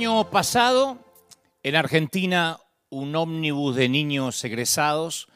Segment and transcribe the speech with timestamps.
[0.00, 0.96] año pasado,
[1.62, 2.58] en Argentina,
[2.88, 5.28] un ómnibus de niños egresados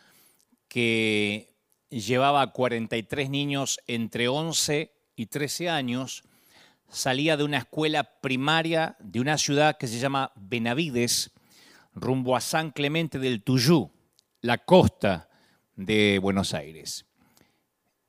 [0.69, 1.55] que
[1.91, 6.25] llevaba a 43 niños entre 11 y 13 años
[6.89, 11.32] salía de una escuela primaria de una ciudad que se llama Benavides,
[11.95, 13.90] rumbo a San Clemente del Tuyú,
[14.40, 15.29] la costa
[15.76, 17.04] de Buenos Aires.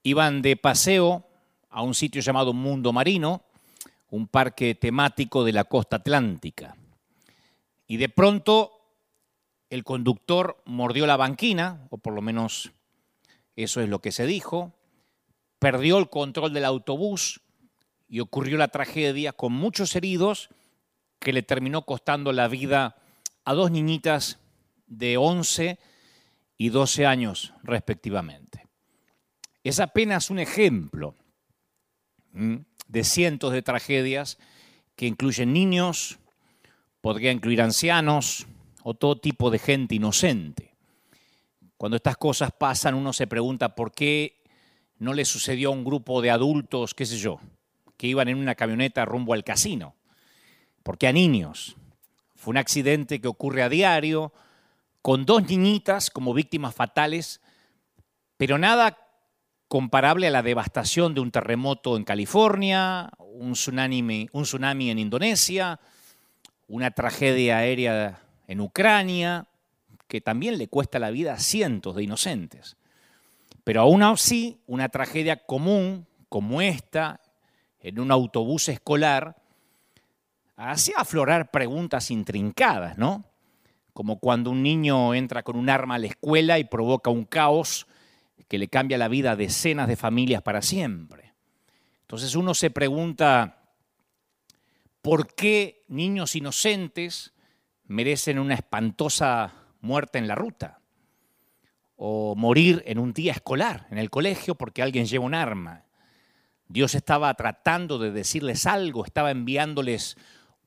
[0.03, 1.27] Iban de paseo
[1.69, 3.43] a un sitio llamado Mundo Marino,
[4.09, 6.75] un parque temático de la costa atlántica.
[7.87, 8.71] Y de pronto
[9.69, 12.71] el conductor mordió la banquina, o por lo menos
[13.55, 14.73] eso es lo que se dijo,
[15.59, 17.41] perdió el control del autobús
[18.07, 20.49] y ocurrió la tragedia con muchos heridos
[21.19, 22.97] que le terminó costando la vida
[23.43, 24.39] a dos niñitas
[24.87, 25.79] de 11
[26.57, 28.67] y 12 años respectivamente.
[29.63, 31.15] Es apenas un ejemplo
[32.87, 34.37] de cientos de tragedias
[34.95, 36.19] que incluyen niños,
[37.01, 38.47] podría incluir ancianos
[38.83, 40.75] o todo tipo de gente inocente.
[41.77, 44.41] Cuando estas cosas pasan uno se pregunta por qué
[44.97, 47.39] no le sucedió a un grupo de adultos, qué sé yo,
[47.97, 49.95] que iban en una camioneta rumbo al casino.
[50.83, 51.75] ¿Por qué a niños?
[52.35, 54.33] Fue un accidente que ocurre a diario,
[55.01, 57.41] con dos niñitas como víctimas fatales,
[58.37, 59.04] pero nada
[59.75, 65.81] comparable a la devastación de un terremoto en California, un tsunami, un tsunami en Indonesia,
[66.69, 69.47] una tragedia aérea en Ucrania,
[70.07, 72.77] que también le cuesta la vida a cientos de inocentes.
[73.65, 77.19] Pero aún así, una tragedia común como esta,
[77.81, 79.35] en un autobús escolar,
[80.55, 83.25] hacía aflorar preguntas intrincadas, ¿no?
[83.91, 87.87] Como cuando un niño entra con un arma a la escuela y provoca un caos
[88.47, 91.33] que le cambia la vida a decenas de familias para siempre.
[92.01, 93.63] Entonces uno se pregunta,
[95.01, 97.33] ¿por qué niños inocentes
[97.85, 100.79] merecen una espantosa muerte en la ruta?
[101.95, 105.85] O morir en un día escolar, en el colegio, porque alguien lleva un arma.
[106.67, 110.17] Dios estaba tratando de decirles algo, estaba enviándoles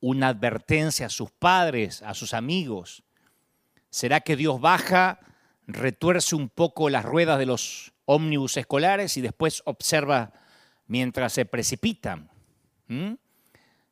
[0.00, 3.02] una advertencia a sus padres, a sus amigos.
[3.90, 5.20] ¿Será que Dios baja
[5.68, 10.32] retuerce un poco las ruedas de los ómnibus escolares y después observa
[10.86, 12.30] mientras se precipitan.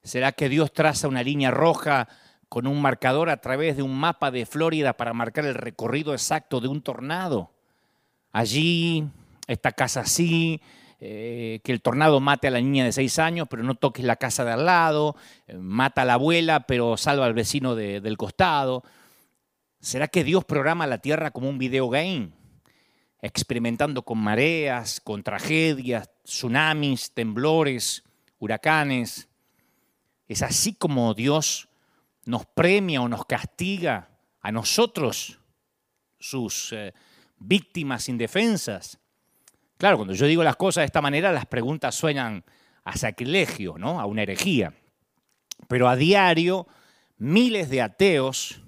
[0.02, 2.08] ¿Será que Dios traza una línea roja
[2.48, 6.60] con un marcador a través de un mapa de Florida para marcar el recorrido exacto
[6.60, 7.52] de un tornado?
[8.32, 9.06] Allí,
[9.46, 10.62] esta casa así,
[10.98, 14.16] eh, que el tornado mate a la niña de seis años, pero no toques la
[14.16, 15.14] casa de al lado,
[15.46, 18.82] eh, mata a la abuela, pero salva al vecino del costado.
[19.86, 22.32] ¿Será que Dios programa la tierra como un videogame?
[23.22, 28.02] Experimentando con mareas, con tragedias, tsunamis, temblores,
[28.40, 29.28] huracanes.
[30.26, 31.68] Es así como Dios
[32.24, 34.10] nos premia o nos castiga
[34.40, 35.38] a nosotros,
[36.18, 36.92] sus eh,
[37.38, 38.98] víctimas indefensas.
[39.78, 42.44] Claro, cuando yo digo las cosas de esta manera, las preguntas suenan
[42.82, 44.00] a sacrilegio, ¿no?
[44.00, 44.74] a una herejía.
[45.68, 46.66] Pero a diario,
[47.18, 48.65] miles de ateos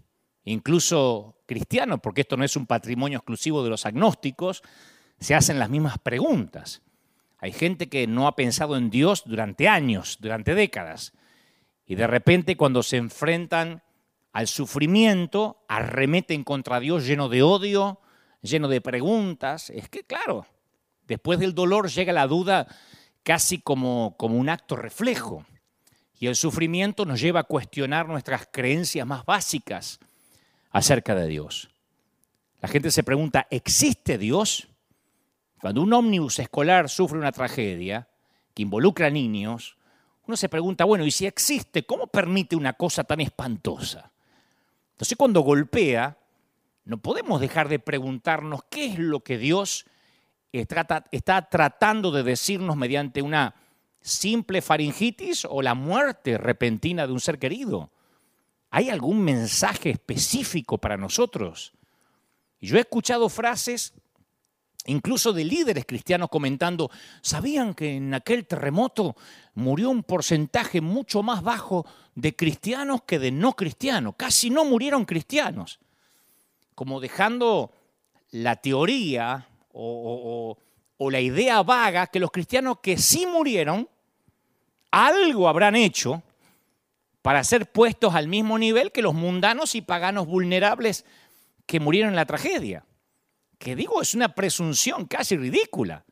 [0.52, 4.62] incluso cristianos, porque esto no es un patrimonio exclusivo de los agnósticos,
[5.20, 6.82] se hacen las mismas preguntas.
[7.38, 11.12] Hay gente que no ha pensado en Dios durante años, durante décadas,
[11.86, 13.82] y de repente cuando se enfrentan
[14.32, 18.00] al sufrimiento, arremeten contra Dios lleno de odio,
[18.42, 19.70] lleno de preguntas.
[19.70, 20.46] Es que, claro,
[21.06, 22.66] después del dolor llega la duda
[23.22, 25.46] casi como, como un acto reflejo.
[26.20, 29.98] Y el sufrimiento nos lleva a cuestionar nuestras creencias más básicas
[30.70, 31.70] acerca de Dios.
[32.60, 34.68] La gente se pregunta, ¿existe Dios?
[35.60, 38.08] Cuando un ómnibus escolar sufre una tragedia
[38.54, 39.76] que involucra a niños,
[40.26, 44.12] uno se pregunta, bueno, ¿y si existe, cómo permite una cosa tan espantosa?
[44.92, 46.18] Entonces cuando golpea,
[46.84, 49.86] no podemos dejar de preguntarnos qué es lo que Dios
[50.52, 53.54] está tratando de decirnos mediante una
[54.00, 57.90] simple faringitis o la muerte repentina de un ser querido.
[58.70, 61.72] ¿Hay algún mensaje específico para nosotros?
[62.60, 63.94] Yo he escuchado frases
[64.86, 69.16] incluso de líderes cristianos comentando, ¿sabían que en aquel terremoto
[69.54, 74.14] murió un porcentaje mucho más bajo de cristianos que de no cristianos?
[74.16, 75.78] Casi no murieron cristianos.
[76.74, 77.72] Como dejando
[78.30, 80.56] la teoría o,
[80.96, 83.88] o la idea vaga que los cristianos que sí murieron,
[84.90, 86.22] algo habrán hecho
[87.28, 91.04] para ser puestos al mismo nivel que los mundanos y paganos vulnerables
[91.66, 92.86] que murieron en la tragedia.
[93.58, 96.06] Que digo, es una presunción casi ridícula.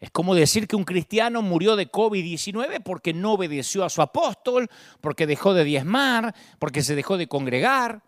[0.00, 4.68] Es como decir que un cristiano murió de COVID-19 porque no obedeció a su apóstol,
[5.00, 8.02] porque dejó de diezmar, porque se dejó de congregar.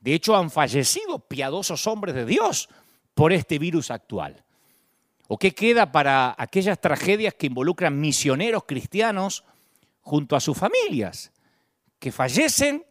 [0.00, 2.68] De hecho, han fallecido piadosos hombres de Dios
[3.14, 4.42] por este virus actual.
[5.28, 9.44] ¿O qué queda para aquellas tragedias que involucran misioneros cristianos
[10.00, 11.30] junto a sus familias,
[11.98, 12.84] que fallecen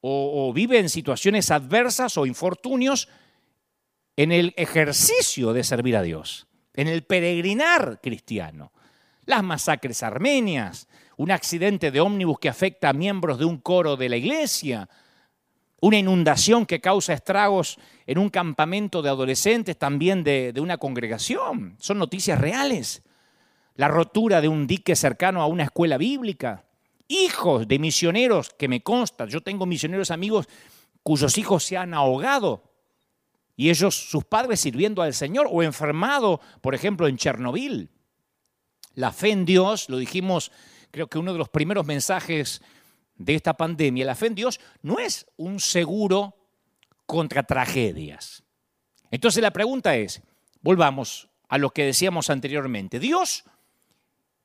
[0.00, 3.08] o, viven situaciones adversas o infortunios
[4.16, 8.72] en el ejercicio de servir a Dios, en el peregrinar cristiano?
[9.26, 14.08] Las masacres armenias, un accidente de ómnibus que afecta a miembros de un coro de
[14.08, 14.88] la iglesia,
[15.80, 21.76] una inundación que causa estragos en un campamento de adolescentes, también de, una congregación.
[21.78, 23.02] Son noticias reales.
[23.76, 26.64] La rotura de un dique cercano a una escuela bíblica.
[27.10, 30.48] Hijos de misioneros, que me consta, yo tengo misioneros amigos
[31.02, 32.70] cuyos hijos se han ahogado
[33.60, 37.90] y ellos, sus padres sirviendo al Señor o enfermado, por ejemplo, en Chernobyl.
[38.94, 40.50] La fe en Dios, lo dijimos,
[40.90, 42.62] creo que uno de los primeros mensajes
[43.16, 46.36] de esta pandemia, la fe en Dios no es un seguro
[47.04, 48.44] contra tragedias.
[49.10, 50.22] Entonces la pregunta es,
[50.62, 53.44] volvamos a lo que decíamos anteriormente, ¿Dios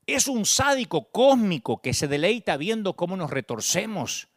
[0.08, 4.28] es un sádico cósmico que se deleita viendo cómo nos retorcemos,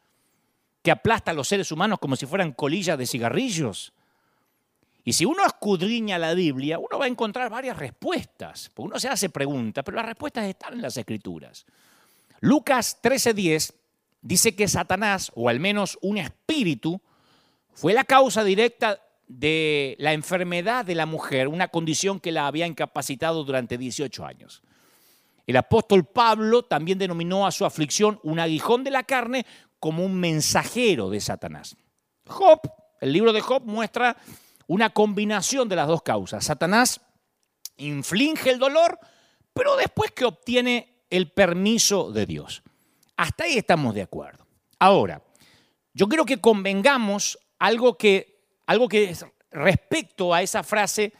[0.82, 3.92] que aplasta a los seres humanos como si fueran colillas de cigarrillos?
[5.04, 9.08] Y si uno escudriña la Biblia, uno va a encontrar varias respuestas, porque uno se
[9.08, 11.64] hace preguntas, pero las respuestas están en las Escrituras.
[12.40, 13.72] Lucas 13:10
[14.20, 17.00] dice que Satanás, o al menos un espíritu,
[17.72, 22.66] fue la causa directa de la enfermedad de la mujer, una condición que la había
[22.66, 24.62] incapacitado durante 18 años.
[25.48, 29.46] El apóstol Pablo también denominó a su aflicción un aguijón de la carne
[29.80, 31.74] como un mensajero de Satanás.
[32.26, 32.60] Job,
[33.00, 34.18] el libro de Job muestra
[34.66, 36.44] una combinación de las dos causas.
[36.44, 37.00] Satanás
[37.78, 38.98] inflige el dolor,
[39.54, 42.62] pero después que obtiene el permiso de Dios.
[43.16, 44.46] Hasta ahí estamos de acuerdo.
[44.78, 45.22] Ahora,
[45.94, 49.16] yo creo que convengamos algo que, algo que
[49.50, 51.14] respecto a esa frase,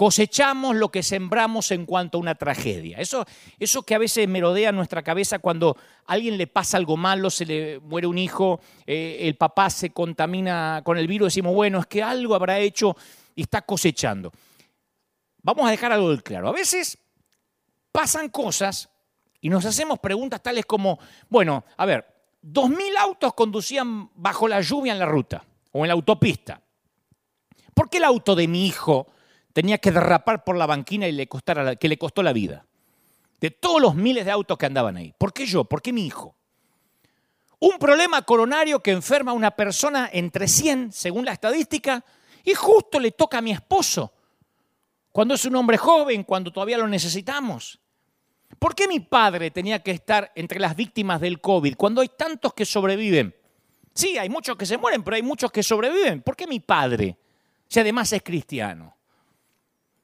[0.00, 2.96] cosechamos lo que sembramos en cuanto a una tragedia.
[2.96, 3.26] Eso,
[3.58, 5.76] eso que a veces merodea nuestra cabeza cuando
[6.06, 9.90] a alguien le pasa algo malo, se le muere un hijo, eh, el papá se
[9.90, 12.96] contamina con el virus, decimos, bueno, es que algo habrá hecho
[13.34, 14.32] y está cosechando.
[15.42, 16.48] Vamos a dejar algo claro.
[16.48, 16.96] A veces
[17.92, 18.88] pasan cosas
[19.38, 20.98] y nos hacemos preguntas tales como,
[21.28, 22.06] bueno, a ver,
[22.40, 26.58] dos mil autos conducían bajo la lluvia en la ruta o en la autopista.
[27.74, 29.06] ¿Por qué el auto de mi hijo
[29.52, 32.66] tenía que derrapar por la banquina y le costara, que le costó la vida?
[33.40, 35.14] De todos los miles de autos que andaban ahí.
[35.16, 35.64] ¿Por qué yo?
[35.64, 36.36] ¿Por qué mi hijo?
[37.58, 42.04] Un problema coronario que enferma a una persona entre 100, según la estadística,
[42.44, 44.12] y justo le toca a mi esposo,
[45.12, 47.80] cuando es un hombre joven, cuando todavía lo necesitamos.
[48.58, 52.54] ¿Por qué mi padre tenía que estar entre las víctimas del COVID cuando hay tantos
[52.54, 53.34] que sobreviven?
[53.94, 56.22] Sí, hay muchos que se mueren, pero hay muchos que sobreviven.
[56.22, 57.16] ¿Por qué mi padre?
[57.68, 58.96] Si además es cristiano.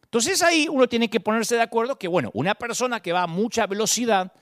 [0.07, 3.27] Entonces ahí uno tiene que ponerse de acuerdo que, bueno, una persona que va a
[3.27, 4.33] mucha velocidad,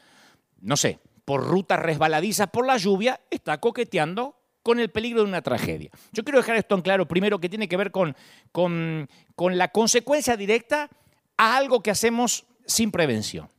[0.60, 5.42] no sé, por rutas resbaladizas por la lluvia, está coqueteando con el peligro de una
[5.42, 5.90] tragedia.
[6.12, 8.14] Yo quiero dejar esto en claro, primero, que tiene que ver con,
[8.52, 10.88] con, con la consecuencia directa
[11.36, 13.50] a algo que hacemos sin prevención.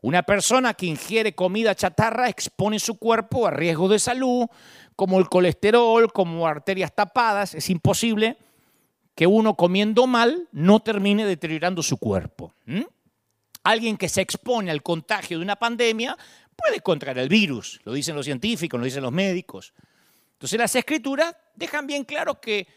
[0.00, 4.46] Una persona que ingiere comida chatarra expone su cuerpo a riesgos de salud,
[4.94, 7.54] como el colesterol, como arterias tapadas.
[7.54, 8.36] Es imposible
[9.18, 12.54] que uno comiendo mal no termine deteriorando su cuerpo.
[13.64, 16.16] Alguien que se expone al contagio de una pandemia
[16.54, 19.74] puede contraer el virus, lo dicen los científicos, lo dicen los médicos.
[20.34, 22.68] Entonces las escrituras dejan bien claro que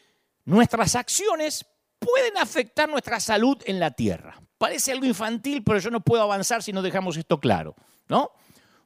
[0.46, 1.64] nuestras acciones
[2.00, 4.42] pueden afectar nuestra salud en la tierra.
[4.58, 7.76] Parece algo infantil, pero yo no puedo avanzar si no dejamos esto claro,
[8.08, 8.32] ¿no?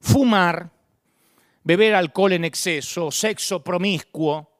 [0.02, 0.72] Fumar,
[1.64, 4.55] beber alcohol en exceso, sexo promiscuo,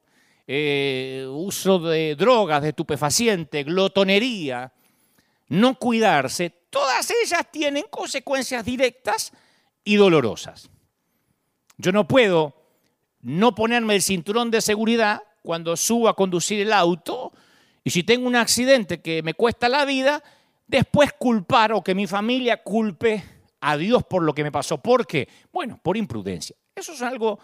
[0.48, 4.72] eh, uso de drogas, de estupefaciente, glotonería,
[5.48, 9.32] no cuidarse, todas ellas tienen consecuencias directas
[9.84, 10.70] y dolorosas.
[11.78, 12.56] Yo no puedo
[13.22, 17.32] no ponerme el cinturón de seguridad cuando subo a conducir el auto
[17.84, 20.24] y si tengo un accidente que me cuesta la vida,
[20.68, 23.24] después culpar o que mi familia culpe
[23.62, 24.80] a Dios por lo que me pasó.
[24.80, 25.28] ¿Por qué?
[25.52, 26.56] Bueno, por imprudencia.
[26.76, 27.40] Eso es algo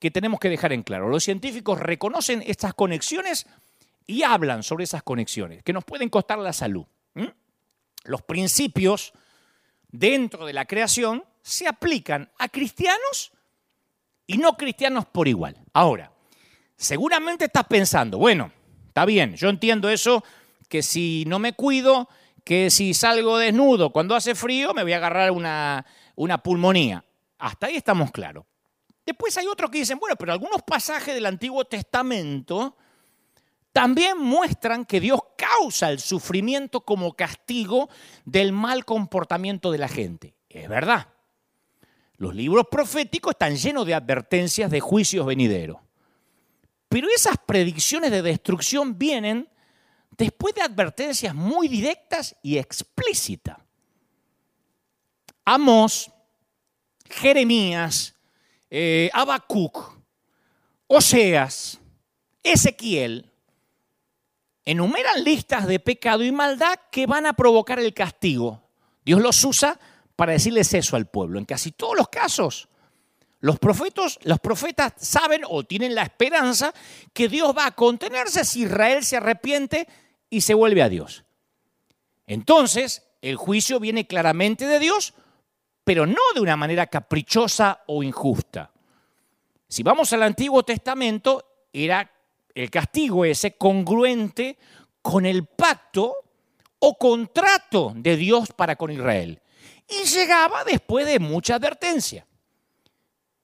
[0.00, 1.08] que tenemos que dejar en claro.
[1.08, 3.46] Los científicos reconocen estas conexiones
[4.06, 6.84] y hablan sobre esas conexiones, que nos pueden costar la salud.
[8.04, 9.12] Los principios
[9.88, 13.32] dentro de la creación se aplican a cristianos
[14.26, 15.56] y no cristianos por igual.
[15.74, 16.10] Ahora,
[16.76, 18.50] seguramente estás pensando, bueno,
[18.88, 20.24] está bien, yo entiendo eso,
[20.68, 22.08] que si no me cuido,
[22.42, 25.84] que si salgo desnudo cuando hace frío me voy a agarrar una,
[26.16, 27.04] una pulmonía.
[27.38, 28.46] Hasta ahí estamos claros.
[29.04, 32.76] Después hay otros que dicen, bueno, pero algunos pasajes del Antiguo Testamento
[33.72, 37.88] también muestran que Dios causa el sufrimiento como castigo
[38.24, 40.34] del mal comportamiento de la gente.
[40.48, 41.08] Es verdad.
[42.16, 45.78] Los libros proféticos están llenos de advertencias de juicios venideros.
[46.88, 49.48] Pero esas predicciones de destrucción vienen
[50.18, 53.56] después de advertencias muy directas y explícitas.
[55.44, 56.10] Amós,
[57.08, 58.14] Jeremías,
[58.70, 59.98] eh, Habacuc,
[60.86, 61.78] Oseas,
[62.42, 63.30] Ezequiel,
[64.64, 68.62] enumeran listas de pecado y maldad que van a provocar el castigo.
[69.04, 69.78] Dios los usa
[70.16, 71.38] para decirles eso al pueblo.
[71.38, 72.68] En casi todos los casos,
[73.40, 76.72] los profetas, los profetas saben o tienen la esperanza
[77.12, 79.88] que Dios va a contenerse si Israel se arrepiente
[80.28, 81.24] y se vuelve a Dios.
[82.26, 85.14] Entonces, el juicio viene claramente de Dios,
[85.84, 88.70] pero no de una manera caprichosa o injusta.
[89.68, 92.10] Si vamos al Antiguo Testamento, era
[92.54, 94.58] el castigo ese congruente
[95.02, 96.14] con el pacto
[96.80, 99.40] o contrato de Dios para con Israel.
[99.88, 102.26] Y llegaba después de mucha advertencia.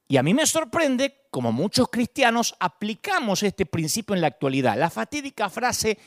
[0.09, 4.79] Y a mí me sorprende como muchos cristianos aplicamos este principio en la actualidad.
[4.79, 5.99] La fatídica frase,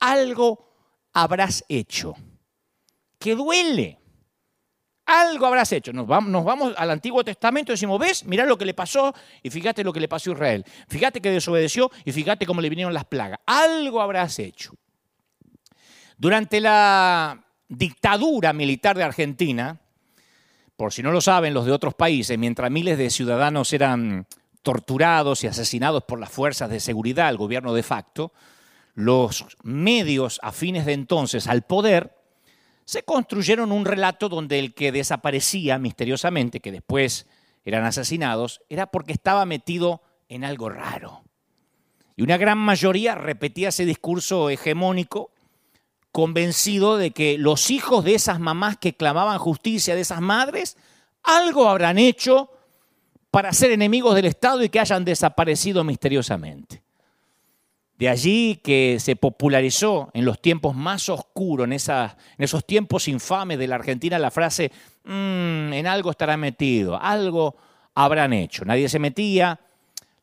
[0.00, 0.68] algo
[1.12, 2.14] habrás hecho,
[3.18, 4.01] que duele.
[5.06, 5.92] Algo habrás hecho.
[5.92, 9.82] Nos vamos, al Antiguo Testamento y decimos, ves, mirá lo que le pasó y fíjate
[9.82, 10.64] lo que le pasó a Israel.
[10.88, 13.40] Fíjate que desobedeció y fíjate cómo le vinieron las plagas.
[13.46, 14.72] Algo habrás hecho.
[16.16, 19.80] Durante la dictadura militar de Argentina,
[20.76, 24.26] por si no lo saben los de otros países, mientras miles de ciudadanos eran
[24.62, 28.32] torturados y asesinados por las fuerzas de seguridad, el gobierno de facto,
[28.94, 32.21] los medios afines de entonces al poder
[32.84, 37.26] se construyeron un relato donde el que desaparecía misteriosamente, que después
[37.64, 41.22] eran asesinados, era porque estaba metido en algo raro.
[42.16, 45.30] Y una gran mayoría repetía ese discurso hegemónico,
[46.10, 50.76] convencido de que los hijos de esas mamás que clamaban justicia, de esas madres,
[51.22, 52.50] algo habrán hecho
[53.30, 56.81] para ser enemigos del Estado y que hayan desaparecido misteriosamente.
[58.02, 63.68] De allí que se popularizó en los tiempos más oscuros, en, esos tiempos infames de
[63.68, 64.72] la Argentina, la frase,
[65.04, 67.54] mm, en algo estará metido, algo
[67.94, 68.64] habrán hecho.
[68.64, 69.60] Nadie se metía,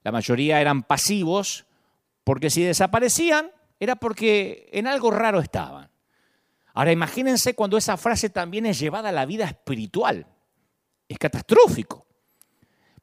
[0.03, 1.67] la mayoría eran pasivos,
[2.25, 5.89] porque si desaparecían era porque en algo raro estaban.
[6.73, 10.27] Ahora imagínense cuando esa frase también es llevada a la vida espiritual.
[11.07, 12.08] Es catastrófico.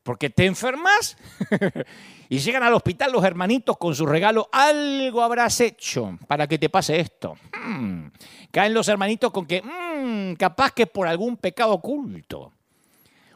[0.06, 1.16] Porque te enfermas
[2.28, 6.68] y llegan al hospital los hermanitos con su regalo, algo habrás hecho para que te
[6.68, 7.34] pase esto.
[7.52, 8.06] Hmm.
[8.52, 12.52] Caen los hermanitos con que, hmm, capaz que por algún pecado oculto.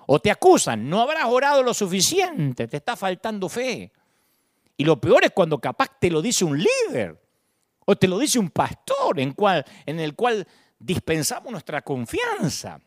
[0.06, 3.90] O te acusan, no habrás orado lo suficiente, te está faltando fe.
[4.76, 7.20] Y lo peor es cuando capaz te lo dice un líder
[7.84, 9.34] o te lo dice un pastor en,
[9.98, 10.46] el cual
[10.78, 12.80] dispensamos nuestra confianza.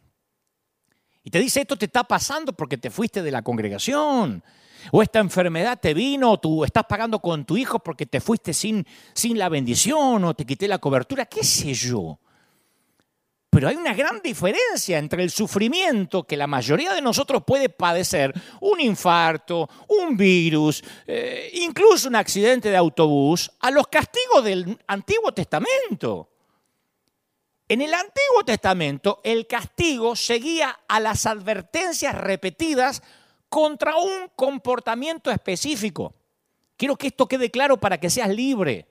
[1.24, 4.44] Y te dice, esto te está pasando porque te fuiste de la congregación.
[4.92, 8.54] O esta enfermedad te vino, o tú estás pagando con tu hijo porque te fuiste
[8.54, 12.20] sin, sin la bendición, o te quité la cobertura, qué sé yo.
[13.50, 18.34] Pero hay una gran diferencia entre el sufrimiento que la mayoría de nosotros puede padecer,
[18.60, 25.32] un infarto, un virus, eh, incluso un accidente de autobús, a los castigos del Antiguo
[25.34, 26.33] Testamento.
[27.74, 33.02] En el Antiguo Testamento el castigo seguía a las advertencias repetidas
[33.50, 36.14] contra un comportamiento específico.
[36.78, 38.88] Quiero que esto quede claro para que seas libre.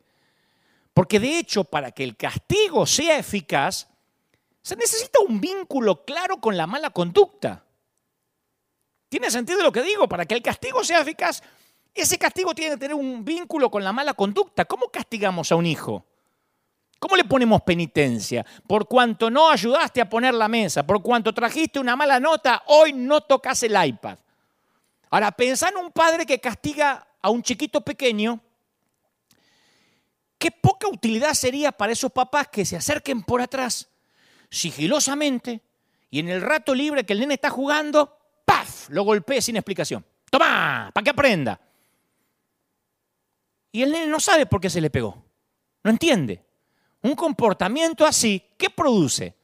[0.93, 3.87] Porque de hecho, para que el castigo sea eficaz,
[4.62, 7.65] se necesita un vínculo claro con la mala conducta.
[9.09, 10.09] ¿Tiene sentido lo que digo?
[10.09, 11.41] Para que el castigo sea eficaz,
[11.95, 14.65] ese castigo tiene que tener un vínculo con la mala conducta.
[14.65, 16.05] ¿Cómo castigamos a un hijo?
[17.02, 18.47] ¿Cómo le ponemos penitencia?
[18.64, 22.92] Por cuanto no ayudaste a poner la mesa, por cuanto trajiste una mala nota, hoy
[22.92, 24.16] no tocas el iPad.
[25.11, 28.38] Ahora, pensá en un padre que castiga a un chiquito pequeño.
[30.38, 33.88] Qué poca utilidad sería para esos papás que se acerquen por atrás,
[34.49, 35.61] sigilosamente,
[36.09, 38.88] y en el rato libre que el nene está jugando, ¡paf!
[38.90, 40.06] Lo golpee sin explicación.
[40.30, 40.92] ¡Toma!
[40.94, 41.61] Para que aprenda.
[43.73, 45.21] Y el nene no sabe por qué se le pegó.
[45.82, 46.51] No entiende.
[47.02, 49.35] Un comportamiento así, ¿qué produce?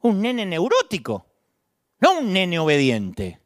[0.00, 1.26] Un nene neurótico,
[2.00, 3.40] no un nene obediente.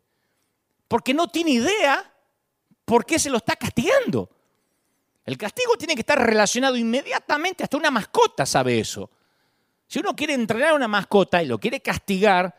[0.89, 2.13] Porque no tiene idea
[2.85, 4.31] por qué se lo está castigando.
[5.25, 9.11] El castigo tiene que estar relacionado inmediatamente, hasta una mascota sabe eso.
[9.89, 12.55] Si uno quiere entrenar a una mascota y lo quiere castigar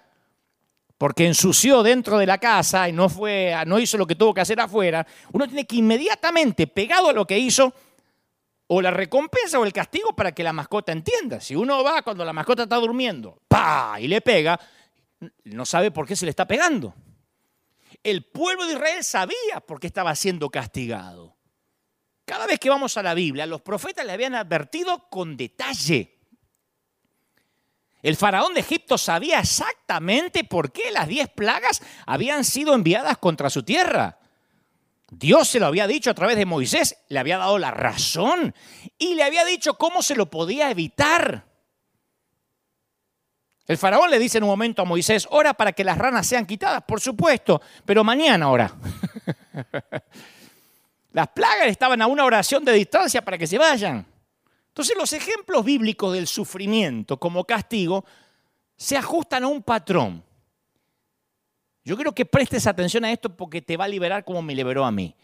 [0.98, 4.42] porque ensució dentro de la casa y no, fue, no hizo lo que tuvo que
[4.42, 7.74] hacer afuera, uno tiene que inmediatamente, pegado a lo que hizo,
[8.68, 11.40] o la recompensa o el castigo para que la mascota entienda.
[11.40, 13.98] Si uno va cuando la mascota está durmiendo, ¡pa!
[14.00, 14.60] y le pega,
[15.46, 16.94] no sabe por qué se le está pegando.
[18.04, 21.36] El pueblo de Israel sabía por qué estaba siendo castigado.
[22.26, 26.20] Cada vez que vamos a la Biblia, los profetas le habían advertido con detalle.
[28.02, 33.50] El faraón de Egipto sabía exactamente por qué las diez plagas habían sido enviadas contra
[33.50, 34.20] su tierra.
[35.10, 38.54] Dios se lo había dicho a través de Moisés, le había dado la razón
[38.98, 41.46] y le había dicho cómo se lo podía evitar.
[43.66, 46.46] El faraón le dice en un momento a Moisés, ora para que las ranas sean
[46.46, 48.74] quitadas, por supuesto, pero mañana ora.
[51.12, 54.06] las plagas estaban a una oración de distancia para que se vayan.
[54.70, 58.06] Entonces los ejemplos bíblicos del sufrimiento como castigo
[58.76, 60.24] se ajustan a un patrón.
[61.88, 64.84] Yo quiero que prestes atención a esto porque te va a liberar como me liberó
[64.84, 65.16] a mí.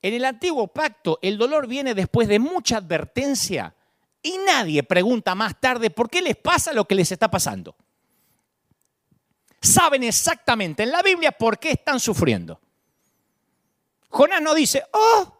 [0.00, 3.74] En el antiguo pacto, el dolor viene después de mucha advertencia
[4.22, 7.76] y nadie pregunta más tarde por qué les pasa lo que les está pasando.
[9.60, 12.58] Saben exactamente en la Biblia por qué están sufriendo.
[14.08, 15.36] Jonás no dice, oh,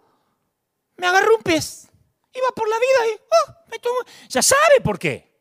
[0.98, 1.88] me agarró un pez,
[2.34, 3.96] iba por la vida y, oh, me tomó.
[4.28, 5.40] Ya sabe por qué.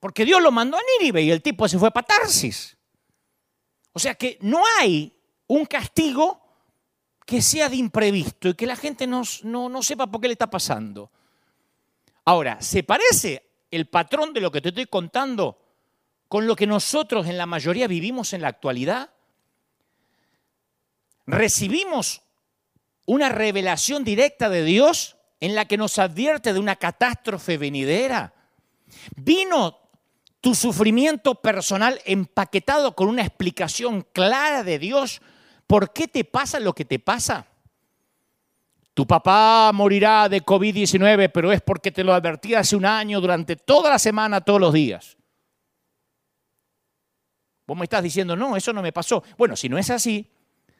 [0.00, 2.76] Porque Dios lo mandó a Nínive y el tipo se fue para Tarsis.
[3.92, 5.12] O sea que no hay
[5.48, 6.40] un castigo
[7.26, 10.50] que sea de imprevisto y que la gente no, no, sepa por qué le está
[10.50, 11.10] pasando.
[12.24, 15.58] Ahora, ¿se parece el patrón de lo que te estoy contando
[16.28, 19.10] con lo que nosotros en la mayoría vivimos en la actualidad?
[21.26, 22.22] Recibimos
[23.06, 28.32] una revelación directa de Dios en la que nos advierte de una catástrofe venidera.
[29.16, 29.81] Vino
[30.42, 35.22] tu sufrimiento personal empaquetado con una explicación clara de Dios,
[35.68, 37.46] ¿por qué te pasa lo que te pasa?
[38.92, 43.54] Tu papá morirá de COVID-19, pero es porque te lo advertí hace un año durante
[43.54, 45.16] toda la semana, todos los días.
[47.64, 49.22] Vos me estás diciendo, no, eso no me pasó.
[49.38, 50.28] Bueno, si no es así,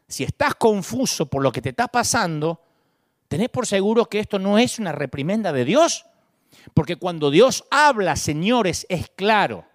[0.08, 2.60] si estás confuso por lo que te está pasando,
[3.28, 6.04] tenés por seguro que esto no es una reprimenda de Dios,
[6.74, 9.66] porque cuando Dios habla, señores, es claro.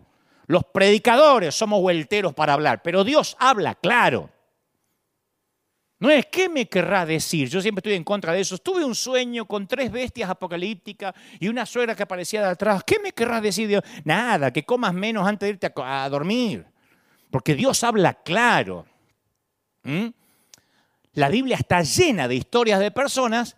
[0.46, 4.30] Los predicadores somos vuelteros para hablar, pero Dios habla claro.
[6.00, 7.50] No es, ¿qué me querrá decir?
[7.50, 8.58] Yo siempre estoy en contra de eso.
[8.60, 12.84] Tuve un sueño con tres bestias apocalípticas y una suegra que aparecía de atrás.
[12.86, 13.84] ¿Qué me querrá decir Dios?
[14.04, 16.68] Nada, que comas menos antes de irte a, dormir.
[17.32, 18.86] Porque Dios habla claro.
[19.84, 20.08] ¿Mm?
[21.14, 23.58] La Biblia está llena de historias de personas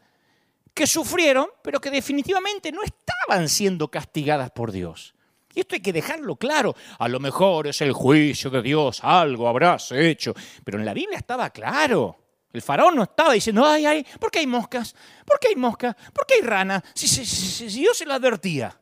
[0.73, 5.13] que sufrieron, pero que definitivamente no estaban siendo castigadas por Dios.
[5.53, 6.75] Y esto hay que dejarlo claro.
[6.99, 10.33] A lo mejor es el juicio de Dios, algo habrás hecho.
[10.63, 12.17] Pero en la Biblia estaba claro.
[12.51, 14.95] El faraón no estaba diciendo, ay, ay, ¿por qué hay moscas?
[15.25, 15.95] ¿Por qué hay moscas?
[16.13, 16.83] ¿Por qué hay rana?
[16.93, 18.79] Si, si Dios se lo advertía.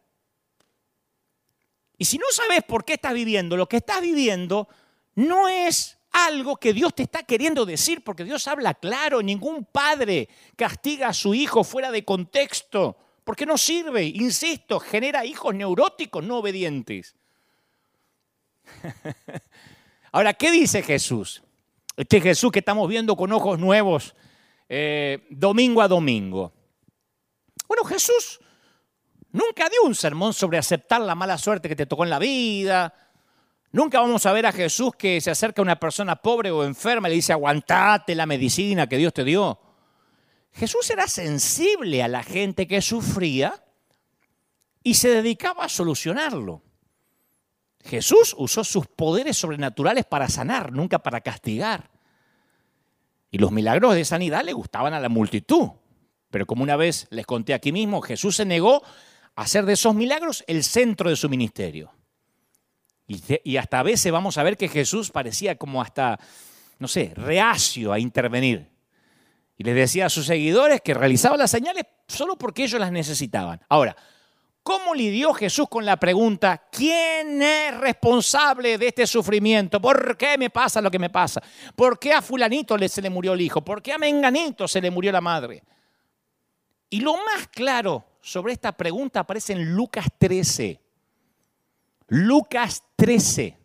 [1.98, 4.68] Y si no sabes por qué estás viviendo, lo que estás viviendo
[5.16, 10.28] no es algo que Dios te está queriendo decir, porque Dios habla claro, ningún padre
[10.56, 16.38] castiga a su hijo fuera de contexto, porque no sirve, insisto, genera hijos neuróticos, no
[16.38, 17.16] obedientes.
[20.12, 21.44] Ahora, ¿qué dice Jesús?
[21.96, 24.16] Este Jesús que estamos viendo con ojos nuevos
[24.70, 26.54] eh, domingo a domingo.
[27.68, 28.40] Bueno, Jesús
[29.32, 32.94] nunca dio un sermón sobre aceptar la mala suerte que te tocó en la vida,
[33.78, 37.08] Nunca vamos a ver a Jesús que se acerca a una persona pobre o enferma
[37.08, 39.60] y le dice, aguantate la medicina que Dios te dio.
[40.52, 43.64] Jesús era sensible a la gente que sufría
[44.82, 46.64] y se dedicaba a solucionarlo.
[47.86, 51.92] Jesús usó sus poderes sobrenaturales para sanar, nunca para castigar.
[53.30, 55.70] Y los milagros de sanidad le gustaban a la multitud.
[56.32, 58.82] Pero como una vez les conté aquí mismo, Jesús se negó
[59.36, 61.92] a hacer de esos milagros el centro de su ministerio.
[63.08, 66.20] Y, hasta a veces vamos a ver que Jesús parecía como hasta,
[66.78, 68.70] no sé, reacio a intervenir.
[69.58, 73.62] Y les decía a sus seguidores que realizaba las señales solo porque ellos las necesitaban.
[73.70, 73.96] Ahora,
[74.62, 79.80] ¿cómo lidió Jesús con la pregunta, ¿quién es responsable de este sufrimiento?
[79.80, 81.42] ¿Por qué me pasa lo que me pasa?
[81.76, 83.62] ¿Por qué a fulanito se le murió el hijo?
[83.64, 85.64] ¿Por qué a menganito se le murió la madre?
[86.90, 90.82] Y lo más claro sobre esta pregunta aparece en Lucas 13.
[92.10, 93.58] Lucas 13.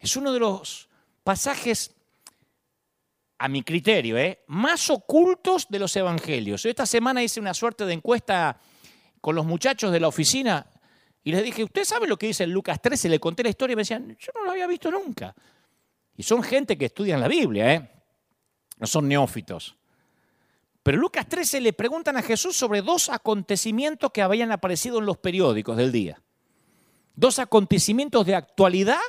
[0.00, 0.88] Es uno de los
[1.22, 1.94] pasajes,
[3.38, 4.42] a mi criterio, ¿eh?
[4.48, 6.64] más ocultos de los evangelios.
[6.66, 8.60] esta semana hice una suerte de encuesta
[9.20, 10.66] con los muchachos de la oficina
[11.22, 13.08] Y les dije, ¿usted sabe lo que dice Lucas 13?
[13.08, 15.34] Le conté la historia y me decían, yo no lo había visto nunca.
[16.16, 17.90] Y son gente que estudian la Biblia, ¿eh?
[18.78, 19.76] No son neófitos.
[20.82, 25.16] Pero Lucas 13 le preguntan a Jesús sobre dos acontecimientos que habían aparecido en los
[25.16, 26.20] periódicos del día.
[27.14, 29.00] Dos acontecimientos de actualidad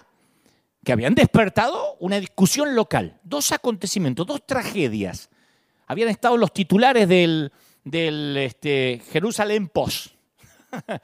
[0.84, 3.20] que habían despertado una discusión local.
[3.24, 5.30] Dos acontecimientos, dos tragedias.
[5.88, 7.52] Habían estado los titulares del,
[7.84, 10.14] del este, Jerusalén Post.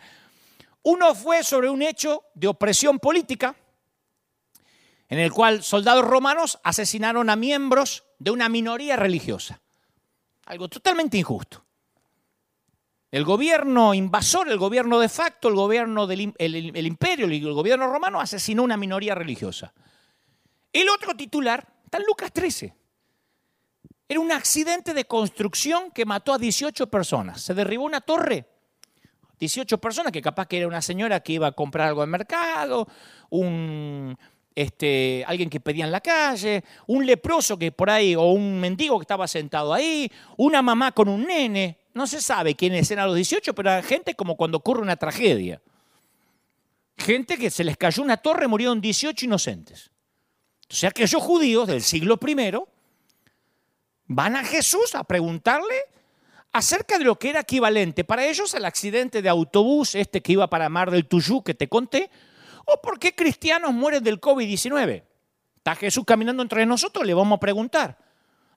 [0.84, 3.56] Uno fue sobre un hecho de opresión política,
[5.10, 9.62] en el cual soldados romanos asesinaron a miembros de una minoría religiosa.
[10.46, 11.64] Algo totalmente injusto.
[13.12, 18.22] El gobierno invasor, el gobierno de facto, el gobierno del el, imperio, el gobierno romano
[18.22, 19.74] asesinó una minoría religiosa.
[20.72, 22.74] El otro titular está en Lucas 13.
[24.08, 27.42] Era un accidente de construcción que mató a 18 personas.
[27.42, 28.48] Se derribó una torre
[29.42, 32.88] 18 personas, que capaz que era una señora que iba a comprar algo en mercado,
[33.32, 34.16] un,
[34.54, 39.00] este, alguien que pedía en la calle, un leproso que por ahí, o un mendigo
[39.00, 41.81] que estaba sentado ahí, una mamá con un nene.
[41.94, 45.62] No se sabe quiénes eran los 18, pero era gente como cuando ocurre una tragedia.
[46.98, 49.92] Gente que se les cayó una torre, murieron 18 inocentes.
[50.70, 52.54] O sea, aquellos judíos del siglo I
[54.08, 55.76] van a Jesús a preguntarle
[56.54, 60.50] acerca de lo que era equivalente para ellos al accidente de autobús, este que iba
[60.50, 62.10] para Mar del Tuyú que te conté,
[62.66, 65.04] o por qué cristianos mueren del COVID-19.
[65.58, 67.98] Está Jesús caminando entre nosotros, le vamos a preguntar.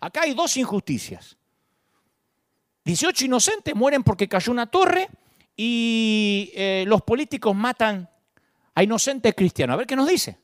[0.01, 1.37] Acá hay dos injusticias.
[2.85, 5.09] 18 inocentes mueren porque cayó una torre
[5.57, 8.09] y eh, los políticos matan
[8.75, 9.75] a inocentes cristianos.
[9.75, 10.39] A ver qué nos dice.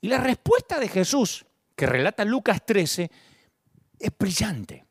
[0.00, 3.10] Y la respuesta de Jesús, que relata Lucas 13,
[3.98, 4.84] es brillante.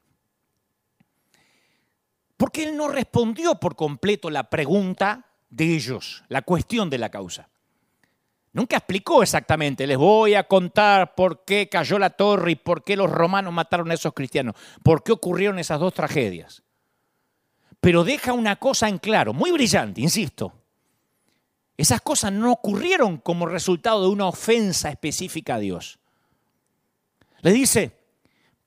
[2.38, 7.50] Porque él no respondió por completo la pregunta de ellos, la cuestión de la causa.
[8.54, 12.96] Nunca explicó exactamente, les voy a contar por qué cayó la torre y por qué
[12.96, 16.64] los romanos mataron a esos cristianos, por qué ocurrieron esas dos tragedias.
[17.82, 20.54] Pero deja una cosa en claro, muy brillante, insisto.
[21.76, 26.00] Esas cosas no ocurrieron como resultado de una ofensa específica a Dios.
[27.42, 28.00] Les dice,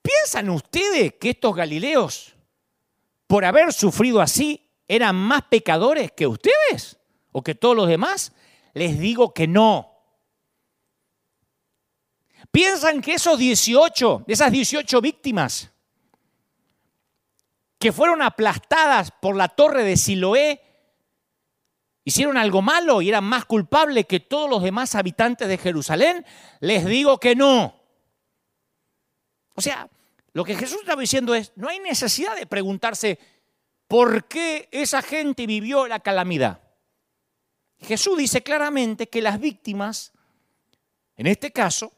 [0.03, 2.37] ¿piensan ustedes que estos galileos
[3.27, 6.99] por haber sufrido así, eran más pecadores que ustedes
[7.33, 8.33] o que todos los demás?
[8.77, 9.91] Les digo que no.
[12.51, 15.73] ¿Piensan que esos 18, esas 18 víctimas
[17.79, 20.61] que fueron aplastadas por la torre de Siloé,
[22.05, 26.27] hicieron algo malo y eran más culpables que todos los demás habitantes de Jerusalén?
[26.61, 27.81] Les digo que no.
[29.55, 29.89] O sea,
[30.35, 33.19] lo que Jesús estaba diciendo es, no hay necesidad de preguntarse
[33.89, 36.66] por qué esa gente vivió la calamidad.
[37.81, 40.13] Jesús dice claramente que las víctimas,
[41.17, 41.93] en este caso,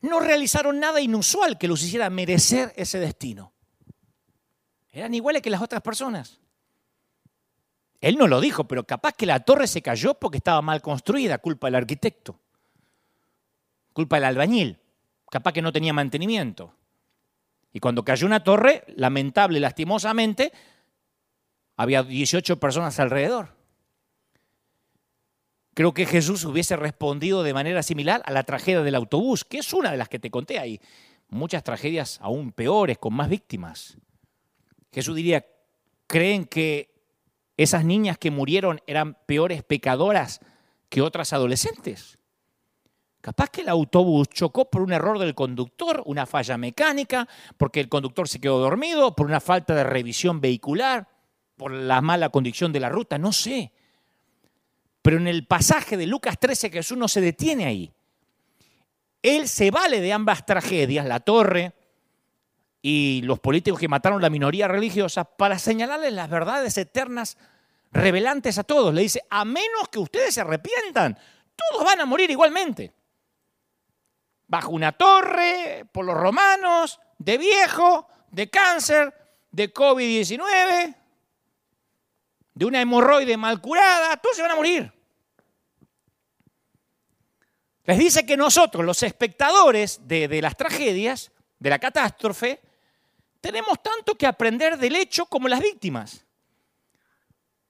[0.00, 3.52] no realizaron nada inusual que los hiciera merecer ese destino.
[4.90, 6.40] Eran iguales que las otras personas.
[8.00, 11.38] Él no lo dijo, pero capaz que la torre se cayó porque estaba mal construida,
[11.38, 12.38] culpa del arquitecto,
[13.92, 14.78] culpa del albañil,
[15.30, 16.74] capaz que no tenía mantenimiento.
[17.72, 20.52] Y cuando cayó una torre, lamentable, lastimosamente,
[21.76, 23.57] había 18 personas alrededor.
[25.78, 29.72] Creo que Jesús hubiese respondido de manera similar a la tragedia del autobús, que es
[29.72, 30.80] una de las que te conté ahí.
[31.28, 33.96] Muchas tragedias aún peores, con más víctimas.
[34.92, 35.46] Jesús diría,
[36.08, 36.92] ¿creen que
[37.56, 40.40] esas niñas que murieron eran peores pecadoras
[40.88, 42.18] que otras adolescentes?
[43.20, 47.88] Capaz que el autobús chocó por un error del conductor, una falla mecánica, porque el
[47.88, 51.06] conductor se quedó dormido, por una falta de revisión vehicular,
[51.56, 53.70] por la mala condición de la ruta, no sé.
[55.08, 57.90] Pero en el pasaje de Lucas 13 Jesús no se detiene ahí.
[59.22, 61.72] Él se vale de ambas tragedias, la torre
[62.82, 67.38] y los políticos que mataron la minoría religiosa, para señalarles las verdades eternas
[67.90, 68.92] revelantes a todos.
[68.92, 71.18] Le dice, a menos que ustedes se arrepientan,
[71.56, 72.92] todos van a morir igualmente
[74.46, 79.14] bajo una torre, por los romanos, de viejo, de cáncer,
[79.52, 80.94] de COVID-19,
[82.52, 84.97] de una hemorroide mal curada, todos se van a morir.
[87.88, 92.60] Les dice que nosotros, los espectadores de, las tragedias, de la catástrofe,
[93.40, 96.26] tenemos tanto que aprender del hecho como las víctimas.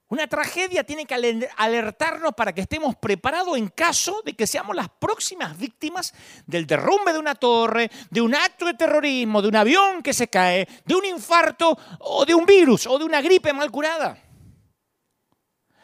[0.08, 1.14] Una tragedia tiene que
[1.56, 6.12] alertarnos para que estemos preparados en caso de que seamos las próximas víctimas
[6.46, 10.26] del derrumbe de una torre, de un acto de terrorismo, de un avión que se
[10.26, 14.20] cae, de un infarto o de un virus o de una gripe mal curada.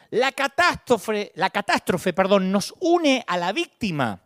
[0.09, 4.24] La catástrofe, la catástrofe perdón, nos une a la víctima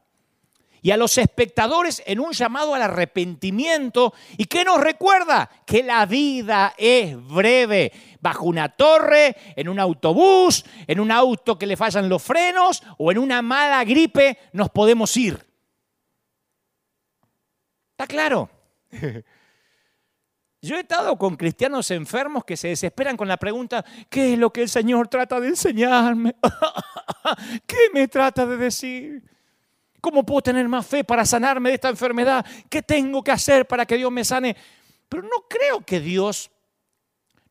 [0.81, 6.05] y a los espectadores en un llamado al arrepentimiento y que nos recuerda que la
[6.05, 7.91] vida es breve.
[8.21, 13.11] Bajo una torre, en un autobús, en un auto que le fallan los frenos o
[13.11, 15.45] en una mala gripe nos podemos ir.
[17.91, 18.49] ¿Está claro?
[20.61, 24.51] Yo he estado con cristianos enfermos que se desesperan con la pregunta, ¿qué es lo
[24.51, 26.35] que el Señor trata de enseñarme?
[27.65, 29.23] ¿Qué me trata de decir?
[30.01, 32.45] ¿Cómo puedo tener más fe para sanarme de esta enfermedad?
[32.69, 34.55] ¿Qué tengo que hacer para que Dios me sane?
[35.07, 36.51] Pero no creo que Dios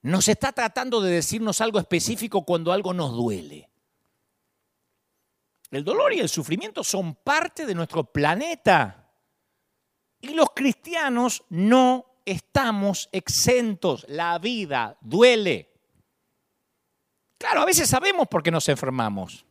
[0.02, 3.68] nos está tratando de decirnos algo específico cuando algo nos duele.
[5.70, 9.11] El dolor y el sufrimiento son parte de nuestro planeta.
[10.20, 14.06] Y los cristianos no estamos exentos.
[14.08, 15.70] La vida duele.
[17.37, 19.44] Claro, a veces sabemos por qué nos enfermamos.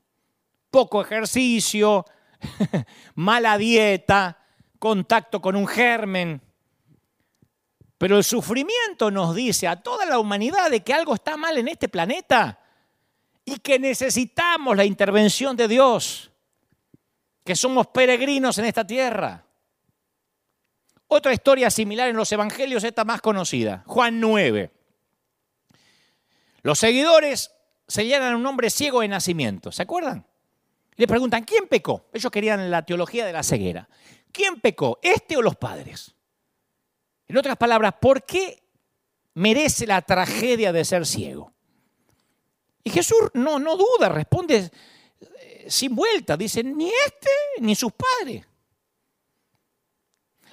[0.72, 2.06] Poco ejercicio,
[3.16, 4.38] mala dieta,
[4.80, 6.42] contacto con un germen.
[7.98, 11.68] Pero el sufrimiento nos dice a toda la humanidad de que algo está mal en
[11.68, 12.60] este planeta
[13.44, 16.32] y que necesitamos la intervención de Dios,
[17.44, 19.46] que somos peregrinos en esta tierra.
[21.08, 24.72] Otra historia similar en los evangelios, esta más conocida, Juan 9.
[26.62, 27.52] Los seguidores
[27.88, 30.28] señalan a un hombre ciego de nacimiento, ¿se acuerdan?
[30.98, 32.10] Le preguntan, ¿quién pecó?
[32.12, 33.88] Ellos querían la teología de la ceguera.
[34.32, 36.16] ¿Quién pecó, este o los padres?
[37.28, 38.64] En otras palabras, ¿por qué
[39.36, 41.54] merece la tragedia de ser ciego?
[42.84, 44.72] Y Jesús no, no duda, responde
[45.20, 47.30] eh, sin vuelta, dice, ni este
[47.60, 48.46] ni sus padres.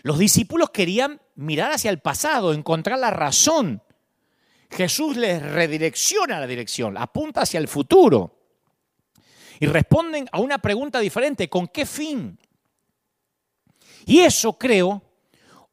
[0.03, 3.83] Los discípulos querían mirar hacia el pasado, encontrar la razón.
[4.71, 8.44] Jesús les redirecciona la dirección, apunta hacia el futuro.
[9.61, 12.39] Y responden a una pregunta diferente, ¿con qué fin?
[14.07, 15.03] Y eso, creo,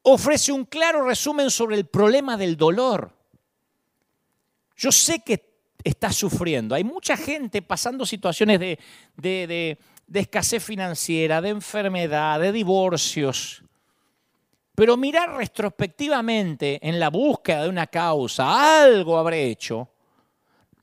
[0.04, 3.12] ofrece un claro resumen sobre el problema del dolor.
[4.76, 5.52] Yo sé que
[5.84, 6.76] está sufriendo.
[6.76, 8.80] Hay mucha gente pasando situaciones de,
[9.16, 9.78] de,
[10.14, 13.64] escasez financiera, de enfermedad, de divorcios.
[14.76, 19.91] Pero mirar retrospectivamente en la búsqueda de una causa, algo habré hecho,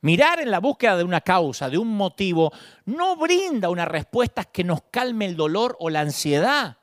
[0.00, 2.52] mirar en la búsqueda de una causa, de un motivo,
[2.86, 6.78] no brinda una respuesta que nos calme el dolor o la ansiedad.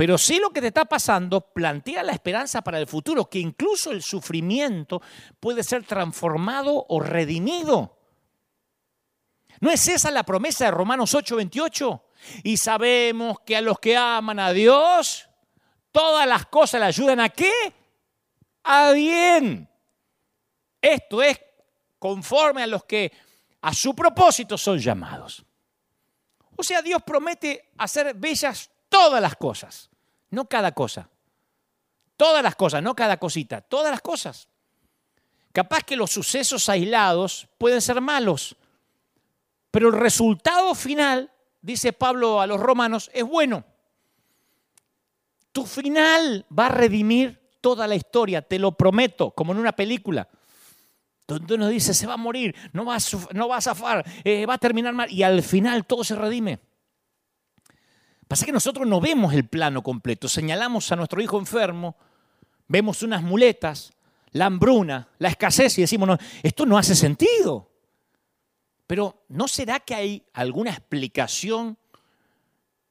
[0.00, 3.90] Pero sí lo que te está pasando plantea la esperanza para el futuro, que incluso
[3.90, 5.02] el sufrimiento
[5.38, 7.98] puede ser transformado o redimido.
[9.60, 12.02] ¿No es esa la promesa de Romanos 8:28?
[12.44, 15.28] Y sabemos que a los que aman a Dios,
[15.92, 17.52] todas las cosas le ayudan a qué?
[18.64, 19.68] A bien.
[20.80, 21.38] Esto es
[22.00, 23.12] conforme a los que
[23.60, 25.44] a su propósito son llamados.
[26.56, 29.88] O sea, Dios promete hacer bellas todas las cosas,
[30.30, 31.08] no cada cosa.
[32.16, 34.48] Todas las cosas, no cada cosita, todas las cosas.
[35.52, 38.56] Capaz que los sucesos aislados pueden ser malos,
[39.70, 43.64] pero el resultado final, dice Pablo a los romanos, es bueno.
[45.52, 50.28] Tu final va a redimir toda la historia, te lo prometo, como en una película.
[51.38, 52.98] Donde uno dice, se va a morir, no va a,
[53.32, 56.58] no va a zafar, eh, va a terminar mal, y al final todo se redime.
[58.26, 61.96] Pasa que nosotros no vemos el plano completo, señalamos a nuestro hijo enfermo,
[62.66, 63.92] vemos unas muletas,
[64.32, 67.70] la hambruna, la escasez y decimos, esto no hace sentido.
[68.88, 71.78] Pero ¿no será que hay alguna explicación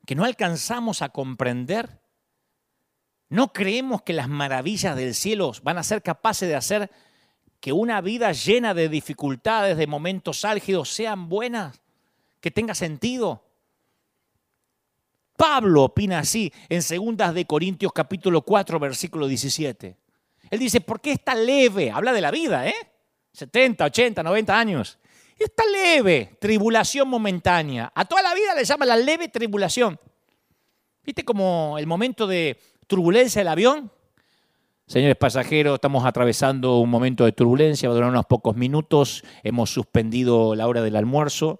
[0.06, 2.00] que no alcanzamos a comprender?
[3.28, 6.90] ¿No creemos que las maravillas del cielo van a ser capaces de hacer
[7.60, 11.82] que una vida llena de dificultades, de momentos álgidos, sean buenas,
[12.40, 13.44] que tenga sentido?
[15.36, 19.96] Pablo opina así en Segundas de Corintios capítulo 4, versículo 17.
[20.50, 21.92] Él dice, ¿por qué está leve?
[21.92, 22.76] Habla de la vida, ¿eh?
[23.34, 25.00] 70, 80, 90 años.
[25.38, 27.92] Esta leve tribulación momentánea.
[27.96, 30.00] A toda la vida le llama la leve tribulación.
[31.04, 33.92] ¿Viste como el momento de turbulencia del avión.
[34.90, 39.24] Señores pasajeros, estamos atravesando un momento de turbulencia, va a durar unos pocos minutos.
[39.44, 41.60] Hemos suspendido la hora del almuerzo.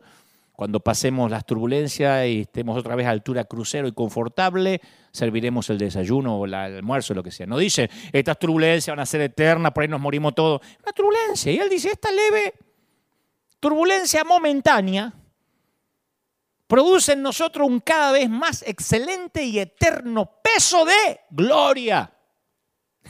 [0.54, 5.78] Cuando pasemos las turbulencias y estemos otra vez a altura crucero y confortable, serviremos el
[5.78, 7.46] desayuno o el almuerzo, lo que sea.
[7.46, 10.62] No dice, estas turbulencias van a ser eternas, por ahí nos morimos todos.
[10.82, 11.52] Una turbulencia.
[11.52, 12.56] Y él dice, esta leve
[13.60, 15.14] turbulencia momentánea
[16.66, 22.12] produce en nosotros un cada vez más excelente y eterno peso de gloria.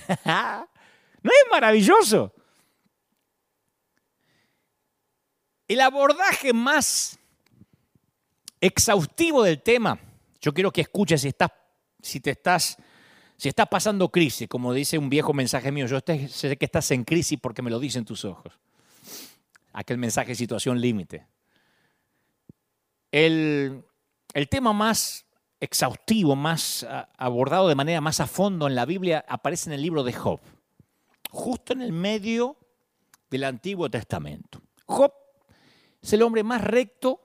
[0.26, 2.34] ¿No es maravilloso?
[5.70, 7.18] el abordaje más
[8.60, 10.00] exhaustivo del tema,
[10.42, 11.52] yo quiero que escuches si, estás,
[12.02, 12.78] si te estás,
[13.38, 17.04] si estás pasando crisis, como dice un viejo mensaje mío, yo sé que estás en
[17.04, 18.52] crisis porque me lo dicen tus ojos.
[19.72, 21.28] Aquel mensaje situación límite.
[23.12, 23.84] El,
[24.34, 25.24] el tema más
[25.60, 26.86] exhaustivo, más
[27.17, 30.39] abordado de manera más a fondo en la Biblia aparece en el libro de Job,
[31.30, 32.58] justo en el medio
[33.30, 34.62] del Antiguo Testamento.
[34.86, 35.13] Job
[36.02, 37.22] es el hombre más recto,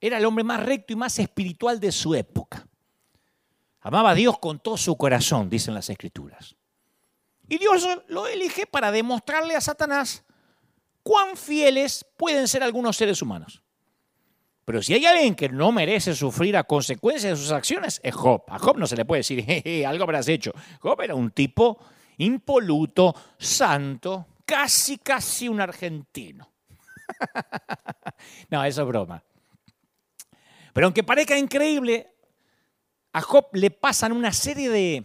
[0.00, 2.66] era el hombre más recto y más espiritual de su época.
[3.80, 6.56] Amaba a Dios con todo su corazón, dicen las escrituras.
[7.48, 10.24] Y Dios lo elige para demostrarle a Satanás
[11.02, 13.61] cuán fieles pueden ser algunos seres humanos.
[14.64, 18.44] Pero si hay alguien que no merece sufrir a consecuencia de sus acciones, es Job.
[18.48, 20.52] A Job no se le puede decir, algo habrás hecho.
[20.80, 21.78] Job era un tipo
[22.18, 26.48] impoluto, santo, casi, casi un argentino.
[28.50, 29.22] no, eso es broma.
[30.72, 32.08] Pero aunque parezca increíble,
[33.12, 35.04] a Job le pasan una serie de,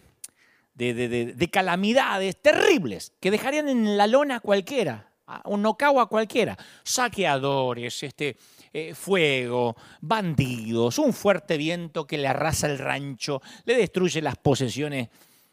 [0.76, 6.58] de, calamidades terribles que dejarían en la lona a cualquiera, a un nocao a cualquiera.
[6.84, 8.38] Saqueadores, este,
[8.80, 15.10] eh, fuego, bandidos, un fuerte viento que le arrasa el rancho, le destruye las posesiones.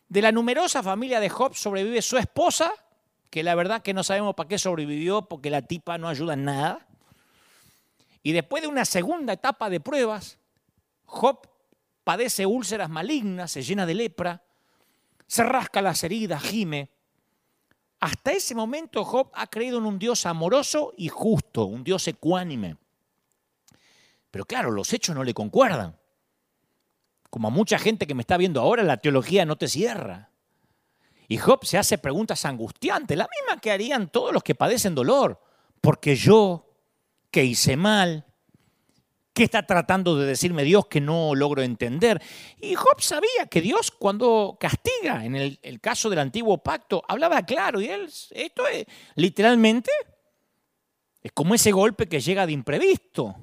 [0.07, 2.71] De la numerosa familia de Job sobrevive su esposa
[3.31, 6.45] que la verdad que no sabemos para qué sobrevivió, porque la tipa no ayuda en
[6.45, 6.87] nada.
[8.23, 10.39] Y después de una segunda etapa de pruebas,
[11.07, 11.49] Job
[12.05, 14.45] padece úlceras malignas, se llena de lepra,
[15.27, 16.91] se rasca las heridas, gime.
[18.01, 22.77] Hasta ese momento Job ha creído en un Dios amoroso y justo, un Dios ecuánime.
[24.35, 25.97] Pero claro, los hechos no le concuerdan.
[27.31, 30.33] Como a mucha gente que me está viendo ahora, la teología no te cierra.
[31.29, 35.41] Y Job se hace preguntas angustiantes, la misma que harían todos los que padecen dolor.
[35.81, 36.69] Porque yo,
[37.31, 38.27] que hice mal,
[39.33, 42.21] ¿qué está tratando de decirme Dios que no logro entender?
[42.61, 47.41] Y Job sabía que Dios cuando castiga, en el, el caso del antiguo pacto, hablaba
[47.43, 49.93] claro y él, esto es literalmente,
[51.23, 53.37] es como ese golpe que llega de imprevisto.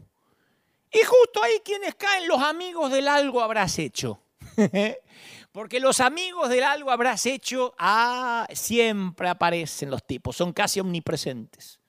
[0.92, 4.22] Y justo ahí quienes caen, los amigos del algo habrás hecho.
[5.52, 11.80] Porque los amigos del algo habrás hecho, ah, siempre aparecen los tipos, son casi omnipresentes.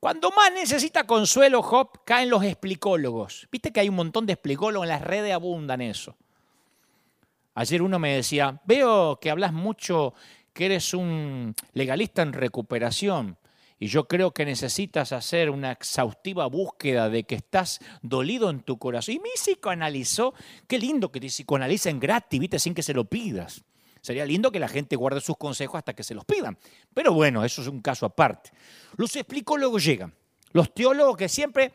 [0.00, 3.48] Cuando más necesita consuelo Job, caen los explicólogos.
[3.50, 6.14] Viste que hay un montón de explicólogos en las redes, abundan eso.
[7.54, 10.12] Ayer uno me decía, veo que hablas mucho,
[10.52, 13.38] que eres un legalista en recuperación.
[13.78, 18.78] Y yo creo que necesitas hacer una exhaustiva búsqueda de que estás dolido en tu
[18.78, 19.16] corazón.
[19.16, 20.34] Y me psicoanalizó,
[20.68, 22.58] qué lindo que te psicoanalicen gratis, ¿viste?
[22.58, 23.64] sin que se lo pidas.
[24.00, 26.58] Sería lindo que la gente guarde sus consejos hasta que se los pidan.
[26.92, 28.50] Pero bueno, eso es un caso aparte.
[28.96, 30.14] Los explicólogos llegan.
[30.52, 31.72] Los teólogos que siempre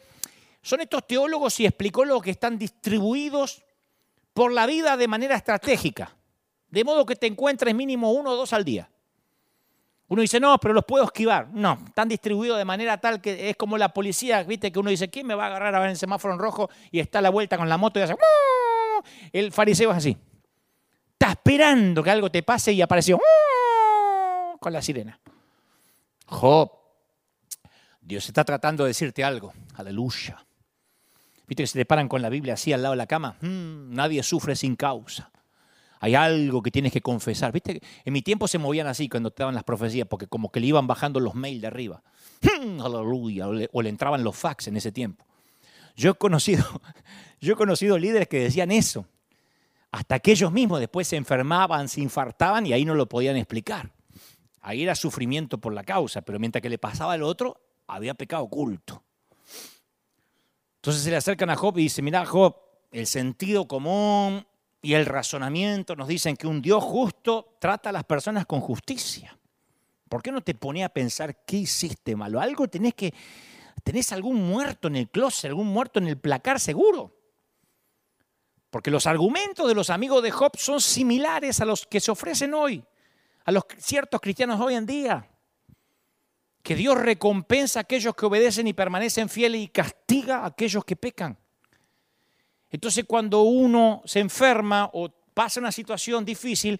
[0.61, 3.63] son estos teólogos y explicólogos que están distribuidos
[4.33, 6.15] por la vida de manera estratégica.
[6.69, 8.89] De modo que te encuentres mínimo uno o dos al día.
[10.09, 11.49] Uno dice, no, pero los puedo esquivar.
[11.53, 15.09] No, están distribuidos de manera tal que es como la policía, viste, que uno dice,
[15.09, 16.69] ¿quién me va a agarrar a ver el semáforo en rojo?
[16.91, 18.15] Y está a la vuelta con la moto y hace,
[19.31, 20.17] el fariseo es así.
[21.13, 23.19] Está esperando que algo te pase y apareció
[24.59, 25.19] con la sirena.
[26.25, 26.71] Job,
[28.01, 29.53] Dios está tratando de decirte algo.
[29.75, 30.43] Aleluya.
[31.47, 33.35] Viste que se te paran con la Biblia así al lado de la cama.
[33.41, 35.31] Mm, nadie sufre sin causa.
[35.99, 37.51] Hay algo que tienes que confesar.
[37.51, 37.81] ¿Viste?
[38.05, 40.67] En mi tiempo se movían así cuando te daban las profecías, porque como que le
[40.67, 42.03] iban bajando los mails de arriba.
[42.83, 43.47] Aleluya.
[43.47, 45.25] O le, entraban los fax en ese tiempo.
[45.95, 46.63] Yo he, conocido,
[47.41, 49.05] yo he conocido líderes que decían eso.
[49.91, 53.91] Hasta que ellos mismos después se enfermaban, se infartaban y ahí no lo podían explicar.
[54.61, 58.43] Ahí era sufrimiento por la causa, pero mientras que le pasaba al otro, había pecado
[58.43, 59.03] oculto.
[60.75, 62.55] Entonces se le acercan a Job y dicen, mira Job,
[62.91, 64.45] el sentido común,
[64.81, 69.37] y el razonamiento nos dicen que un Dios justo trata a las personas con justicia.
[70.07, 72.39] ¿Por qué no te ponía a pensar qué hiciste malo?
[72.39, 73.13] Algo tenés que.
[73.83, 77.15] Tenés algún muerto en el closet, algún muerto en el placar seguro.
[78.69, 82.53] Porque los argumentos de los amigos de Job son similares a los que se ofrecen
[82.53, 82.83] hoy,
[83.45, 85.29] a los ciertos cristianos hoy en día.
[86.61, 90.95] Que Dios recompensa a aquellos que obedecen y permanecen fieles y castiga a aquellos que
[90.95, 91.37] pecan.
[92.71, 96.79] Entonces cuando uno se enferma o pasa una situación difícil,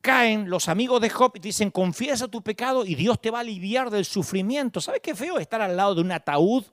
[0.00, 3.40] caen los amigos de Job y dicen, confiesa tu pecado y Dios te va a
[3.40, 4.80] aliviar del sufrimiento.
[4.80, 6.64] ¿Sabes qué feo estar al lado de un ataúd?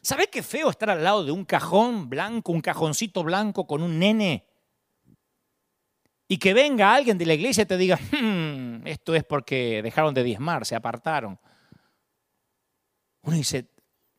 [0.00, 4.00] ¿Sabes qué feo estar al lado de un cajón blanco, un cajoncito blanco con un
[4.00, 4.44] nene?
[6.26, 10.12] Y que venga alguien de la iglesia y te diga, hmm, esto es porque dejaron
[10.14, 11.38] de diezmar, se apartaron.
[13.22, 13.68] Uno dice,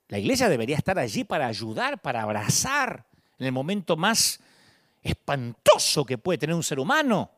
[0.08, 3.06] la iglesia debería estar allí para ayudar, para abrazar
[3.40, 4.40] en el momento más
[5.02, 7.32] espantoso que puede tener un ser humano.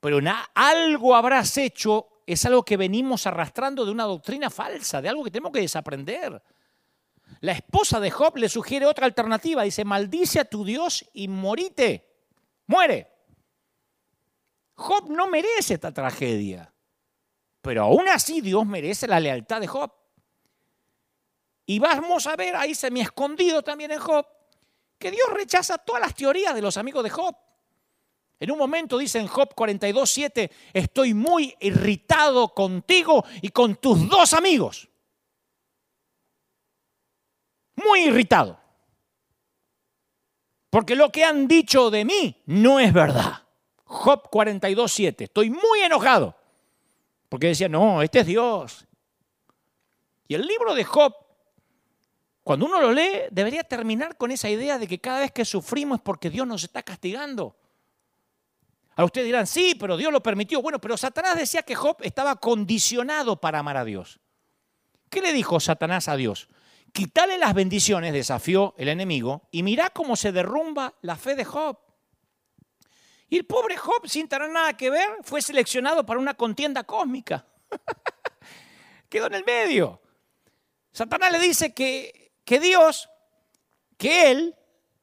[0.00, 0.18] Pero
[0.54, 5.30] algo habrás hecho, es algo que venimos arrastrando de una doctrina falsa, de algo que
[5.30, 6.42] tenemos que desaprender.
[7.40, 12.06] La esposa de Job le sugiere otra alternativa, dice, maldice a tu Dios y morite,
[12.66, 13.08] muere.
[14.74, 16.72] Job no merece esta tragedia,
[17.60, 19.92] pero aún así Dios merece la lealtad de Job.
[21.66, 24.26] Y vamos a ver ahí se me escondido también en Job,
[24.98, 27.34] que Dios rechaza todas las teorías de los amigos de Job.
[28.40, 34.32] En un momento dice en Job 42.7, estoy muy irritado contigo y con tus dos
[34.32, 34.88] amigos.
[37.76, 38.58] Muy irritado.
[40.70, 43.42] Porque lo que han dicho de mí no es verdad.
[43.84, 46.34] Job 42.7, estoy muy enojado.
[47.28, 48.86] Porque decía, no, este es Dios.
[50.28, 51.14] Y el libro de Job
[52.50, 55.98] cuando uno lo lee, debería terminar con esa idea de que cada vez que sufrimos
[55.98, 57.56] es porque Dios nos está castigando.
[58.96, 60.60] A ustedes dirán, sí, pero Dios lo permitió.
[60.60, 64.18] Bueno, pero Satanás decía que Job estaba condicionado para amar a Dios.
[65.10, 66.48] ¿Qué le dijo Satanás a Dios?
[66.92, 71.78] Quítale las bendiciones, desafió el enemigo, y mirá cómo se derrumba la fe de Job.
[73.28, 77.46] Y el pobre Job, sin tener nada que ver, fue seleccionado para una contienda cósmica.
[79.08, 80.00] Quedó en el medio.
[80.90, 83.08] Satanás le dice que que Dios,
[83.96, 84.56] que Él,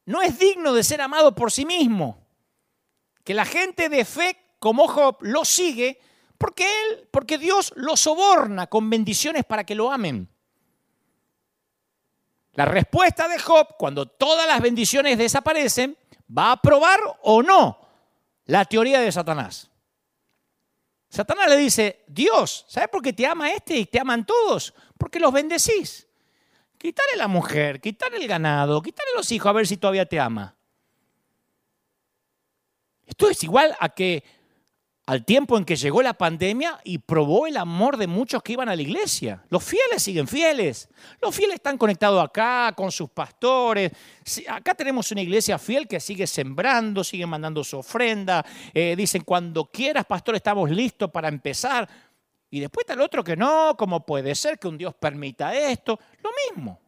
[0.04, 2.26] no es digno de ser amado por sí mismo.
[3.24, 6.00] Que la gente de fe como Job lo sigue
[6.38, 10.28] porque Él, porque Dios lo soborna con bendiciones para que lo amen.
[12.54, 15.96] La respuesta de Job, cuando todas las bendiciones desaparecen,
[16.36, 17.78] va a aprobar o no
[18.46, 19.70] la teoría de Satanás.
[21.08, 24.74] Satanás le dice, Dios, ¿sabes por qué te ama este y te aman todos?
[24.96, 26.07] Porque los bendecís.
[26.78, 30.56] Quítale la mujer, quítale el ganado, quítale los hijos a ver si todavía te ama.
[33.04, 34.22] Esto es igual a que
[35.08, 38.68] al tiempo en que llegó la pandemia y probó el amor de muchos que iban
[38.68, 39.42] a la iglesia.
[39.48, 40.86] Los fieles siguen fieles.
[41.22, 43.90] Los fieles están conectados acá con sus pastores.
[44.46, 48.44] Acá tenemos una iglesia fiel que sigue sembrando, sigue mandando su ofrenda.
[48.74, 51.88] Eh, dicen, cuando quieras, pastor, estamos listos para empezar.
[52.50, 55.98] Y después está el otro que no, ¿cómo puede ser que un Dios permita esto?
[56.22, 56.80] Lo mismo.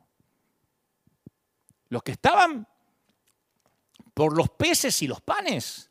[1.88, 2.66] Los que estaban
[4.14, 5.90] por los peces y los panes,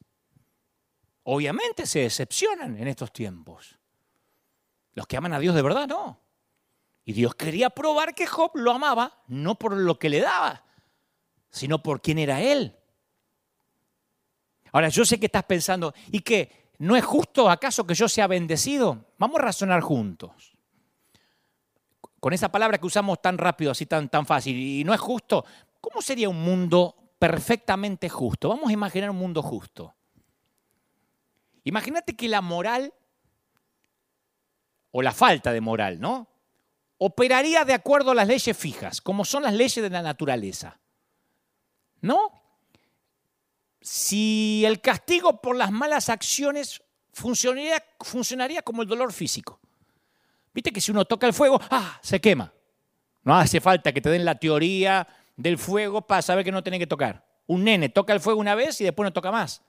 [1.23, 3.77] obviamente se decepcionan en estos tiempos.
[4.93, 6.19] Los que aman a Dios de verdad, no.
[7.05, 10.65] Y Dios quería probar que Job lo amaba, no por lo que le daba,
[11.49, 12.75] sino por quién era él.
[14.71, 16.68] Ahora, yo sé que estás pensando, ¿y qué?
[16.79, 19.05] ¿No es justo acaso que yo sea bendecido?
[19.17, 20.57] Vamos a razonar juntos.
[22.21, 25.45] Con esa palabra que usamos tan rápido, así tan, tan fácil, y no es justo,
[25.81, 28.47] ¿cómo sería un mundo perfectamente justo?
[28.47, 29.93] Vamos a imaginar un mundo justo.
[31.65, 32.93] Imagínate que la moral,
[34.91, 36.29] o la falta de moral, ¿no?
[36.97, 40.79] Operaría de acuerdo a las leyes fijas, como son las leyes de la naturaleza.
[42.01, 42.38] ¿No?
[43.91, 49.59] Si el castigo por las malas acciones funcionaría, como el dolor físico.
[50.53, 51.97] Viste que si uno toca el fuego, ¡ah!
[52.03, 52.53] se quema.
[53.23, 56.77] No hace falta que te den la teoría del fuego para saber que no tiene
[56.77, 57.25] que tocar.
[57.47, 59.63] Un nene toca el fuego una vez y después no toca más.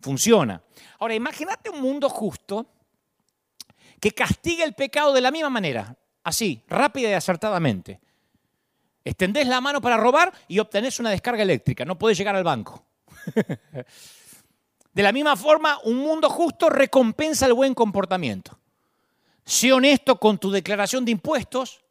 [0.00, 0.62] Funciona.
[1.00, 2.68] Ahora, imagínate un mundo justo
[3.98, 8.00] que castigue el pecado de la misma manera, así, rápida y acertadamente.
[9.04, 12.86] Extendés la mano para robar y obtenés una descarga eléctrica, no podés llegar al banco.
[14.92, 18.58] De la misma forma, un mundo justo recompensa el buen comportamiento.
[19.44, 21.82] Sé honesto con tu declaración de impuestos.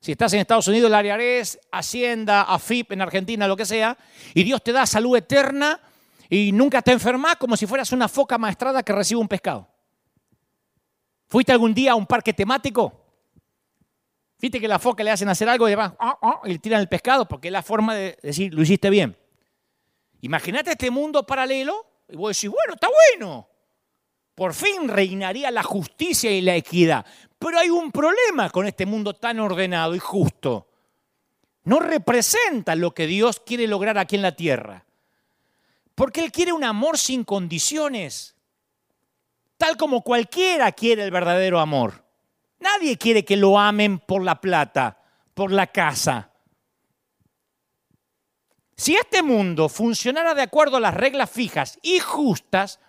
[0.00, 3.98] Si estás en Estados Unidos, el IRS, Hacienda, AFIP en Argentina, lo que sea,
[4.32, 5.80] y Dios te da salud eterna
[6.28, 9.66] y nunca te enfermas como si fueras una foca maestrada que recibe un pescado.
[11.26, 13.00] ¿Fuiste algún día a un parque temático?
[14.40, 16.80] ¿Viste que la foca le hacen hacer algo y, va, ah, ah", y le tiran
[16.80, 17.26] el pescado?
[17.26, 19.16] Porque es la forma de decir, lo hiciste bien.
[20.24, 23.46] Imagínate este mundo paralelo y vos decís, bueno, está bueno.
[24.34, 27.04] Por fin reinaría la justicia y la equidad.
[27.38, 30.66] Pero hay un problema con este mundo tan ordenado y justo.
[31.64, 34.86] No representa lo que Dios quiere lograr aquí en la tierra.
[35.94, 38.34] Porque Él quiere un amor sin condiciones.
[39.58, 42.02] Tal como cualquiera quiere el verdadero amor.
[42.60, 45.02] Nadie quiere que lo amen por la plata,
[45.34, 46.30] por la casa.
[48.84, 52.80] Si este mundo funcionara de acuerdo a las reglas fijas y justas,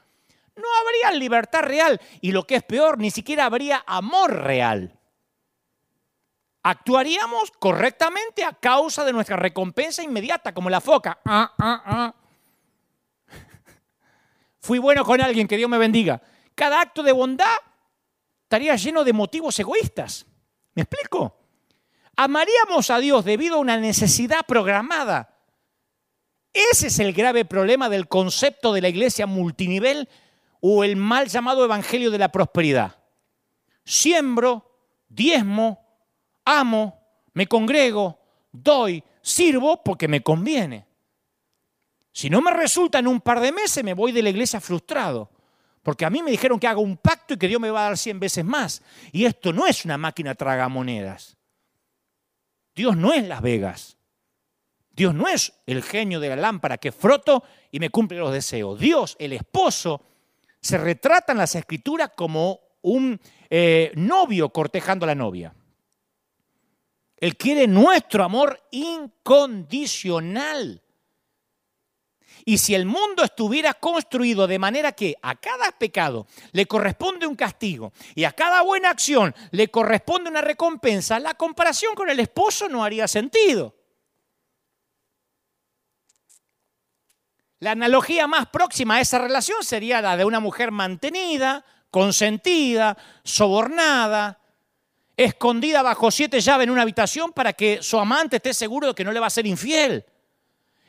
[0.57, 4.99] no habría libertad real y lo que es peor, ni siquiera habría amor real.
[6.63, 11.17] actuaríamos correctamente a causa de nuestra recompensa inmediata, como la foca.
[11.23, 12.15] Ah, ah, ah.
[14.59, 16.21] Fui bueno con alguien, que Dios me bendiga.
[16.55, 17.55] Cada acto de bondad
[18.43, 20.25] estaría lleno de motivos egoístas.
[20.73, 21.37] ¿Me explico?
[22.17, 25.34] Amaríamos a Dios debido a una necesidad programada.
[26.55, 30.07] Ese es el grave problema del concepto de la iglesia multinivel
[30.61, 32.95] o el mal llamado evangelio de la prosperidad.
[33.83, 34.79] Siembro,
[35.09, 35.85] diezmo,
[36.45, 36.97] amo,
[37.33, 38.17] me congrego,
[38.53, 40.87] doy, sirvo porque me conviene.
[42.13, 45.29] Si no me resulta en un par de meses, me voy de la iglesia frustrado.
[45.83, 47.89] Porque a mí me dijeron que haga un pacto y que Dios me va a
[47.89, 48.81] dar 100 veces más.
[49.11, 51.35] Y esto no es una máquina tragamonedas.
[52.73, 53.97] Dios no es Las Vegas.
[54.95, 58.79] Dios no es el genio de la lámpara que froto y me cumple los deseos.
[58.79, 60.01] Dios, el esposo,
[60.61, 63.19] se retrata en las escrituras como un
[63.49, 65.53] eh, novio cortejando a la novia.
[67.17, 70.81] Él quiere nuestro amor incondicional.
[72.45, 77.35] Y si el mundo estuviera construido de manera que a cada pecado le corresponde un
[77.35, 82.69] castigo y a cada buena acción le corresponde una recompensa, la comparación con el esposo
[82.69, 83.73] no haría sentido.
[87.65, 94.39] La analogía más próxima a esa relación sería la de una mujer mantenida, consentida, sobornada,
[95.17, 99.03] escondida bajo siete llaves en una habitación para que su amante esté seguro de que
[99.03, 100.05] no le va a ser infiel.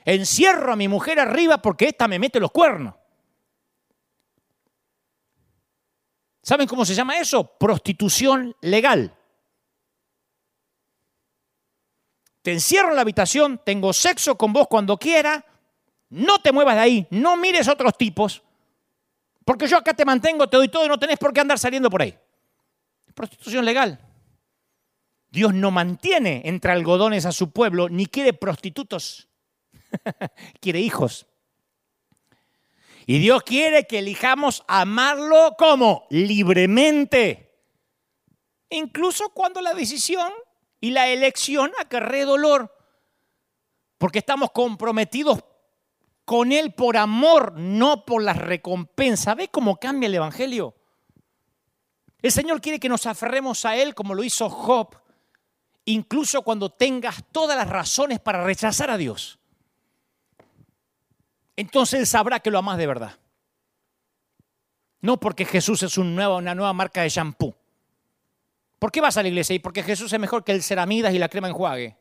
[0.04, 2.94] Encierro a mi mujer arriba porque ésta me mete los cuernos.
[6.42, 7.56] ¿Saben cómo se llama eso?
[7.56, 9.16] Prostitución legal.
[12.42, 15.42] Te encierro en la habitación, tengo sexo con vos cuando quiera,
[16.10, 18.42] no te muevas de ahí, no mires otros tipos,
[19.44, 21.88] porque yo acá te mantengo, te doy todo y no tenés por qué andar saliendo
[21.88, 22.18] por ahí.
[23.14, 24.00] Prostitución legal.
[25.30, 29.28] Dios no mantiene entre algodones a su pueblo, ni quiere prostitutos.
[30.60, 31.26] quiere hijos.
[33.06, 37.54] Y Dios quiere que elijamos amarlo como libremente.
[38.68, 40.32] Incluso cuando la decisión
[40.80, 42.74] y la elección acarree dolor.
[43.98, 45.38] Porque estamos comprometidos
[46.26, 49.34] con Él por amor, no por la recompensa.
[49.34, 50.74] ¿Ve cómo cambia el Evangelio?
[52.20, 54.94] El Señor quiere que nos aferremos a Él como lo hizo Job,
[55.86, 59.38] incluso cuando tengas todas las razones para rechazar a Dios
[61.56, 63.18] entonces él sabrá que lo amas de verdad.
[65.00, 67.54] No porque Jesús es una nueva marca de shampoo.
[68.78, 69.54] ¿Por qué vas a la iglesia?
[69.54, 71.96] Y porque Jesús es mejor que el ceramidas y la crema enjuague.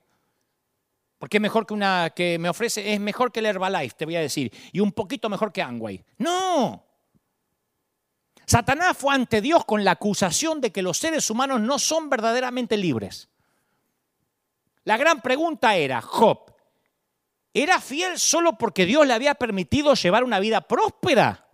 [1.26, 4.16] Porque es mejor que una que me ofrece, es mejor que el Herbalife, te voy
[4.16, 6.06] a decir, y un poquito mejor que Angway.
[6.20, 6.86] No.
[8.46, 12.78] Satanás fue ante Dios con la acusación de que los seres humanos no son verdaderamente
[12.78, 13.28] libres.
[14.84, 16.54] La gran pregunta era, Job,
[17.56, 21.48] era fiel solo porque Dios le había permitido llevar una vida próspera.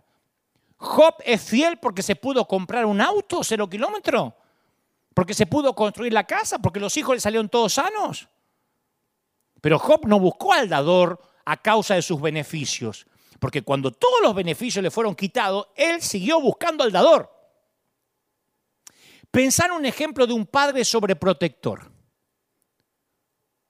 [0.76, 4.34] Job es fiel porque se pudo comprar un auto cero kilómetros,
[5.14, 8.28] porque se pudo construir la casa, porque los hijos le salieron todos sanos.
[9.62, 13.06] Pero Job no buscó al dador a causa de sus beneficios,
[13.38, 17.30] porque cuando todos los beneficios le fueron quitados, él siguió buscando al dador.
[19.30, 21.90] Pensar un ejemplo de un padre sobreprotector.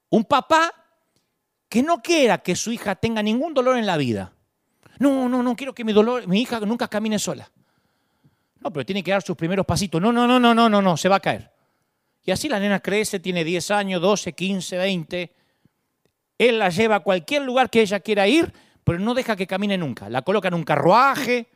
[0.08, 0.74] Un papá
[1.68, 4.32] que no quiera que su hija tenga ningún dolor en la vida.
[4.98, 7.50] No, no, no quiero que mi, dolor, mi hija nunca camine sola.
[8.60, 10.00] No, pero tiene que dar sus primeros pasitos.
[10.00, 11.52] No, no, no, no, no, no, no, se va a caer.
[12.24, 15.41] Y así la nena crece, tiene 10 años, 12, 15, 20.
[16.38, 18.52] Él la lleva a cualquier lugar que ella quiera ir,
[18.84, 20.08] pero no deja que camine nunca.
[20.08, 21.48] La coloca en un carruaje.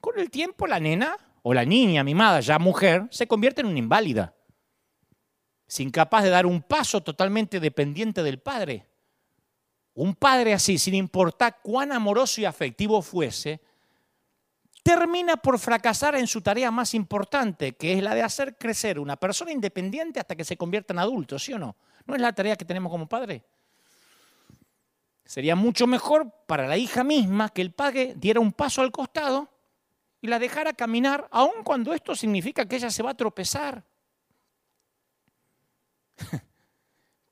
[0.00, 3.78] Con el tiempo la nena o la niña mimada, ya mujer, se convierte en una
[3.78, 4.34] inválida.
[5.66, 8.86] Es incapaz de dar un paso totalmente dependiente del padre.
[9.94, 13.60] Un padre así, sin importar cuán amoroso y afectivo fuese,
[14.82, 19.16] termina por fracasar en su tarea más importante, que es la de hacer crecer una
[19.16, 21.76] persona independiente hasta que se convierta en adulto, ¿sí o no?
[22.06, 23.44] ¿No es la tarea que tenemos como padre?
[25.28, 29.50] Sería mucho mejor para la hija misma que el padre diera un paso al costado
[30.22, 33.84] y la dejara caminar, aun cuando esto significa que ella se va a tropezar.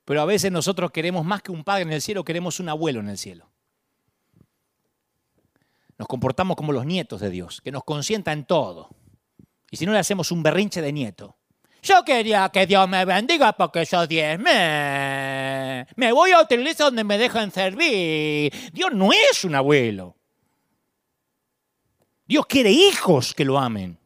[0.04, 3.00] Pero a veces nosotros queremos más que un padre en el cielo, queremos un abuelo
[3.00, 3.50] en el cielo.
[5.96, 8.90] Nos comportamos como los nietos de Dios, que nos consienta en todo.
[9.70, 11.38] Y si no le hacemos un berrinche de nieto.
[11.82, 15.86] Yo quería que Dios me bendiga porque yo diezme.
[15.96, 18.52] Me voy a utilizar donde me dejan servir.
[18.72, 20.16] Dios no es un abuelo.
[22.26, 23.98] Dios quiere hijos que lo amen.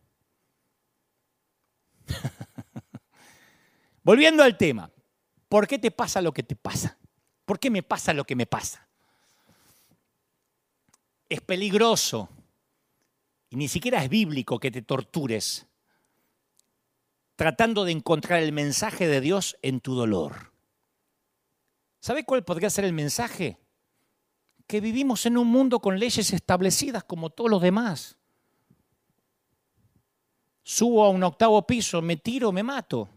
[4.03, 4.91] Volviendo al tema,
[5.49, 6.99] ¿por qué te pasa lo que te pasa?
[7.45, 8.87] ¿Por qué me pasa lo que me pasa?
[11.29, 12.29] Es peligroso
[13.49, 15.67] y ni siquiera es bíblico que te tortures
[17.41, 20.53] tratando de encontrar el mensaje de Dios en tu dolor.
[21.99, 23.57] ¿Sabe cuál podría ser el mensaje?
[24.67, 28.19] Que vivimos en un mundo con leyes establecidas como todos los demás.
[30.63, 33.09] Subo a un octavo piso, me tiro, me mato.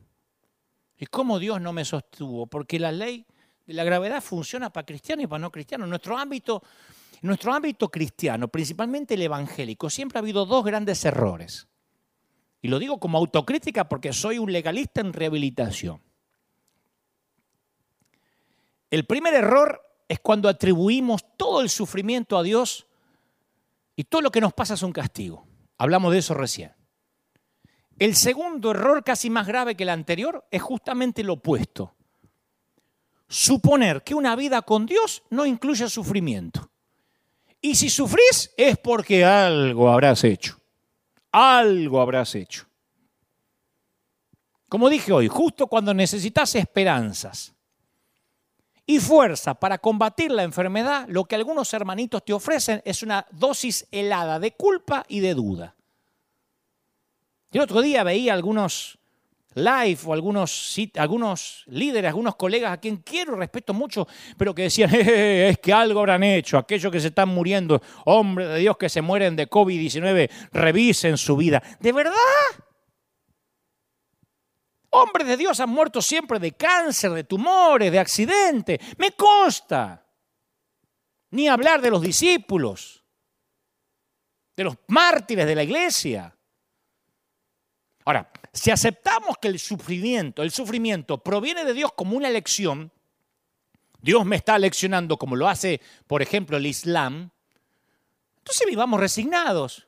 [0.97, 2.47] ¿Y cómo Dios no me sostuvo?
[2.47, 3.26] Porque la ley
[3.65, 5.89] de la gravedad funciona para cristianos y para no cristianos.
[5.89, 6.63] Nuestro ámbito,
[7.24, 11.67] nuestro ámbito cristiano, principalmente el evangélico, siempre ha habido dos grandes errores.
[12.64, 16.01] Y lo digo como autocrítica porque soy un legalista en rehabilitación.
[18.89, 22.88] El primer error es cuando atribuimos todo el sufrimiento a Dios
[23.97, 25.45] y todo lo que nos pasa es un castigo.
[25.78, 26.72] Hablamos de eso recién.
[27.99, 31.93] El segundo error, casi más grave que el anterior, es justamente lo opuesto.
[33.28, 36.72] Suponer que una vida con Dios no incluye sufrimiento.
[37.59, 40.62] Y si sufrís es porque algo habrás hecho.
[41.34, 42.67] Algo habrás hecho.
[44.69, 47.53] Como dije hoy, justo cuando necesitas esperanzas
[48.86, 53.88] y fuerza para combatir la enfermedad, lo que algunos hermanitos te ofrecen es una dosis
[53.91, 55.75] helada de culpa y de duda.
[57.51, 58.99] El otro día veía algunos
[59.56, 64.93] live o algunos, algunos líderes, algunos colegas a quien quiero, respeto mucho, pero que decían,
[64.93, 69.01] es que algo habrán hecho, aquellos que se están muriendo, hombres de Dios que se
[69.01, 71.62] mueren de COVID-19, revisen su vida.
[71.80, 72.14] ¿De verdad?
[74.95, 78.80] Hombres de Dios han muerto siempre de cáncer, de tumores, de accidentes.
[78.97, 80.06] Me consta.
[81.32, 83.04] Ni hablar de los discípulos,
[84.56, 86.38] de los mártires de la iglesia.
[88.06, 92.91] Ahora, si aceptamos que el sufrimiento, el sufrimiento proviene de Dios como una lección,
[93.99, 97.32] Dios me está leccionando como lo hace, por ejemplo, el Islam,
[98.38, 99.88] entonces vivamos resignados.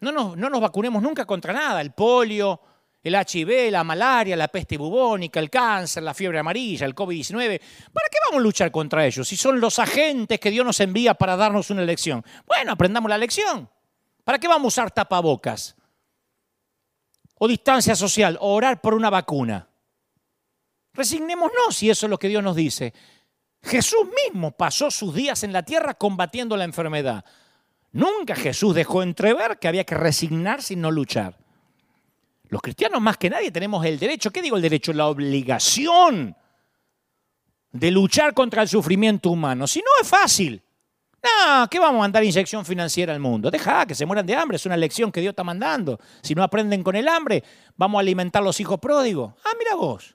[0.00, 2.60] No nos, no nos vacunemos nunca contra nada, el polio,
[3.02, 7.60] el HIV, la malaria, la peste bubónica, el cáncer, la fiebre amarilla, el COVID-19.
[7.92, 11.14] ¿Para qué vamos a luchar contra ellos si son los agentes que Dios nos envía
[11.14, 12.24] para darnos una lección?
[12.46, 13.70] Bueno, aprendamos la lección.
[14.24, 15.76] ¿Para qué vamos a usar tapabocas?
[17.44, 19.68] O distancia social o orar por una vacuna.
[20.94, 22.94] Resignémonos si eso es lo que Dios nos dice.
[23.62, 27.22] Jesús mismo pasó sus días en la tierra combatiendo la enfermedad.
[27.92, 31.36] Nunca Jesús dejó entrever que había que resignarse y no luchar.
[32.44, 34.94] Los cristianos más que nadie tenemos el derecho, ¿qué digo el derecho?
[34.94, 36.34] La obligación
[37.72, 39.66] de luchar contra el sufrimiento humano.
[39.66, 40.62] Si no es fácil.
[41.24, 43.50] No, ¿qué vamos a mandar inyección financiera al mundo?
[43.50, 45.98] Deja que se mueran de hambre, es una lección que Dios está mandando.
[46.22, 47.42] Si no aprenden con el hambre,
[47.76, 49.32] vamos a alimentar los hijos pródigos.
[49.42, 50.14] Ah, mira vos.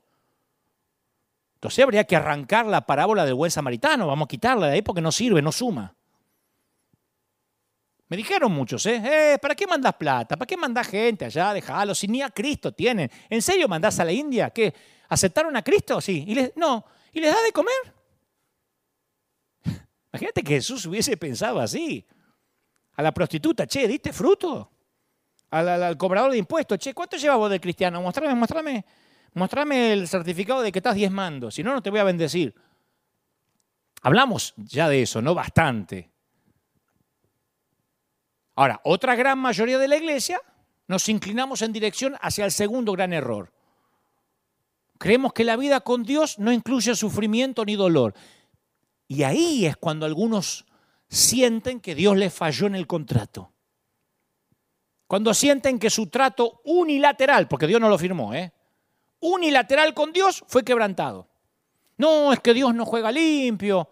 [1.55, 5.01] Entonces habría que arrancar la parábola del buen samaritano, vamos a quitarla de ahí porque
[5.01, 5.95] no sirve, no suma.
[8.07, 9.01] Me dijeron muchos, ¿eh?
[9.03, 10.37] eh ¿Para qué mandas plata?
[10.37, 11.53] ¿Para qué mandás gente allá?
[11.53, 13.09] Déjalo, si ni a Cristo tienen.
[13.29, 14.51] ¿En serio mandás a la India?
[14.51, 14.73] ¿Qué?
[15.09, 15.99] ¿Aceptaron a Cristo?
[16.01, 16.23] Sí.
[16.27, 16.85] ¿Y les, no.
[17.11, 17.98] ¿Y les da de comer?
[20.11, 22.05] Imagínate que Jesús hubiese pensado así.
[22.95, 24.71] A la prostituta, che, ¿diste fruto?
[25.51, 28.01] Al, cobrador de impuestos, che, ¿cuánto llevas vos de cristiano?
[28.01, 28.85] Mostrame, mostrame,
[29.33, 32.53] mostrame el certificado de que estás diezmando, si no, no te voy a bendecir.
[34.01, 35.33] Hablamos ya de eso, ¿no?
[35.33, 36.09] Bastante.
[38.55, 40.41] Ahora, otra gran mayoría de la iglesia
[40.87, 43.53] nos inclinamos en dirección hacia el segundo gran error.
[44.97, 48.13] Creemos que la vida con Dios no incluye sufrimiento ni dolor.
[49.09, 50.65] Y ahí es cuando algunos
[51.09, 53.51] sienten que Dios les falló en el contrato.
[55.07, 58.53] Cuando sienten que su trato unilateral, porque Dios no lo firmó, ¿eh?
[59.21, 61.27] unilateral con Dios fue quebrantado.
[61.97, 63.89] No, es que Dios no juega limpio.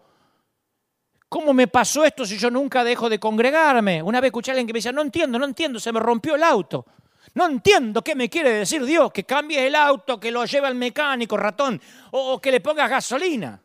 [1.28, 4.00] ¿Cómo me pasó esto si yo nunca dejo de congregarme?
[4.00, 6.36] Una vez escuché a alguien que me decía, no entiendo, no entiendo, se me rompió
[6.36, 6.86] el auto.
[7.34, 10.76] No entiendo qué me quiere decir Dios, que cambies el auto, que lo lleve al
[10.76, 13.60] mecánico, ratón, o que le pongas gasolina.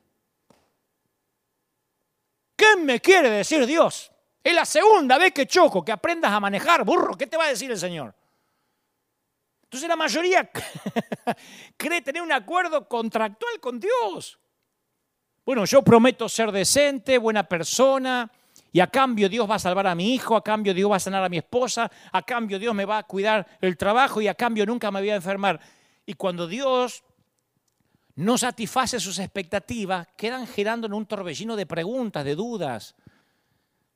[2.73, 4.11] ¿Qué me quiere decir Dios?
[4.43, 7.15] Es la segunda vez que choco, que aprendas a manejar, burro.
[7.15, 8.13] ¿Qué te va a decir el Señor?
[9.63, 10.49] Entonces la mayoría
[11.77, 14.39] cree tener un acuerdo contractual con Dios.
[15.45, 18.31] Bueno, yo prometo ser decente, buena persona,
[18.71, 20.99] y a cambio Dios va a salvar a mi hijo, a cambio Dios va a
[20.99, 24.33] sanar a mi esposa, a cambio Dios me va a cuidar el trabajo y a
[24.33, 25.59] cambio nunca me voy a enfermar.
[26.05, 27.03] Y cuando Dios
[28.15, 32.95] no satisface sus expectativas, quedan girando en un torbellino de preguntas, de dudas.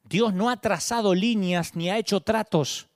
[0.04, 2.88] Dios no ha trazado líneas ni ha hecho tratos.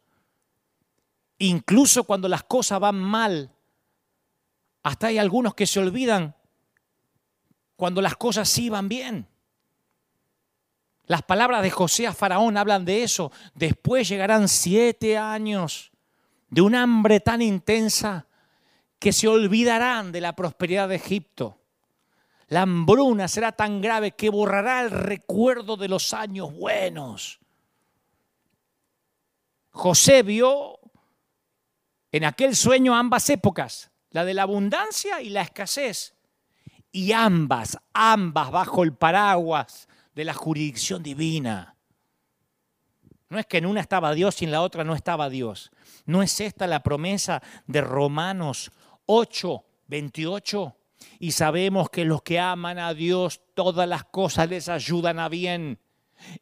[1.38, 3.52] Incluso cuando las cosas van mal,
[4.84, 6.36] Hasta hay algunos que se olvidan
[7.76, 9.28] cuando las cosas iban bien.
[11.06, 13.32] Las palabras de José a Faraón hablan de eso.
[13.54, 15.92] Después llegarán siete años
[16.50, 18.28] de un hambre tan intensa
[19.02, 21.58] que se olvidarán de la prosperidad de Egipto.
[22.50, 27.40] La hambruna será tan grave que borrará el recuerdo de los años buenos.
[29.72, 30.80] José vio
[32.12, 36.14] en aquel sueño ambas épocas, la de la abundancia y la escasez.
[36.92, 41.76] Y ambas, ambas bajo el paraguas de la jurisdicción divina.
[43.30, 45.72] No es que en una estaba Dios y en la otra no estaba Dios.
[46.06, 48.72] No es esta la promesa de Romanos
[49.06, 50.76] 8, 28.
[51.20, 55.80] Y sabemos que los que aman a Dios, todas las cosas les ayudan a bien.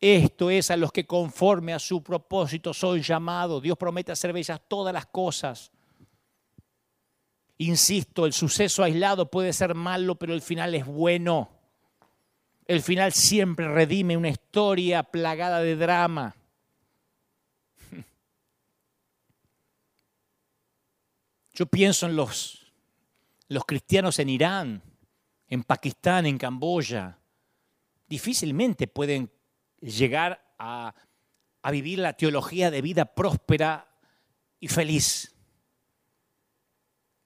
[0.01, 3.61] Esto es a los que conforme a su propósito son llamados.
[3.61, 5.71] Dios promete hacer bellas todas las cosas.
[7.57, 11.49] Insisto, el suceso aislado puede ser malo, pero el final es bueno.
[12.65, 16.35] El final siempre redime una historia plagada de drama.
[21.59, 22.71] Yo pienso en los,
[23.67, 24.81] cristianos en Irán,
[25.49, 27.19] en Pakistán, en Camboya.
[28.07, 29.29] Difícilmente pueden
[29.81, 30.95] llegar a,
[31.61, 33.89] a vivir la teología de vida próspera
[34.61, 35.35] y feliz.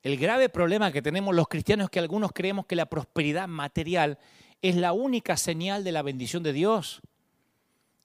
[0.01, 4.17] El grave problema que tenemos los cristianos es que algunos creemos que la prosperidad material
[4.63, 7.03] es la única señal de la bendición de Dios.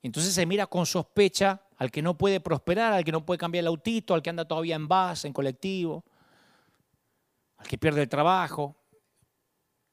[0.02, 3.62] Entonces se mira con sospecha al que no puede prosperar, al que no puede cambiar
[3.62, 6.04] el autito, al que anda todavía en bus, en colectivo,
[7.58, 8.76] al que pierde el trabajo,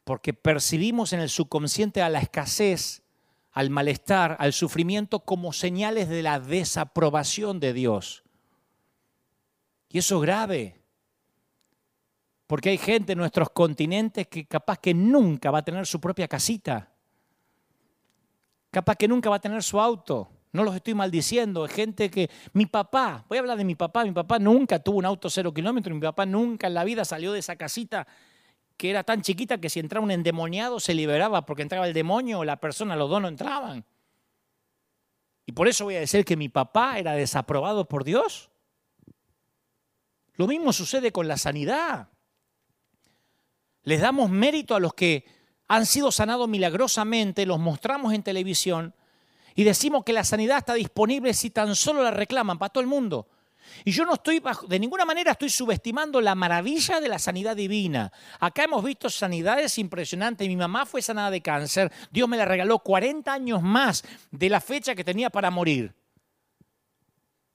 [0.03, 3.03] porque percibimos en el subconsciente a la escasez
[3.55, 8.23] al malestar, al sufrimiento como señales de la desaprobación de Dios.
[9.89, 10.81] Y eso es grave,
[12.47, 16.27] porque hay gente en nuestros continentes que capaz que nunca va a tener su propia
[16.27, 16.91] casita,
[18.71, 20.29] capaz que nunca va a tener su auto.
[20.55, 24.05] No los estoy maldiciendo, hay gente que mi papá, voy a hablar de mi papá,
[24.05, 27.33] mi papá nunca tuvo un auto cero kilómetros, mi papá nunca en la vida salió
[27.33, 28.07] de esa casita
[28.77, 32.45] que era tan chiquita que si entraba un endemoniado se liberaba porque entraba el demonio
[32.45, 33.83] la persona, los dos no entraban.
[35.45, 38.49] Y por eso voy a decir que mi papá era desaprobado por Dios.
[40.35, 42.07] Lo mismo sucede con la sanidad.
[43.83, 45.25] Les damos mérito a los que
[45.67, 48.95] han sido sanados milagrosamente, los mostramos en televisión
[49.55, 52.87] y decimos que la sanidad está disponible si tan solo la reclaman para todo el
[52.87, 53.27] mundo.
[53.83, 58.11] Y yo no estoy, de ninguna manera estoy subestimando la maravilla de la sanidad divina.
[58.39, 60.47] Acá hemos visto sanidades impresionantes.
[60.47, 61.91] Mi mamá fue sanada de cáncer.
[62.11, 65.95] Dios me la regaló 40 años más de la fecha que tenía para morir.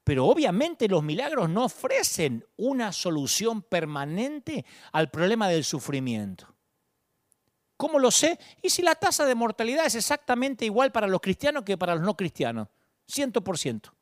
[0.02, 6.49] Pero obviamente los milagros no ofrecen una solución permanente al problema del sufrimiento.
[7.80, 8.38] ¿Cómo lo sé?
[8.60, 12.04] Y si la tasa de mortalidad es exactamente igual para los cristianos que para los
[12.04, 12.68] no cristianos.
[13.06, 13.94] Ciento por ciento.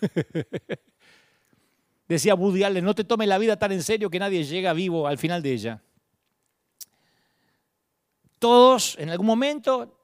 [2.08, 5.08] Decía Woody Allen, no te tomes la vida tan en serio que nadie llega vivo
[5.08, 5.82] al final de ella.
[8.38, 9.98] Todos en algún momento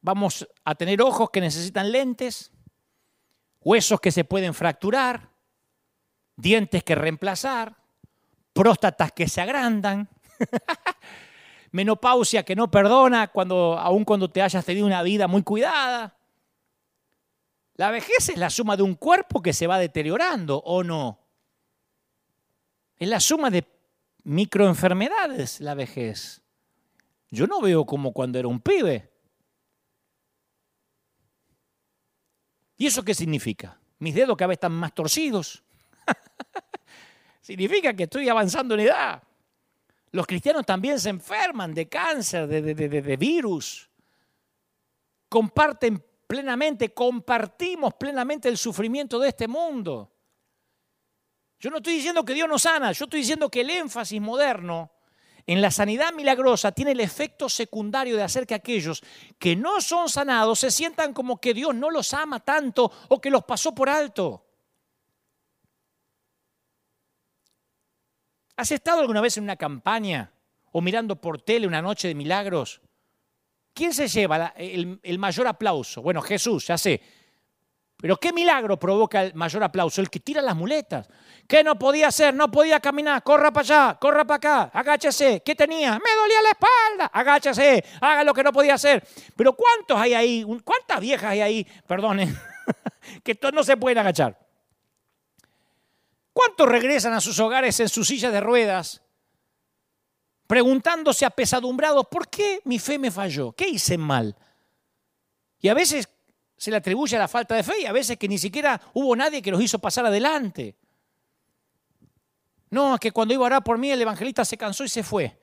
[0.00, 2.50] vamos a tener ojos que necesitan lentes,
[3.60, 5.30] huesos que se pueden fracturar,
[6.34, 7.76] dientes que reemplazar,
[8.52, 10.08] próstatas que se agrandan,
[11.72, 16.16] menopausia que no perdona cuando, aun cuando te hayas tenido una vida muy cuidada.
[17.74, 21.18] La vejez es la suma de un cuerpo que se va deteriorando, ¿o no?
[22.96, 23.66] Es la suma de
[24.24, 26.42] microenfermedades la vejez.
[27.30, 29.10] Yo no veo como cuando era un pibe.
[32.76, 33.78] ¿Y eso qué significa?
[33.98, 35.62] Mis dedos cada vez están más torcidos.
[37.40, 39.22] significa que estoy avanzando en edad.
[40.12, 43.88] Los cristianos también se enferman de cáncer, de, virus.
[45.28, 50.12] Comparten plenamente, compartimos plenamente el sufrimiento de este mundo.
[51.58, 54.92] Yo no estoy diciendo que Dios no sana, yo estoy diciendo que el énfasis moderno
[55.46, 59.02] en la sanidad milagrosa tiene el efecto secundario de hacer que aquellos
[59.38, 63.30] que no son sanados se sientan como que Dios no los ama tanto o que
[63.30, 64.44] los pasó por alto.
[68.56, 70.30] ¿Has estado alguna vez en una campaña
[70.72, 72.80] o mirando por tele una noche de milagros?
[73.74, 76.02] ¿Quién se lleva el, mayor aplauso?
[76.02, 77.00] Bueno, Jesús, ya sé.
[77.96, 80.00] Pero ¿qué milagro provoca el mayor aplauso?
[80.00, 81.08] El que tira las muletas.
[81.46, 82.34] ¿Qué no podía hacer?
[82.34, 83.22] No podía caminar.
[83.22, 85.40] Corra para allá, corra para acá, agáchese.
[85.42, 85.92] ¿Qué tenía?
[85.92, 87.06] Me dolía la espalda.
[87.12, 89.06] Agáchese, haga lo que no podía hacer.
[89.36, 90.44] Pero ¿cuántos hay ahí?
[90.64, 91.66] ¿Cuántas viejas hay ahí?
[91.86, 92.36] Perdonen,
[93.24, 94.36] que no se pueden agachar.
[96.32, 99.02] ¿Cuántos regresan a sus hogares en sus sillas de ruedas?
[100.52, 103.52] preguntándose apesadumbrados, ¿por qué mi fe me falló?
[103.52, 104.36] ¿Qué hice mal?
[105.58, 106.06] Y a veces
[106.58, 109.16] se le atribuye a la falta de fe y a veces que ni siquiera hubo
[109.16, 110.76] nadie que los hizo pasar adelante.
[112.68, 115.02] No, es que cuando iba a orar por mí el evangelista se cansó y se
[115.02, 115.40] fue.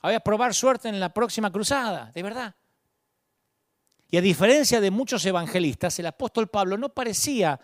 [0.00, 2.54] Había a probar suerte en la próxima cruzada, de verdad.
[4.10, 7.60] Y a diferencia de muchos evangelistas, el apóstol Pablo no parecía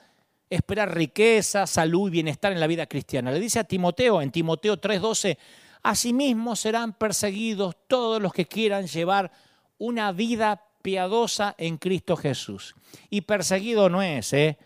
[0.50, 3.30] esperar riqueza, salud y bienestar en la vida cristiana.
[3.30, 5.38] Le dice a Timoteo en Timoteo 3:12,
[5.82, 9.30] asimismo serán perseguidos todos los que quieran llevar
[9.78, 12.74] una vida piadosa en Cristo Jesús.
[13.10, 14.58] Y perseguido no es ¿eh?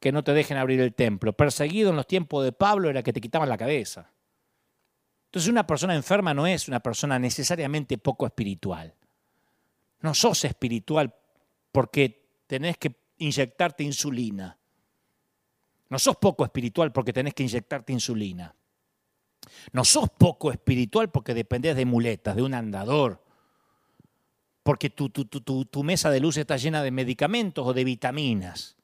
[0.00, 1.32] que no te dejen abrir el templo.
[1.32, 4.12] Perseguido en los tiempos de Pablo era que te quitaban la cabeza.
[5.26, 8.94] Entonces una persona enferma no es una persona necesariamente poco espiritual.
[10.00, 11.14] No sos espiritual
[11.72, 14.57] porque tenés que inyectarte insulina.
[15.90, 18.54] No sos poco espiritual porque tenés que inyectarte insulina.
[19.72, 23.24] No sos poco espiritual porque dependés de muletas, de un andador,
[24.62, 28.76] porque tu, tu, mesa de luz está llena de medicamentos o de vitaminas.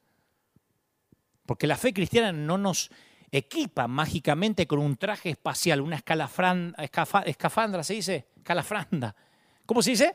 [1.44, 2.90] Porque la fe cristiana no nos
[3.30, 8.28] equipa mágicamente con un traje espacial, una escafandra, ¿se dice?
[8.36, 9.14] Escalafranda.
[9.66, 10.14] ¿Cómo se dice?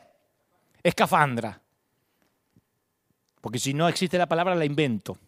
[0.82, 1.62] Escafandra.
[3.40, 5.18] Porque si no existe la palabra, la invento.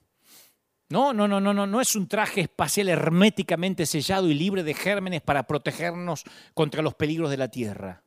[0.93, 4.74] No, no, no, no, no, no es un traje espacial herméticamente sellado y libre de
[4.74, 6.24] gérmenes para protegernos
[6.55, 8.05] contra los peligros de la tierra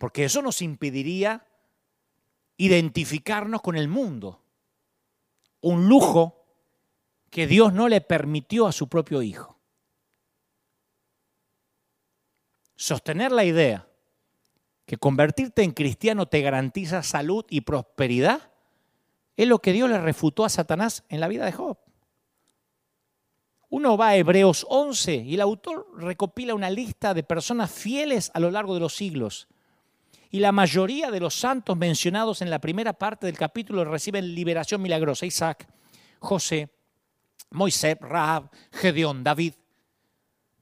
[0.00, 1.46] porque eso nos impediría
[2.56, 4.42] identificarnos con el mundo.
[5.60, 6.42] Un lujo
[7.28, 9.60] que Dios no le permitió a su propio Hijo.
[12.76, 13.86] Sostener la idea
[14.86, 18.49] que convertirte en cristiano te garantiza salud y prosperidad
[19.42, 21.78] es lo que Dios le refutó a Satanás en la vida de Job.
[23.68, 28.40] Uno va a Hebreos 11 y el autor recopila una lista de personas fieles a
[28.40, 29.48] lo largo de los siglos
[30.30, 34.80] y la mayoría de los santos mencionados en la primera parte del capítulo reciben liberación
[34.80, 35.26] milagrosa.
[35.26, 35.66] Isaac,
[36.20, 36.70] José,
[37.50, 39.54] Moisés, Rahab, Gedeón, David.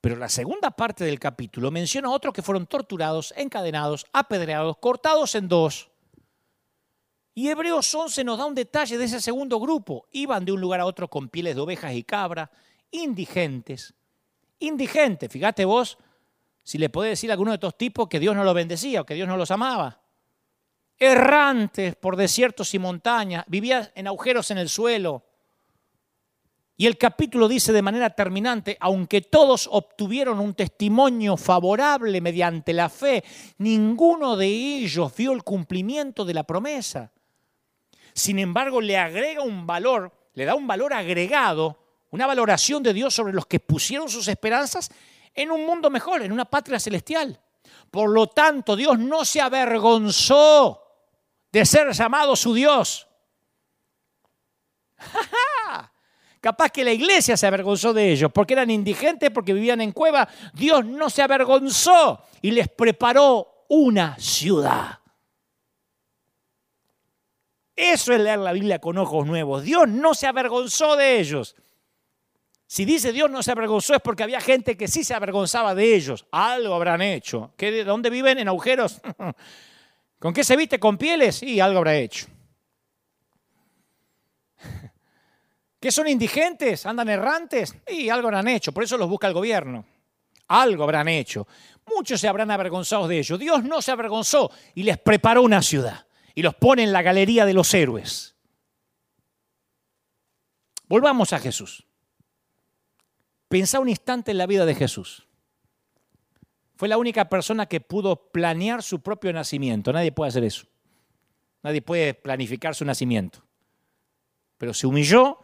[0.01, 5.35] Pero la segunda parte del capítulo menciona a otros que fueron torturados, encadenados, apedreados, cortados
[5.35, 5.88] en dos.
[7.39, 10.09] Y Hebreos 11 nos da un detalle de ese segundo grupo.
[10.11, 12.51] Iban de un lugar a otro con pieles de ovejas y cabra,
[12.91, 13.95] indigentes.
[14.59, 15.99] Indigentes, fíjate vos,
[16.65, 19.07] si le puede decir a alguno de estos tipos que Dios no los bendecía o
[19.07, 20.03] que Dios no los amaba.
[20.99, 25.25] Errantes por desiertos y montañas, vivía en agujeros en el suelo.
[26.77, 32.89] Y el capítulo dice de manera terminante, aunque todos obtuvieron un testimonio favorable mediante la
[32.89, 33.23] fe,
[33.59, 37.13] ninguno de ellos vio el cumplimiento de la promesa.
[38.19, 41.79] Sin embargo, le agrega un valor, le da un valor agregado,
[42.11, 44.91] una valoración de Dios sobre los que pusieron sus esperanzas
[45.35, 47.41] en un mundo mejor, en una patria celestial.
[47.91, 50.83] Por lo tanto, Dios no se avergonzó
[51.53, 53.07] de ser llamado su Dios.
[56.41, 60.29] Capaz que la iglesia se avergonzó de ellos porque eran indigentes, porque vivían en cueva.
[60.55, 64.99] Dios no se avergonzó y les preparó una ciudad.
[67.79, 69.63] Eso es leer la Biblia con ojos nuevos.
[69.63, 71.55] Dios no se avergonzó de ellos.
[72.67, 75.95] Si dice Dios no se avergonzó es porque había gente que sí se avergonzaba de
[75.95, 76.27] ellos.
[76.33, 77.53] Algo habrán hecho.
[77.57, 78.39] ¿De dónde viven?
[78.39, 79.01] ¿En agujeros?
[80.19, 80.81] ¿Con qué se viste?
[80.81, 81.37] ¿Con pieles?
[81.37, 82.27] Sí, algo habrá hecho.
[85.79, 86.85] ¿Qué son indigentes?
[86.85, 87.77] ¿Andan errantes?
[87.87, 88.73] Y algo habrán hecho.
[88.73, 89.85] Por eso los busca el gobierno.
[90.49, 91.47] Algo habrán hecho.
[91.87, 93.39] Muchos se habrán avergonzado de ellos.
[93.39, 96.08] Dios no se avergonzó y les preparó una ciudad.
[96.39, 98.37] Y los pone en la galería de los héroes.
[100.87, 101.85] Volvamos a Jesús.
[103.49, 105.27] Pensá un instante en la vida de Jesús.
[106.77, 109.93] Fue la única persona que pudo planear su propio nacimiento.
[109.93, 110.69] Nadie puede hacer eso.
[111.65, 113.43] Nadie puede planificar su nacimiento.
[114.59, 115.41] Pero se humilló,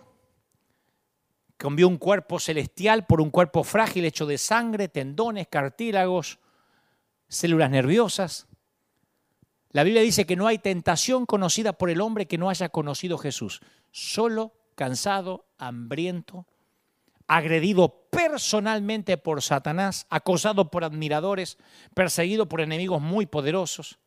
[1.57, 6.39] cambió un cuerpo celestial por un cuerpo frágil hecho de sangre, tendones, cartílagos,
[7.27, 8.47] células nerviosas.
[9.75, 13.19] La Biblia dice que no hay tentación conocida por el hombre que no haya conocido
[13.19, 13.61] Jesús.
[13.91, 16.47] Solo, cansado, hambriento,
[17.27, 21.59] agredido personalmente por Satanás, acosado por admiradores,
[21.93, 23.99] perseguido por enemigos muy poderosos.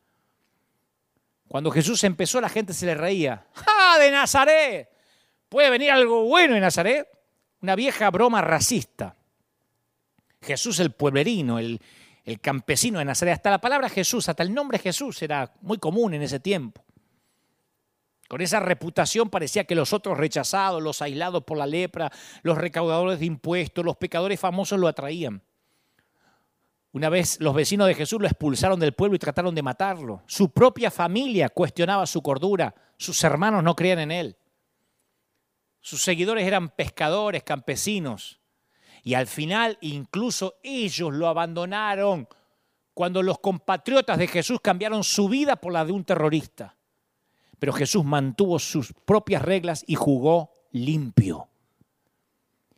[1.48, 3.46] Cuando Jesús empezó, la gente se le reía.
[3.66, 4.88] ¡Ah, de Nazaret!
[5.50, 7.06] ¿Puede venir algo bueno en Nazaret?
[7.60, 9.16] Una vieja broma racista.
[10.40, 11.78] Jesús el pueblerino, el,
[12.28, 13.36] el campesino de Nazaret.
[13.36, 16.84] Hasta la palabra Jesús, hasta el nombre Jesús era muy común en ese tiempo.
[18.28, 22.12] Con esa reputación parecía que los otros rechazados, los aislados por la lepra,
[22.42, 25.42] los recaudadores de impuestos, los pecadores famosos lo atraían.
[26.92, 30.22] Una vez los vecinos de Jesús lo expulsaron del pueblo y trataron de matarlo.
[30.26, 32.74] Su propia familia cuestionaba su cordura.
[32.98, 34.36] Sus hermanos no creían en él.
[35.80, 38.37] Sus seguidores eran pescadores, campesinos.
[39.08, 42.28] Y al final incluso ellos lo abandonaron
[42.92, 46.76] cuando los compatriotas de Jesús cambiaron su vida por la de un terrorista.
[47.58, 51.48] Pero Jesús mantuvo sus propias reglas y jugó limpio.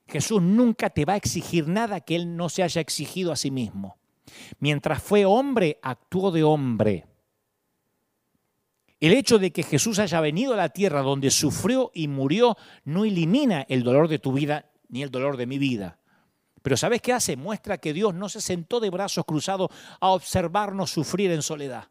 [0.06, 3.50] Jesús nunca te va a exigir nada que Él no se haya exigido a sí
[3.50, 3.98] mismo.
[4.60, 7.06] Mientras fue hombre, actuó de hombre.
[9.00, 13.04] El hecho de que Jesús haya venido a la tierra donde sufrió y murió no
[13.04, 15.99] elimina el dolor de tu vida ni el dolor de mi vida.
[16.62, 17.36] Pero ¿sabes qué hace?
[17.36, 21.88] Muestra que Dios no se sentó de brazos cruzados a observarnos sufrir en soledad.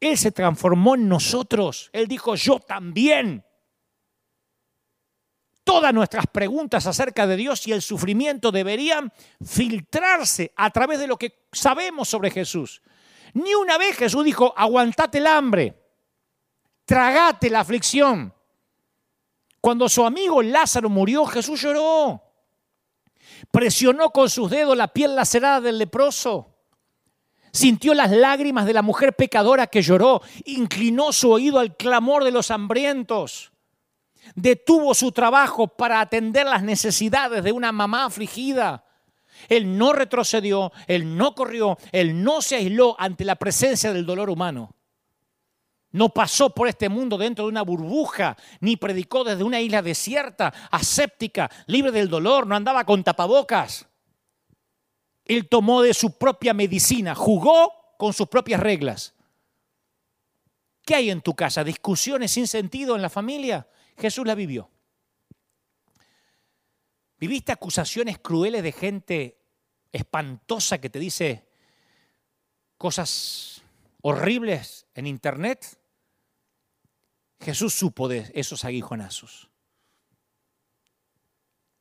[0.00, 1.88] Él se transformó en nosotros.
[1.92, 3.44] Él dijo, yo también
[5.64, 9.12] todas nuestras preguntas acerca de Dios y el sufrimiento deberían
[9.44, 12.82] filtrarse a través de lo que sabemos sobre Jesús.
[13.32, 15.74] Ni una vez Jesús dijo, aguantate el hambre,
[16.84, 18.32] tragate la aflicción.
[19.60, 22.22] Cuando su amigo Lázaro murió, Jesús lloró.
[23.50, 26.50] Presionó con sus dedos la piel lacerada del leproso.
[27.52, 30.22] Sintió las lágrimas de la mujer pecadora que lloró.
[30.44, 33.52] Inclinó su oído al clamor de los hambrientos
[34.34, 38.84] detuvo su trabajo para atender las necesidades de una mamá afligida.
[39.48, 44.30] Él no retrocedió, él no corrió, él no se aisló ante la presencia del dolor
[44.30, 44.74] humano.
[45.94, 50.52] No pasó por este mundo dentro de una burbuja, ni predicó desde una isla desierta,
[50.72, 53.86] aséptica, libre del dolor, no andaba con tapabocas.
[55.24, 59.14] Él tomó de su propia medicina, jugó con sus propias reglas.
[60.84, 61.62] ¿Qué hay en tu casa?
[61.62, 63.68] ¿Discusiones sin sentido en la familia?
[63.96, 64.68] Jesús la vivió.
[67.18, 69.38] ¿Viviste acusaciones crueles de gente
[69.92, 71.46] espantosa que te dice
[72.78, 73.62] cosas
[74.02, 75.78] horribles en internet?
[77.40, 79.50] Jesús supo de esos aguijonazos.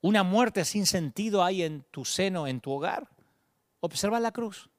[0.02, 3.10] ¿Una muerte sin sentido hay en tu seno, en tu hogar?
[3.80, 4.70] Observa la cruz.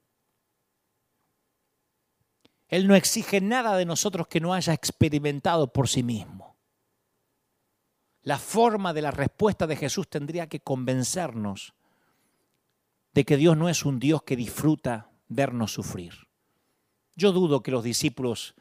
[2.68, 6.55] Él no exige nada de nosotros que no haya experimentado por sí mismo
[8.25, 11.75] la forma de la respuesta de Jesús tendría que convencernos
[13.12, 16.14] de que Dios no es un Dios que disfruta vernos sufrir.
[17.14, 18.55] Yo dudo que los discípulos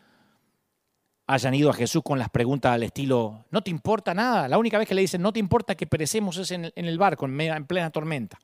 [1.28, 4.47] hayan ido a Jesús con las preguntas al estilo, no te importa nada.
[4.47, 7.26] La única vez que le dicen, no te importa que perecemos es en el barco,
[7.26, 8.39] en plena tormenta.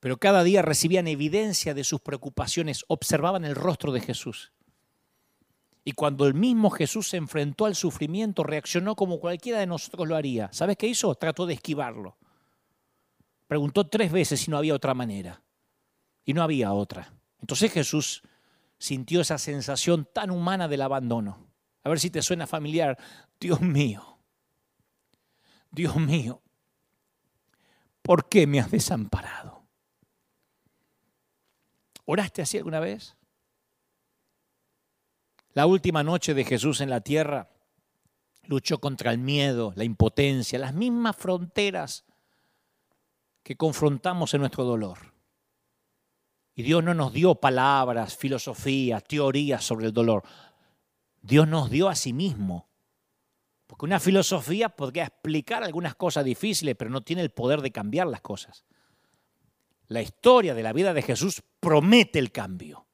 [0.00, 4.52] Pero cada día recibían evidencia de sus preocupaciones, observaban el rostro de Jesús.
[5.84, 10.16] Y cuando el mismo Jesús se enfrentó al sufrimiento, reaccionó como cualquiera de nosotros lo
[10.16, 10.48] haría.
[10.52, 11.14] ¿Sabes qué hizo?
[11.14, 12.16] Trató de esquivarlo.
[13.46, 15.42] Preguntó tres veces si no había otra manera.
[16.24, 17.12] Y no había otra.
[17.40, 18.22] Entonces Jesús
[18.78, 21.46] sintió esa sensación tan humana del abandono.
[21.82, 22.98] A ver si te suena familiar.
[23.38, 24.18] Dios mío,
[25.70, 26.42] Dios mío,
[28.02, 29.62] ¿por qué me has desamparado?
[32.06, 33.16] ¿Oraste así alguna vez?
[35.52, 37.50] La última noche de Jesús en la tierra
[38.44, 42.04] luchó contra el miedo, la impotencia, las mismas fronteras
[43.42, 45.15] que confrontamos en nuestro dolor.
[46.56, 50.24] Y Dios no nos dio palabras, filosofías, teorías sobre el dolor.
[51.20, 52.70] Dios nos dio a sí mismo.
[53.66, 58.06] Porque una filosofía podría explicar algunas cosas difíciles, pero no tiene el poder de cambiar
[58.06, 58.64] las cosas.
[59.88, 62.86] La historia de la vida de Jesús promete el cambio.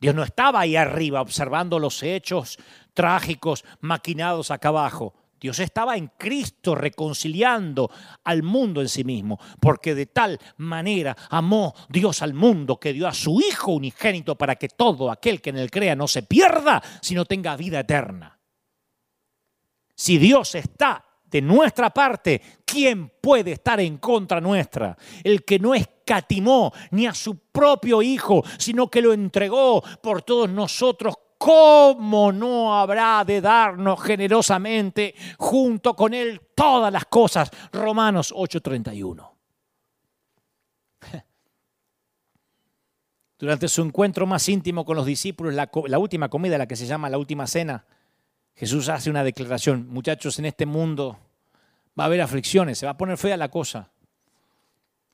[0.00, 2.58] Dios no estaba ahí arriba observando los hechos
[2.94, 5.14] trágicos maquinados acá abajo.
[5.40, 7.90] Dios estaba en Cristo reconciliando
[8.24, 13.08] al mundo en sí mismo, porque de tal manera amó Dios al mundo que dio
[13.08, 16.82] a su Hijo unigénito para que todo aquel que en él crea no se pierda,
[17.00, 18.38] sino tenga vida eterna.
[19.94, 24.96] Si Dios está de nuestra parte, ¿quién puede estar en contra nuestra?
[25.22, 30.50] El que no escatimó ni a su propio Hijo, sino que lo entregó por todos
[30.50, 31.14] nosotros.
[31.40, 37.50] ¿Cómo no habrá de darnos generosamente junto con Él todas las cosas?
[37.72, 39.26] Romanos 8:31.
[43.38, 47.08] Durante su encuentro más íntimo con los discípulos, la, última comida, la que se llama
[47.08, 47.86] la última cena,
[48.54, 51.18] Jesús hace una declaración, muchachos, en este mundo
[51.98, 53.90] va a haber aflicciones, se va a poner fea la cosa.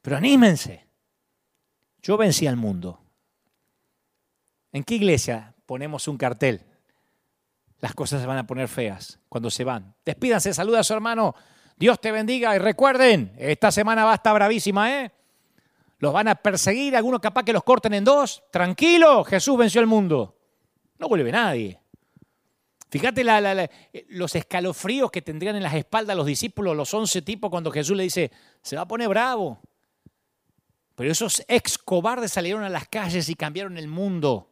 [0.02, 0.88] Pero anímense.
[2.02, 2.98] Yo vencí al mundo.
[4.72, 6.62] ¿En qué iglesia ponemos un cartel?
[7.80, 9.94] Las cosas se van a poner feas cuando se van.
[10.04, 11.34] Despídanse, saluda a su hermano.
[11.76, 15.12] Dios te bendiga y recuerden, esta semana va a estar bravísima, ¿eh?
[15.98, 18.42] Los van a perseguir, algunos capaz que los corten en dos.
[18.50, 20.38] Tranquilo, Jesús venció el mundo.
[20.98, 21.80] No vuelve nadie.
[22.88, 23.24] Fíjate
[24.08, 28.04] los escalofríos que tendrían en las espaldas los discípulos, los once tipos, cuando Jesús le
[28.04, 28.30] dice,
[28.62, 29.60] se va a poner bravo.
[30.94, 34.50] Pero esos ex cobardes salieron a las calles y cambiaron el mundo.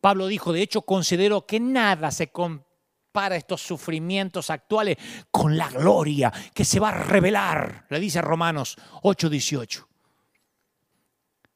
[0.00, 4.96] Pablo dijo, de hecho, considero que nada se compara a estos sufrimientos actuales
[5.30, 9.86] con la gloria que se va a revelar, le dice Romanos 8:18.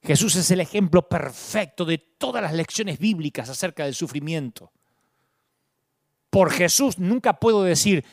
[0.03, 4.71] Jesús es el ejemplo perfecto de todas las lecciones bíblicas acerca del sufrimiento.
[6.29, 8.05] Por Jesús nunca puedo decir,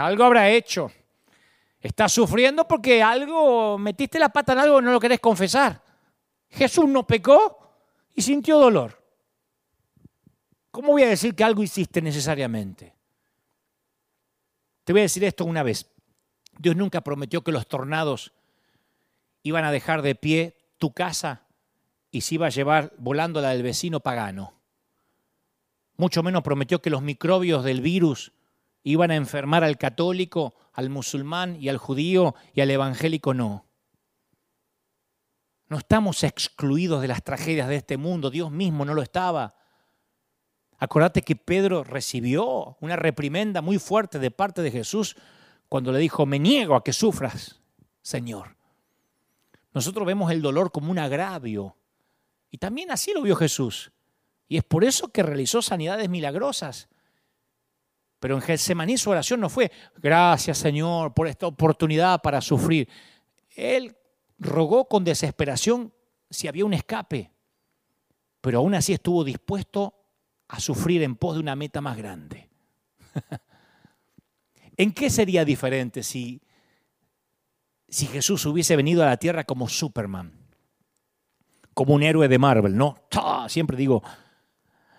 [0.00, 0.90] algo habrá hecho.
[1.78, 5.80] Estás sufriendo porque algo, metiste la pata en algo y no lo querés confesar.
[6.48, 7.58] Jesús no pecó
[8.14, 9.03] y sintió dolor.
[10.74, 12.96] ¿Cómo voy a decir que algo hiciste necesariamente?
[14.82, 15.88] Te voy a decir esto una vez.
[16.58, 18.32] Dios nunca prometió que los tornados
[19.44, 21.46] iban a dejar de pie tu casa
[22.10, 24.54] y se iba a llevar volando la del vecino pagano.
[25.96, 28.32] Mucho menos prometió que los microbios del virus
[28.82, 33.64] iban a enfermar al católico, al musulmán y al judío y al evangélico no.
[35.68, 39.54] No estamos excluidos de las tragedias de este mundo, Dios mismo no lo estaba.
[40.78, 45.16] Acordate que Pedro recibió una reprimenda muy fuerte de parte de Jesús
[45.68, 47.60] cuando le dijo, me niego a que sufras,
[48.02, 48.56] Señor.
[49.72, 51.76] Nosotros vemos el dolor como un agravio.
[52.50, 53.90] Y también así lo vio Jesús.
[54.46, 56.88] Y es por eso que realizó sanidades milagrosas.
[58.20, 62.88] Pero en Getsemaní su oración no fue, gracias Señor por esta oportunidad para sufrir.
[63.50, 63.96] Él
[64.38, 65.92] rogó con desesperación
[66.30, 67.30] si había un escape.
[68.40, 69.94] Pero aún así estuvo dispuesto
[70.48, 72.48] a sufrir en pos de una meta más grande.
[74.76, 76.40] ¿En qué sería diferente si
[77.94, 80.32] si Jesús hubiese venido a la tierra como Superman,
[81.74, 82.96] como un héroe de Marvel, ¿no?
[83.46, 84.02] Siempre digo,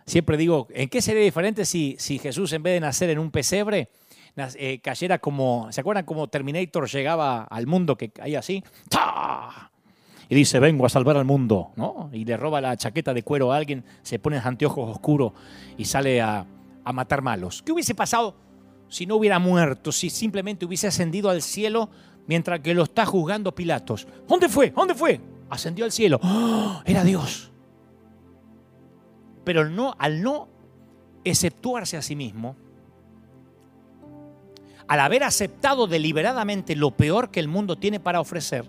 [0.05, 3.31] siempre digo, ¿en qué sería diferente si, si Jesús en vez de nacer en un
[3.31, 3.89] pesebre,
[4.55, 8.63] eh, cayera como, ¿se acuerdan cómo Terminator llegaba al mundo que caía así?
[10.29, 12.09] Y dice, vengo a salvar al mundo, ¿no?
[12.11, 15.33] Y le roba la chaqueta de cuero a alguien, se pone anteojos oscuros
[15.77, 16.45] y sale a,
[16.93, 17.63] matar malos.
[17.63, 18.35] ¿Qué hubiese pasado
[18.87, 21.89] si no hubiera muerto, si simplemente hubiese ascendido al cielo
[22.27, 24.07] mientras que lo está juzgando Pilatos.
[24.27, 24.71] ¿Dónde fue?
[24.71, 25.19] ¿Dónde fue?
[25.49, 26.19] Ascendió al cielo.
[26.23, 26.81] ¡Oh!
[26.85, 27.51] Era Dios.
[29.43, 30.47] Pero no, al no
[31.23, 32.55] exceptuarse a sí mismo,
[34.87, 38.65] al haber aceptado deliberadamente lo peor que el mundo tiene para ofrecer,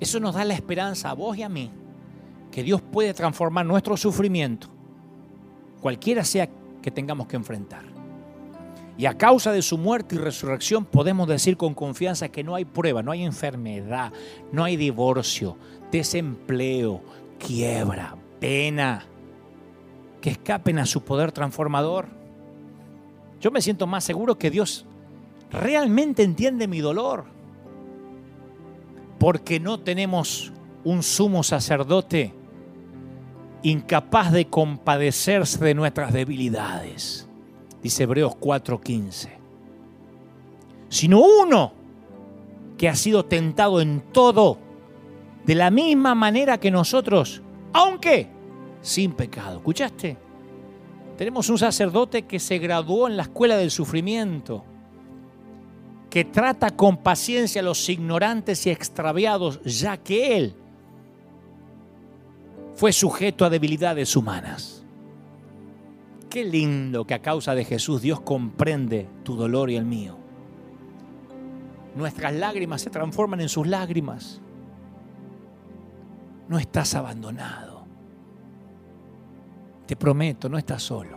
[0.00, 1.70] eso nos da la esperanza a vos y a mí
[2.50, 4.68] que Dios puede transformar nuestro sufrimiento,
[5.80, 6.48] cualquiera sea
[6.80, 7.84] que tengamos que enfrentar.
[8.98, 12.64] Y a causa de su muerte y resurrección podemos decir con confianza que no hay
[12.64, 14.12] prueba, no hay enfermedad,
[14.52, 15.58] no hay divorcio,
[15.92, 17.02] desempleo,
[17.38, 19.04] quiebra, pena,
[20.22, 22.08] que escapen a su poder transformador.
[23.38, 24.86] Yo me siento más seguro que Dios
[25.50, 27.24] realmente entiende mi dolor,
[29.18, 30.52] porque no tenemos
[30.84, 32.34] un sumo sacerdote
[33.62, 37.26] incapaz de compadecerse de nuestras debilidades
[37.86, 39.28] dice Hebreos 4:15,
[40.88, 41.72] sino uno
[42.76, 44.58] que ha sido tentado en todo
[45.44, 48.28] de la misma manera que nosotros, aunque
[48.80, 49.58] sin pecado.
[49.58, 50.16] ¿Escuchaste?
[51.16, 54.64] Tenemos un sacerdote que se graduó en la escuela del sufrimiento,
[56.10, 60.54] que trata con paciencia a los ignorantes y extraviados, ya que él
[62.74, 64.84] fue sujeto a debilidades humanas.
[66.28, 70.16] Qué lindo que a causa de Jesús Dios comprende tu dolor y el mío.
[71.94, 74.40] Nuestras lágrimas se transforman en sus lágrimas.
[76.48, 77.86] No estás abandonado.
[79.86, 81.16] Te prometo, no estás solo.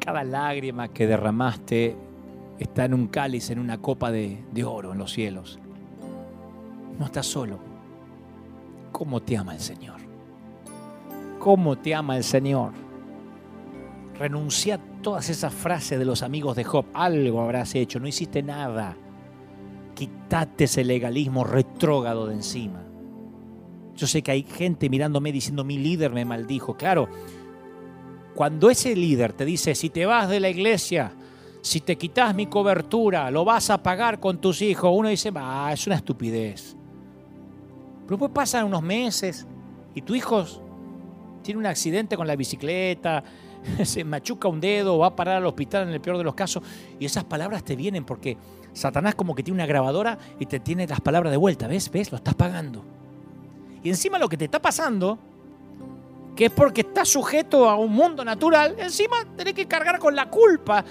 [0.00, 1.96] Cada lágrima que derramaste
[2.62, 5.58] está en un cáliz, en una copa de, de oro en los cielos.
[6.98, 7.58] No estás solo.
[8.92, 10.12] ¿Cómo te ama el Señor?
[11.42, 12.70] cómo te ama el Señor.
[14.16, 16.84] Renuncia a todas esas frases de los amigos de Job.
[16.94, 18.96] Algo habrás hecho, no hiciste nada.
[19.96, 22.84] Quítate ese legalismo retrógrado de encima.
[23.96, 26.76] Yo sé que hay gente mirándome diciendo, mi líder me maldijo.
[26.76, 27.08] Claro,
[28.36, 31.12] cuando ese líder te dice, si te vas de la iglesia,
[31.62, 35.70] si te quitas mi cobertura, lo vas a pagar con tus hijos, uno dice, ah,
[35.72, 36.76] es una estupidez.
[38.04, 39.46] Pero después pasan unos meses
[39.94, 40.44] y tu hijo
[41.42, 43.22] tiene un accidente con la bicicleta,
[43.84, 46.64] se machuca un dedo, va a parar al hospital en el peor de los casos,
[46.98, 48.36] y esas palabras te vienen porque
[48.72, 51.90] Satanás como que tiene una grabadora y te tiene las palabras de vuelta, ¿ves?
[51.92, 52.10] ¿Ves?
[52.10, 52.82] Lo estás pagando.
[53.84, 55.16] Y encima lo que te está pasando,
[56.34, 60.28] que es porque estás sujeto a un mundo natural, encima tenés que cargar con la
[60.28, 60.84] culpa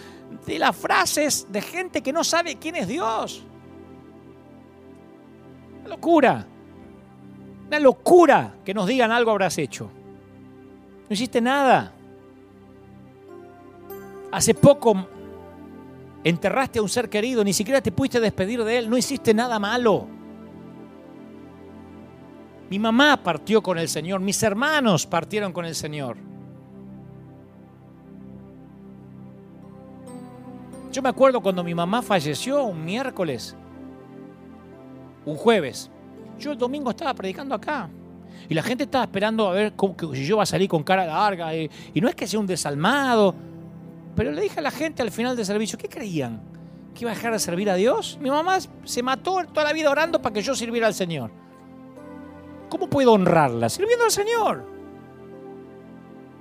[0.45, 3.44] de las frases de gente que no sabe quién es Dios.
[5.82, 6.48] Una locura.
[7.68, 9.90] Una locura que nos digan algo habrás hecho.
[11.10, 11.94] No hiciste nada.
[14.32, 15.08] Hace poco
[16.24, 19.60] enterraste a un ser querido, ni siquiera te pudiste despedir de él, no hiciste nada
[19.60, 20.08] malo.
[22.70, 26.31] Mi mamá partió con el Señor, mis hermanos partieron con el Señor.
[30.91, 33.55] Yo me acuerdo cuando mi mamá falleció un miércoles,
[35.26, 35.89] un jueves.
[36.38, 37.89] Yo el domingo estaba predicando acá.
[38.49, 39.73] Y la gente estaba esperando a ver
[40.13, 41.55] si yo iba a salir con cara larga.
[41.55, 43.34] Y, y no es que sea un desalmado.
[44.15, 46.41] Pero le dije a la gente al final del servicio, ¿qué creían?
[46.93, 48.18] ¿Que iba a dejar de servir a Dios?
[48.22, 51.31] Mi mamá se mató toda la vida orando para que yo sirviera al Señor.
[52.69, 53.69] ¿Cómo puedo honrarla?
[53.69, 54.65] Sirviendo al Señor.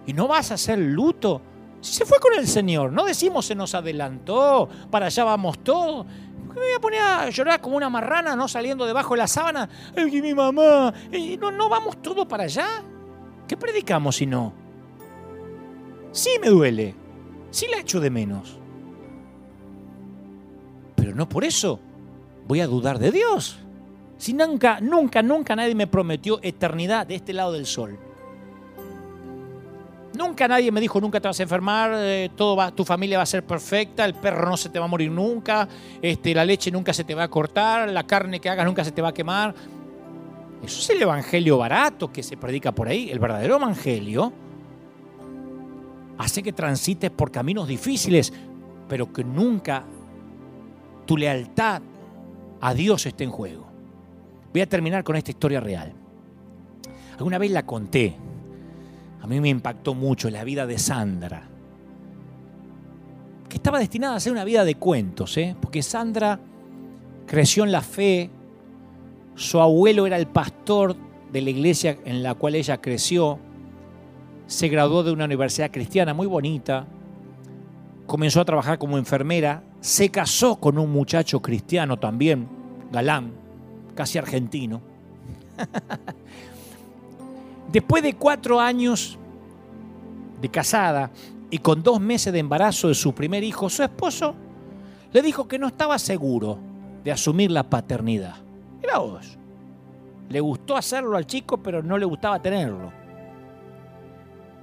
[0.06, 1.40] ¿Y no vas a hacer luto?
[1.80, 6.06] Si se fue con el Señor, no decimos se nos adelantó, para allá vamos todos.
[6.46, 9.18] ¿Por qué me voy a poner a llorar como una marrana, no saliendo debajo de
[9.18, 9.68] la sábana?
[9.96, 10.92] ¡Ay, mi mamá!
[11.38, 12.82] ¿No, ¿No vamos todos para allá?
[13.46, 14.52] ¿Qué predicamos si no?
[16.12, 16.94] Sí me duele,
[17.50, 18.58] sí la echo de menos.
[20.96, 21.80] Pero no por eso
[22.46, 23.58] voy a dudar de Dios.
[24.18, 27.98] Si nunca, nunca, nunca nadie me prometió eternidad de este lado del sol.
[30.16, 33.22] Nunca nadie me dijo, nunca te vas a enfermar, eh, todo va, tu familia va
[33.22, 35.68] a ser perfecta, el perro no se te va a morir nunca,
[36.02, 38.90] este, la leche nunca se te va a cortar, la carne que hagas nunca se
[38.90, 39.54] te va a quemar.
[40.62, 43.08] Eso es el evangelio barato que se predica por ahí.
[43.10, 44.32] El verdadero evangelio
[46.18, 48.32] hace que transites por caminos difíciles,
[48.88, 49.84] pero que nunca
[51.06, 51.80] tu lealtad
[52.60, 53.66] a Dios esté en juego.
[54.52, 55.92] Voy a terminar con esta historia real.
[57.16, 58.16] Alguna vez la conté.
[59.22, 61.42] A mí me impactó mucho la vida de Sandra.
[63.48, 65.56] Que estaba destinada a ser una vida de cuentos, ¿eh?
[65.60, 66.40] porque Sandra
[67.26, 68.30] creció en la fe.
[69.34, 70.96] Su abuelo era el pastor
[71.32, 73.38] de la iglesia en la cual ella creció
[74.50, 76.84] se graduó de una universidad cristiana muy bonita,
[78.04, 82.48] comenzó a trabajar como enfermera, se casó con un muchacho cristiano también,
[82.90, 83.30] galán,
[83.94, 84.80] casi argentino.
[87.72, 89.16] Después de cuatro años
[90.40, 91.10] de casada
[91.50, 94.34] y con dos meses de embarazo de su primer hijo, su esposo
[95.12, 96.58] le dijo que no estaba seguro
[97.04, 98.36] de asumir la paternidad.
[98.80, 99.38] Mira vos,
[100.28, 102.92] le gustó hacerlo al chico, pero no le gustaba tenerlo.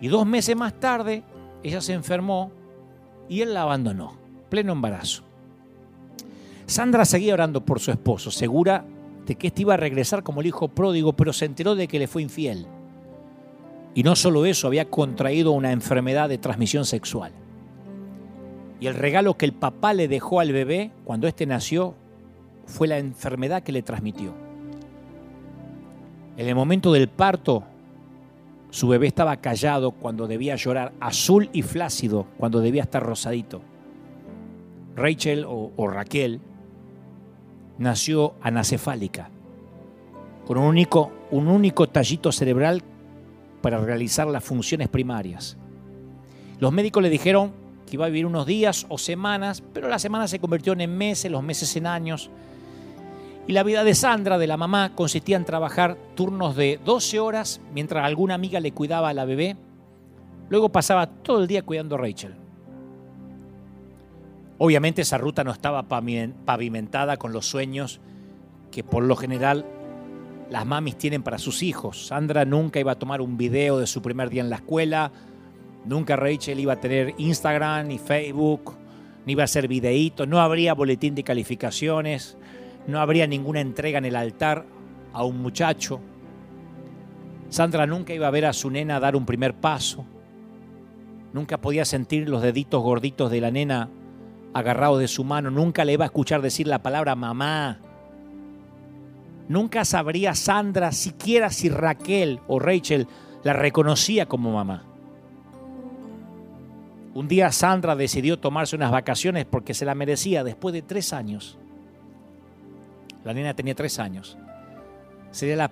[0.01, 1.23] Y dos meses más tarde,
[1.63, 2.51] ella se enfermó
[3.29, 4.17] y él la abandonó,
[4.49, 5.23] pleno embarazo.
[6.65, 8.83] Sandra seguía orando por su esposo, segura
[9.25, 11.99] de que éste iba a regresar como el hijo pródigo, pero se enteró de que
[11.99, 12.67] le fue infiel.
[13.97, 17.31] Y no solo eso, había contraído una enfermedad de transmisión sexual.
[18.79, 21.95] Y el regalo que el papá le dejó al bebé cuando éste nació
[22.67, 24.35] fue la enfermedad que le transmitió.
[26.37, 27.63] En el momento del parto,
[28.69, 33.63] su bebé estaba callado cuando debía llorar, azul y flácido cuando debía estar rosadito.
[34.95, 36.39] Rachel o, Raquel
[37.79, 39.31] nació anacefálica,
[40.45, 42.83] con un único, un único tallito cerebral
[43.61, 45.57] para realizar las funciones primarias.
[46.59, 47.51] Los médicos le dijeron
[47.85, 51.31] que iba a vivir unos días o semanas, pero las semanas se convirtieron en meses,
[51.31, 52.29] los meses en años.
[53.47, 57.61] Y la vida de Sandra, de la mamá, consistía en trabajar turnos de 12 horas
[57.73, 59.55] mientras alguna amiga le cuidaba a la bebé.
[60.49, 62.35] Luego pasaba todo el día cuidando a Rachel.
[64.57, 68.01] Obviamente esa ruta no estaba pavimentada con los sueños
[68.71, 69.65] que por lo general
[70.49, 72.07] las mamis tienen para sus hijos.
[72.07, 75.11] Sandra nunca iba a tomar un video de su primer día en la escuela,
[75.85, 78.75] nunca Rachel iba a tener Instagram ni Facebook,
[79.25, 82.37] ni iba a hacer videitos, no habría boletín de calificaciones,
[82.87, 84.65] no habría ninguna entrega en el altar
[85.13, 85.99] a un muchacho.
[87.49, 90.05] Sandra nunca iba a ver a su nena dar un primer paso.
[91.33, 93.89] Nunca podía sentir los deditos gorditos de la nena
[94.53, 95.51] agarrados de su mano.
[95.51, 97.79] Nunca le iba a escuchar decir la palabra mamá.
[99.49, 103.07] Nunca sabría Sandra siquiera si Raquel o Rachel
[103.43, 104.83] la reconocía como mamá.
[107.13, 111.57] Un día Sandra decidió tomarse unas vacaciones porque se la merecía después de tres años
[113.27, 114.37] la nena tenía tres años.
[115.31, 115.69] Sería la,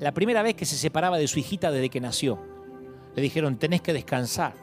[0.00, 2.40] la primera vez que se separaba de su hijita desde que nació.
[3.14, 4.54] Le dijeron, tenés que descansar.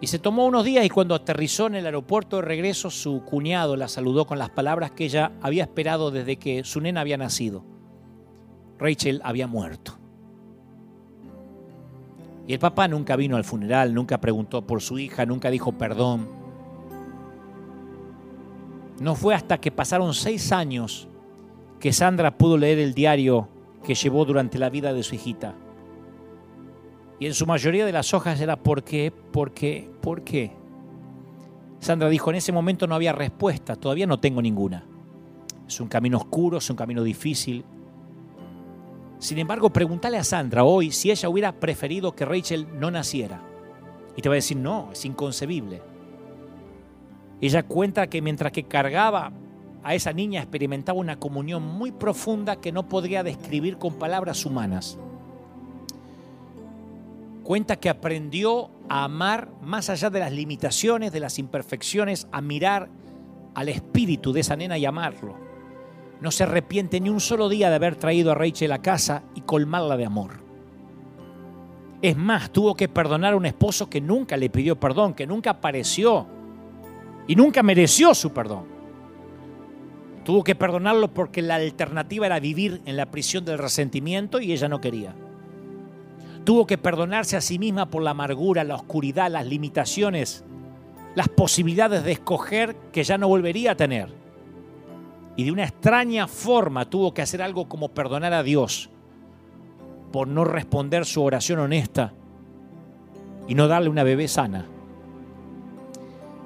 [0.00, 3.76] Y se tomó unos días y cuando aterrizó en el aeropuerto de regreso, su cuñado
[3.76, 7.64] la saludó con las palabras que ella había esperado desde que su nena había nacido.
[8.78, 9.98] Rachel había muerto.
[12.46, 16.28] Y el papá nunca vino al funeral, nunca preguntó por su hija, nunca dijo perdón.
[19.00, 21.08] No fue hasta que pasaron seis años
[21.80, 23.48] que Sandra pudo leer el diario
[23.84, 25.54] que llevó durante la vida de su hijita.
[27.20, 29.10] Y en su mayoría de las hojas era ¿por qué?
[29.10, 29.90] ¿Por qué?
[30.00, 30.52] ¿Por qué?
[31.80, 34.84] Sandra dijo, en ese momento no había respuesta, todavía no tengo ninguna.
[35.66, 37.64] Es un camino oscuro, es un camino difícil.
[39.18, 43.42] Sin embargo, pregúntale a Sandra hoy si ella hubiera preferido que Rachel no naciera.
[44.16, 45.82] Y te va a decir, no, es inconcebible.
[47.40, 49.32] Ella cuenta que mientras que cargaba
[49.82, 54.98] a esa niña experimentaba una comunión muy profunda que no podría describir con palabras humanas
[57.48, 62.90] cuenta que aprendió a amar más allá de las limitaciones, de las imperfecciones, a mirar
[63.54, 65.34] al espíritu de esa nena y amarlo.
[66.20, 69.40] No se arrepiente ni un solo día de haber traído a Rachel a casa y
[69.40, 70.32] colmarla de amor.
[72.02, 75.52] Es más, tuvo que perdonar a un esposo que nunca le pidió perdón, que nunca
[75.52, 76.26] apareció
[77.26, 78.66] y nunca mereció su perdón.
[80.22, 84.68] Tuvo que perdonarlo porque la alternativa era vivir en la prisión del resentimiento y ella
[84.68, 85.14] no quería.
[86.48, 90.44] Tuvo que perdonarse a sí misma por la amargura, la oscuridad, las limitaciones,
[91.14, 94.08] las posibilidades de escoger que ya no volvería a tener.
[95.36, 98.88] Y de una extraña forma tuvo que hacer algo como perdonar a Dios
[100.10, 102.14] por no responder su oración honesta
[103.46, 104.64] y no darle una bebé sana.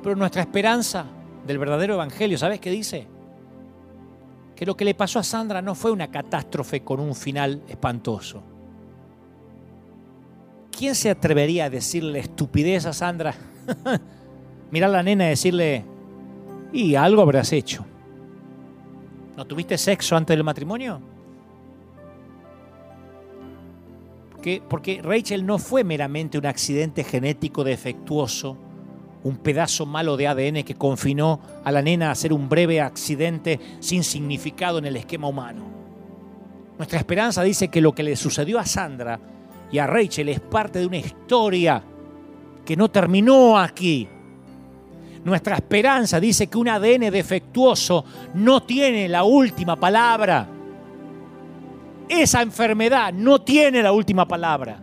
[0.02, 1.06] Pero nuestra esperanza
[1.46, 3.06] del verdadero evangelio, ¿sabes qué dice?
[4.56, 8.42] Que lo que le pasó a Sandra no fue una catástrofe con un final espantoso.
[10.76, 13.34] ¿Quién se atrevería a decirle estupidez a Sandra?
[14.70, 15.84] Mirar a la nena y decirle,
[16.72, 17.84] y algo habrás hecho.
[19.36, 21.00] ¿No tuviste sexo antes del matrimonio?
[24.68, 28.56] Porque, Rachel no fue meramente un accidente genético defectuoso,
[29.22, 33.60] un pedazo malo de ADN que confinó a la nena a ser un breve accidente
[33.78, 35.62] sin significado en el esquema humano.
[36.76, 39.20] Nuestra esperanza dice que lo que le sucedió a Sandra
[39.72, 41.82] y a Rachel es parte de una historia
[42.64, 44.06] que no terminó aquí.
[45.24, 48.04] Nuestra esperanza dice que un ADN defectuoso
[48.34, 50.46] no tiene la última palabra.
[52.06, 54.78] Esa enfermedad no tiene la última palabra.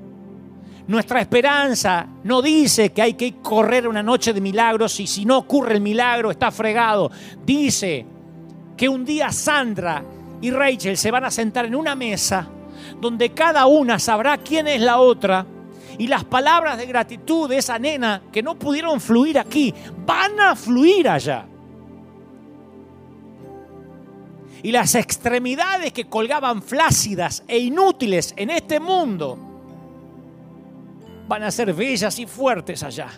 [0.88, 5.38] Nuestra esperanza no dice que hay que correr una noche de milagros y si no
[5.38, 7.12] ocurre el milagro está fregado.
[7.46, 8.08] Dice
[8.76, 10.04] que un día Sandra
[10.42, 12.50] y Rachel se van a sentar en una mesa
[13.00, 15.46] donde cada una sabrá quién es la otra.
[15.98, 19.74] Y las palabras de gratitud de esa nena que no pudieron fluir aquí,
[20.06, 21.46] van a fluir allá.
[24.62, 29.38] Y las extremidades que colgaban flácidas e inútiles en este mundo
[31.28, 33.10] van a ser bellas y fuertes allá.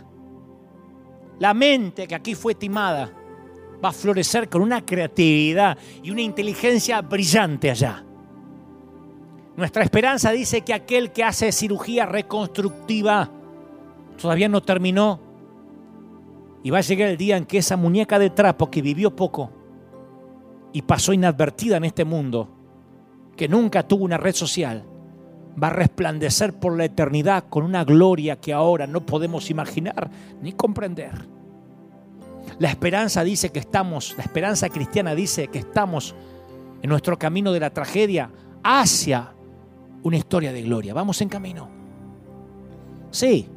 [1.40, 3.12] La mente que aquí fue timada
[3.84, 8.04] va a florecer con una creatividad y una inteligencia brillante allá.
[9.56, 13.30] Nuestra esperanza dice que aquel que hace cirugía reconstructiva
[14.22, 15.20] todavía no terminó.
[16.64, 19.52] Y va a llegar el día en que esa muñeca de trapo que vivió poco
[20.74, 22.50] y pasó inadvertida en este mundo,
[23.36, 24.86] que nunca tuvo una red social,
[25.62, 30.10] va a resplandecer por la eternidad con una gloria que ahora no podemos imaginar
[30.42, 31.28] ni comprender.
[32.60, 36.16] La esperanza dice que estamos, la esperanza cristiana dice que estamos
[36.82, 38.30] en nuestro camino de la tragedia
[38.64, 39.34] hacia
[40.04, 40.94] una historia de gloria.
[40.94, 41.70] Vamos en camino.
[43.12, 43.48] Sí,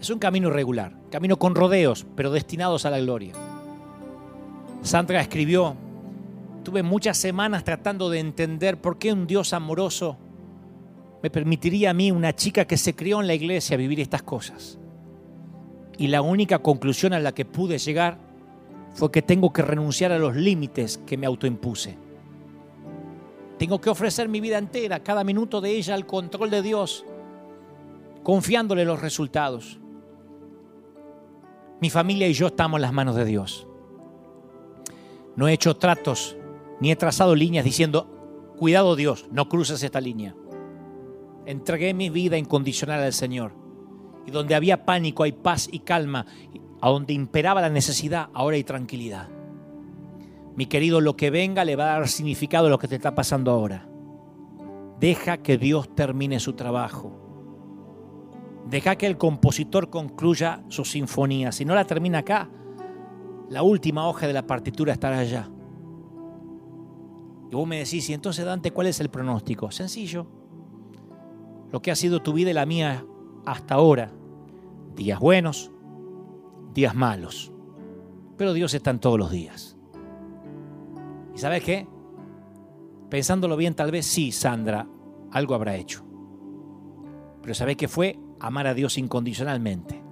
[0.00, 3.34] es un camino regular, camino con rodeos, pero destinados a la gloria.
[4.82, 5.76] Sandra escribió,
[6.62, 10.16] tuve muchas semanas tratando de entender por qué un Dios amoroso
[11.22, 14.78] me permitiría a mí, una chica que se crió en la iglesia, vivir estas cosas.
[15.98, 18.18] Y la única conclusión a la que pude llegar
[18.94, 21.96] fue que tengo que renunciar a los límites que me autoimpuse.
[23.58, 27.04] Tengo que ofrecer mi vida entera, cada minuto de ella, al control de Dios,
[28.22, 29.78] confiándole los resultados.
[31.80, 33.66] Mi familia y yo estamos en las manos de Dios.
[35.36, 36.36] No he hecho tratos
[36.80, 40.34] ni he trazado líneas diciendo, cuidado Dios, no cruces esta línea.
[41.46, 43.52] Entregué mi vida incondicional al Señor.
[44.26, 46.26] Y donde había pánico hay paz y calma.
[46.80, 49.28] A donde imperaba la necesidad, ahora hay tranquilidad.
[50.56, 53.14] Mi querido, lo que venga le va a dar significado a lo que te está
[53.14, 53.86] pasando ahora.
[54.98, 57.12] Deja que Dios termine su trabajo.
[58.68, 61.52] Deja que el compositor concluya su sinfonía.
[61.52, 62.48] Si no la termina acá,
[63.50, 65.50] la última hoja de la partitura estará allá.
[67.50, 69.70] Y vos me decís, y entonces Dante, ¿cuál es el pronóstico?
[69.70, 70.26] Sencillo.
[71.70, 73.04] Lo que ha sido tu vida y la mía
[73.44, 74.10] hasta ahora.
[74.96, 75.70] Días buenos,
[76.72, 77.52] días malos.
[78.38, 79.75] Pero Dios está en todos los días.
[81.36, 81.86] ¿Y sabes qué?
[83.10, 84.88] Pensándolo bien, tal vez sí, Sandra,
[85.30, 86.02] algo habrá hecho.
[87.42, 88.18] Pero ¿sabes qué fue?
[88.40, 90.02] Amar a Dios incondicionalmente.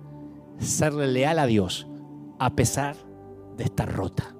[0.59, 1.89] Serle leal a Dios
[2.39, 2.97] a pesar
[3.57, 4.37] de estar rota.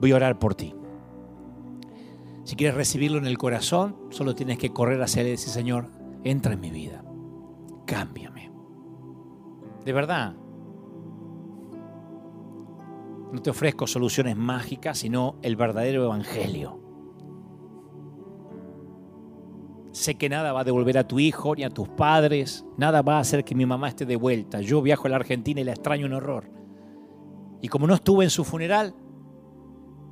[0.00, 0.76] Voy a orar por ti.
[2.44, 5.90] Si quieres recibirlo en el corazón, solo tienes que correr hacia él y decir, Señor,
[6.22, 7.04] entra en mi vida,
[7.84, 8.52] cámbiame.
[9.84, 10.36] De verdad,
[13.34, 16.80] no te ofrezco soluciones mágicas, sino el verdadero evangelio.
[19.90, 23.16] Sé que nada va a devolver a tu hijo ni a tus padres, nada va
[23.16, 24.60] a hacer que mi mamá esté de vuelta.
[24.60, 26.48] Yo viajo a la Argentina y la extraño un horror.
[27.60, 28.94] Y como no estuve en su funeral,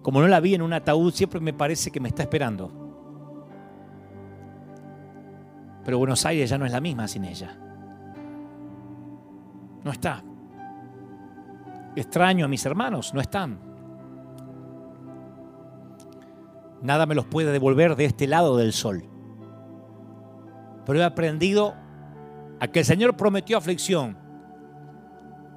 [0.03, 2.73] como no la vi en un ataúd, siempre me parece que me está esperando.
[5.85, 7.57] Pero Buenos Aires ya no es la misma sin ella.
[9.85, 10.25] No está.
[11.95, 13.59] Extraño a mis hermanos, no están.
[16.81, 19.05] Nada me los puede devolver de este lado del sol.
[20.85, 21.75] Pero he aprendido
[22.59, 24.17] a que el Señor prometió aflicción,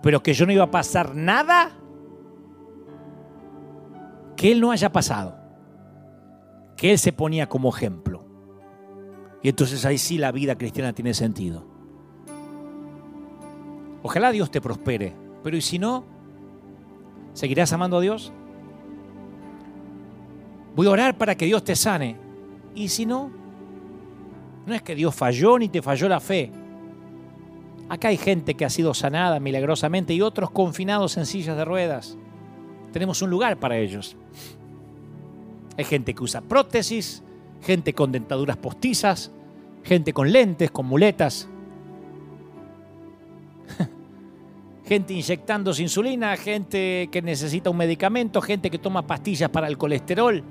[0.01, 1.71] pero que yo no iba a pasar nada
[4.35, 5.37] que Él no haya pasado,
[6.75, 8.25] que Él se ponía como ejemplo.
[9.41, 11.65] Y entonces ahí sí la vida cristiana tiene sentido.
[14.03, 16.14] Ojalá Dios te prospere, pero ¿y si no?
[17.35, 18.33] ¿Seguirás amando a Dios?
[20.75, 22.17] Voy a orar para que Dios te sane.
[22.73, 23.29] ¿Y si no?
[24.65, 26.51] No es que Dios falló ni te falló la fe.
[27.89, 32.17] Acá hay gente que ha sido sanada milagrosamente y otros confinados en sillas de ruedas
[32.95, 34.15] tenemos un lugar para ellos.
[35.77, 37.21] Hay gente que usa prótesis,
[37.61, 39.33] gente con dentaduras postizas,
[39.83, 41.49] gente con lentes, con muletas,
[44.85, 50.43] gente inyectándose insulina, gente que necesita un medicamento, gente que toma pastillas para el colesterol,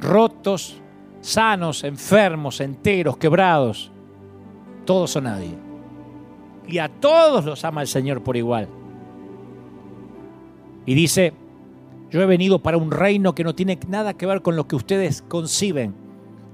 [0.00, 0.80] rotos,
[1.20, 3.90] sanos, enfermos, enteros, quebrados,
[4.84, 5.54] todos son nadie.
[6.66, 8.68] Y a todos los ama el Señor por igual.
[10.84, 11.32] Y dice,
[12.10, 14.76] yo he venido para un reino que no tiene nada que ver con lo que
[14.76, 15.94] ustedes conciben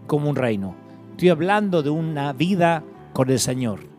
[0.07, 0.77] como un reino.
[1.13, 3.94] Estoy hablando de una vida con el Señor.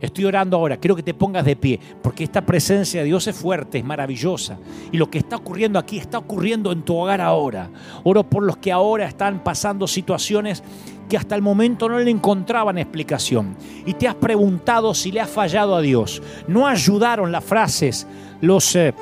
[0.00, 3.36] Estoy orando ahora, quiero que te pongas de pie, porque esta presencia de Dios es
[3.36, 4.58] fuerte, es maravillosa.
[4.92, 7.70] Y lo que está ocurriendo aquí está ocurriendo en tu hogar ahora.
[8.04, 10.62] Oro por los que ahora están pasando situaciones
[11.08, 13.56] que hasta el momento no le encontraban explicación.
[13.86, 16.22] Y te has preguntado si le ha fallado a Dios.
[16.48, 18.06] No ayudaron las frases,
[18.40, 18.76] los...
[18.76, 18.94] Eh,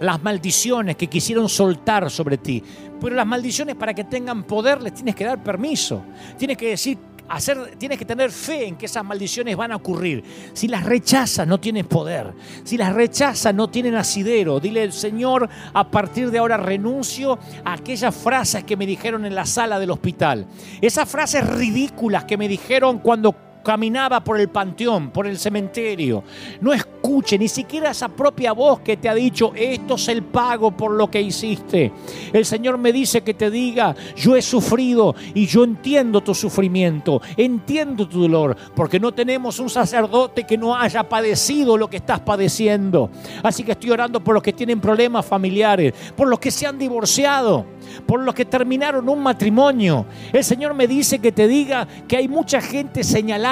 [0.00, 2.62] las maldiciones que quisieron soltar sobre ti.
[3.00, 6.02] Pero las maldiciones para que tengan poder les tienes que dar permiso.
[6.36, 6.98] Tienes que decir,
[7.28, 10.24] hacer, tienes que tener fe en que esas maldiciones van a ocurrir.
[10.52, 12.32] Si las rechazas no tienes poder.
[12.64, 14.60] Si las rechazas no tienen asidero.
[14.60, 19.46] Dile, Señor, a partir de ahora renuncio a aquellas frases que me dijeron en la
[19.46, 20.46] sala del hospital.
[20.80, 26.24] Esas frases ridículas que me dijeron cuando caminaba por el panteón, por el cementerio.
[26.62, 30.70] No escuche ni siquiera esa propia voz que te ha dicho, esto es el pago
[30.70, 31.92] por lo que hiciste.
[32.32, 37.20] El Señor me dice que te diga, yo he sufrido y yo entiendo tu sufrimiento,
[37.36, 42.20] entiendo tu dolor, porque no tenemos un sacerdote que no haya padecido lo que estás
[42.20, 43.10] padeciendo.
[43.42, 46.78] Así que estoy orando por los que tienen problemas familiares, por los que se han
[46.78, 47.66] divorciado
[48.06, 50.06] por los que terminaron un matrimonio.
[50.32, 53.04] El Señor me dice que te diga que hay mucha gente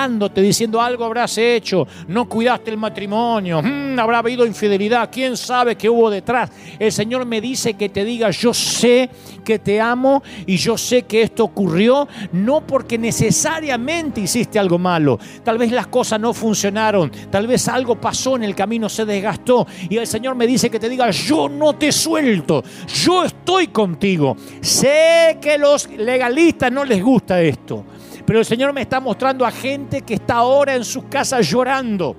[0.07, 5.77] señalándote, diciendo algo habrás hecho, no cuidaste el matrimonio, mm, habrá habido infidelidad, quién sabe
[5.77, 6.51] qué hubo detrás.
[6.78, 9.11] El Señor me dice que te diga, yo sé
[9.45, 15.19] que te amo y yo sé que esto ocurrió no porque necesariamente hiciste algo malo,
[15.43, 19.66] tal vez las cosas no funcionaron, tal vez algo pasó en el camino, se desgastó
[19.89, 22.62] y el Señor me dice que te diga, yo no te suelto,
[23.05, 24.37] yo estoy contigo.
[24.61, 27.85] Sé que los legalistas no les gusta esto,
[28.27, 32.17] pero el Señor me está mostrando a gente que está ahora en sus casas llorando,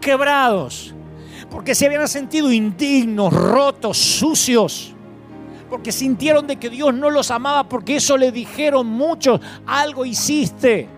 [0.00, 0.94] quebrados,
[1.50, 4.94] porque se habían sentido indignos, rotos, sucios
[5.68, 10.88] porque sintieron de que Dios no los amaba, porque eso le dijeron muchos, algo hiciste.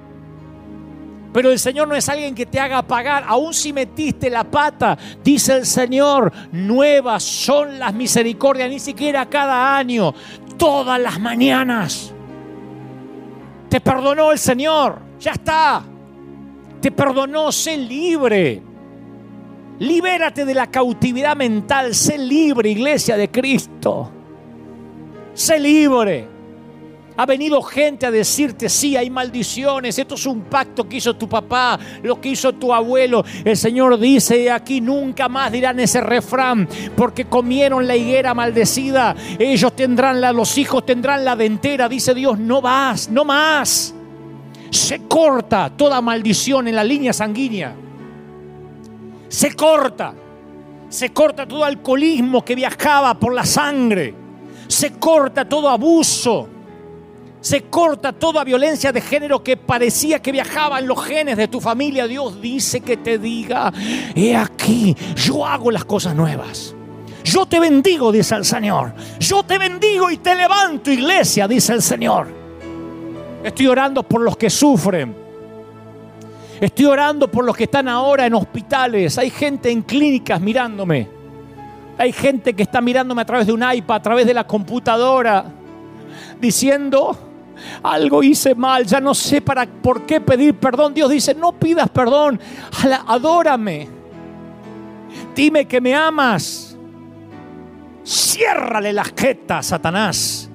[1.32, 4.98] Pero el Señor no es alguien que te haga pagar, aun si metiste la pata,
[5.22, 10.12] dice el Señor, nuevas son las misericordias, ni siquiera cada año,
[10.56, 12.12] todas las mañanas.
[13.70, 14.98] Te perdonó el Señor.
[15.20, 15.82] Ya está.
[16.80, 17.52] Te perdonó.
[17.52, 18.60] Sé libre.
[19.78, 21.94] Libérate de la cautividad mental.
[21.94, 24.10] Sé libre, iglesia de Cristo.
[25.32, 26.39] Sé libre.
[27.20, 31.28] Ha venido gente a decirte, sí, hay maldiciones, esto es un pacto que hizo tu
[31.28, 33.22] papá, lo que hizo tu abuelo.
[33.44, 36.66] El Señor dice, aquí nunca más dirán ese refrán,
[36.96, 42.38] porque comieron la higuera maldecida, ellos tendrán la, los hijos tendrán la dentera, dice Dios,
[42.38, 43.94] no más, no más.
[44.70, 47.74] Se corta toda maldición en la línea sanguínea.
[49.28, 50.14] Se corta.
[50.88, 54.14] Se corta todo alcoholismo que viajaba por la sangre.
[54.68, 56.48] Se corta todo abuso
[57.40, 61.60] se corta toda violencia de género que parecía que viajaba en los genes de tu
[61.60, 62.06] familia.
[62.06, 63.72] Dios dice que te diga,
[64.14, 66.74] he aquí, yo hago las cosas nuevas.
[67.24, 68.92] Yo te bendigo, dice el Señor.
[69.18, 72.28] Yo te bendigo y te levanto, iglesia, dice el Señor.
[73.42, 75.14] Estoy orando por los que sufren.
[76.60, 79.16] Estoy orando por los que están ahora en hospitales.
[79.16, 81.08] Hay gente en clínicas mirándome.
[81.96, 85.44] Hay gente que está mirándome a través de un iPad, a través de la computadora,
[86.38, 87.29] diciendo,
[87.82, 90.94] algo hice mal, ya no sé para por qué pedir perdón.
[90.94, 92.40] Dios dice, no pidas perdón,
[93.06, 93.88] adórame.
[95.34, 96.76] Dime que me amas.
[98.04, 100.50] Ciérrale la jeta, Satanás.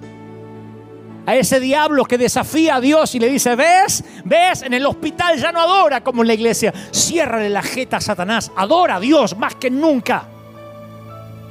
[1.26, 4.04] A ese diablo que desafía a Dios y le dice, ¿ves?
[4.24, 4.62] ¿Ves?
[4.62, 6.72] En el hospital ya no adora como en la iglesia.
[6.92, 8.52] Ciérrale la jeta Satanás.
[8.56, 10.28] Adora a Dios más que nunca.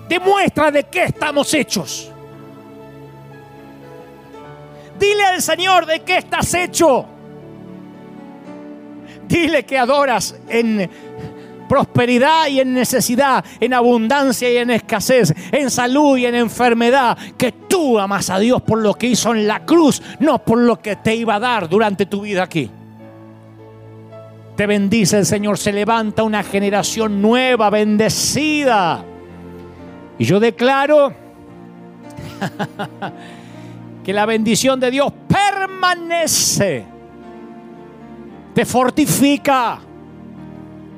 [0.09, 2.14] Demuestra de qué estamos hechos.
[5.05, 7.05] Dile al Señor de qué estás hecho.
[9.29, 10.89] Dile que adoras en
[11.69, 17.53] prosperidad y en necesidad, en abundancia y en escasez, en salud y en enfermedad, que
[17.53, 20.97] tú amas a Dios por lo que hizo en la cruz, no por lo que
[20.97, 22.71] te iba a dar durante tu vida aquí.
[24.57, 29.05] Te bendice el Señor, se levanta una generación nueva, bendecida.
[30.19, 31.13] Y yo declaro
[34.05, 36.85] que la bendición de Dios permanece,
[38.55, 39.81] te fortifica,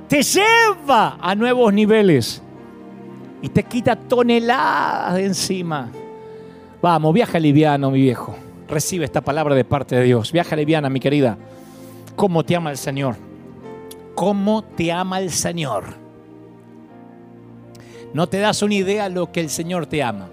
[0.09, 2.43] te lleva a nuevos niveles
[3.41, 5.89] y te quita toneladas de encima.
[6.83, 8.37] Vamos, viaja liviano, mi viejo.
[8.69, 10.33] Recibe esta palabra de parte de Dios.
[10.33, 11.39] Viaja liviana, mi querida.
[12.17, 13.17] ¿Cómo te ama el Señor?
[14.17, 15.85] ¿Cómo te ama el Señor?
[18.13, 20.29] No te das una idea lo que el Señor te ama.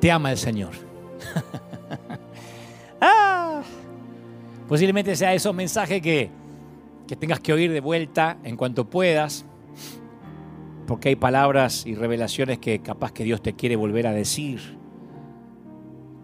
[0.00, 0.89] Te ama el Señor.
[3.00, 3.62] ah,
[4.68, 6.30] posiblemente sea esos mensajes que,
[7.06, 9.44] que tengas que oír de vuelta en cuanto puedas,
[10.86, 14.78] porque hay palabras y revelaciones que capaz que Dios te quiere volver a decir.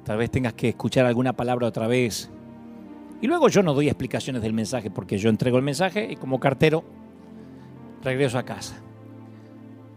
[0.05, 2.31] Tal vez tengas que escuchar alguna palabra otra vez.
[3.21, 6.39] Y luego yo no doy explicaciones del mensaje porque yo entrego el mensaje y como
[6.39, 6.85] cartero
[8.03, 8.77] regreso a casa.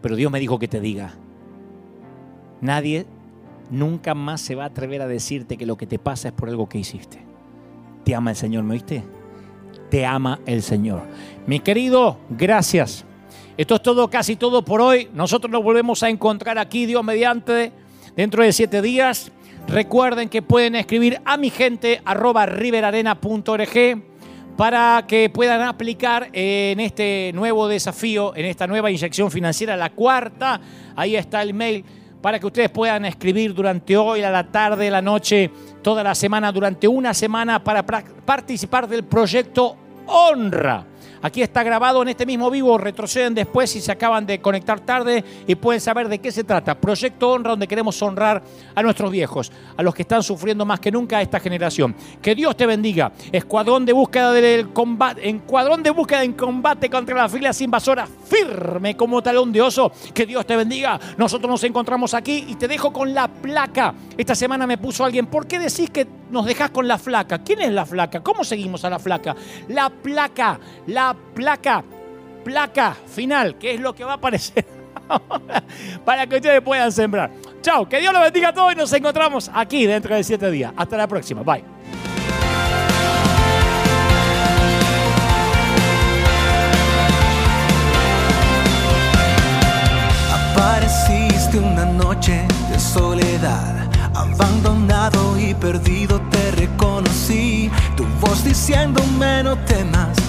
[0.01, 1.13] Pero Dios me dijo que te diga,
[2.61, 3.05] nadie
[3.69, 6.49] nunca más se va a atrever a decirte que lo que te pasa es por
[6.49, 7.19] algo que hiciste.
[8.03, 9.03] Te ama el Señor, ¿me oíste?
[9.89, 11.03] Te ama el Señor.
[11.47, 13.05] Mi querido, gracias.
[13.57, 15.09] Esto es todo, casi todo por hoy.
[15.13, 17.71] Nosotros nos volvemos a encontrar aquí, Dios mediante,
[18.15, 19.31] dentro de siete días.
[19.67, 24.03] Recuerden que pueden escribir a mi gente arroba riverarena.org
[24.55, 30.59] para que puedan aplicar en este nuevo desafío, en esta nueva inyección financiera, la cuarta.
[30.95, 31.85] Ahí está el mail
[32.21, 35.49] para que ustedes puedan escribir durante hoy, a la tarde, la noche,
[35.81, 39.75] toda la semana, durante una semana, para participar del proyecto
[40.07, 40.88] Honra.
[41.21, 45.23] Aquí está grabado en este mismo vivo, retroceden después si se acaban de conectar tarde
[45.47, 46.79] y pueden saber de qué se trata.
[46.79, 48.41] Proyecto Honra, donde queremos honrar
[48.73, 51.95] a nuestros viejos, a los que están sufriendo más que nunca esta generación.
[52.21, 53.11] Que Dios te bendiga.
[53.31, 58.95] Escuadrón de búsqueda del combate, encuadrón de búsqueda en combate contra las filas invasoras, firme
[58.95, 59.91] como talón de oso.
[60.13, 60.99] Que Dios te bendiga.
[61.17, 63.93] Nosotros nos encontramos aquí y te dejo con la placa.
[64.17, 67.39] Esta semana me puso alguien, ¿por qué decís que nos dejas con la flaca?
[67.39, 68.21] ¿Quién es la flaca?
[68.21, 69.35] ¿Cómo seguimos a la flaca?
[69.67, 71.83] La placa, la placa,
[72.43, 74.65] placa final, que es lo que va a aparecer
[76.05, 77.31] para que ustedes puedan sembrar.
[77.61, 80.71] Chao, que Dios los bendiga a todos y nos encontramos aquí dentro de siete días.
[80.75, 81.63] Hasta la próxima, bye.
[90.53, 97.69] Apareciste una noche de soledad, abandonado y perdido te reconocí.
[97.95, 100.28] Tu voz diciéndome no temas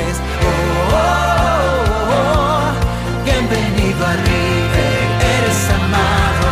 [3.91, 5.07] Bienvenido a River,
[5.37, 6.49] eres amado.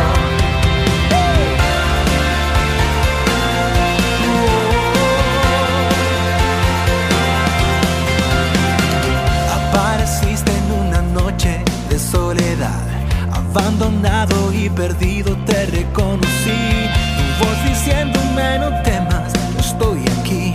[9.52, 12.86] Apareciste en una noche de soledad,
[13.32, 16.88] abandonado y perdido te reconocí.
[17.16, 20.52] Tu voz diciéndome no temas, estoy aquí.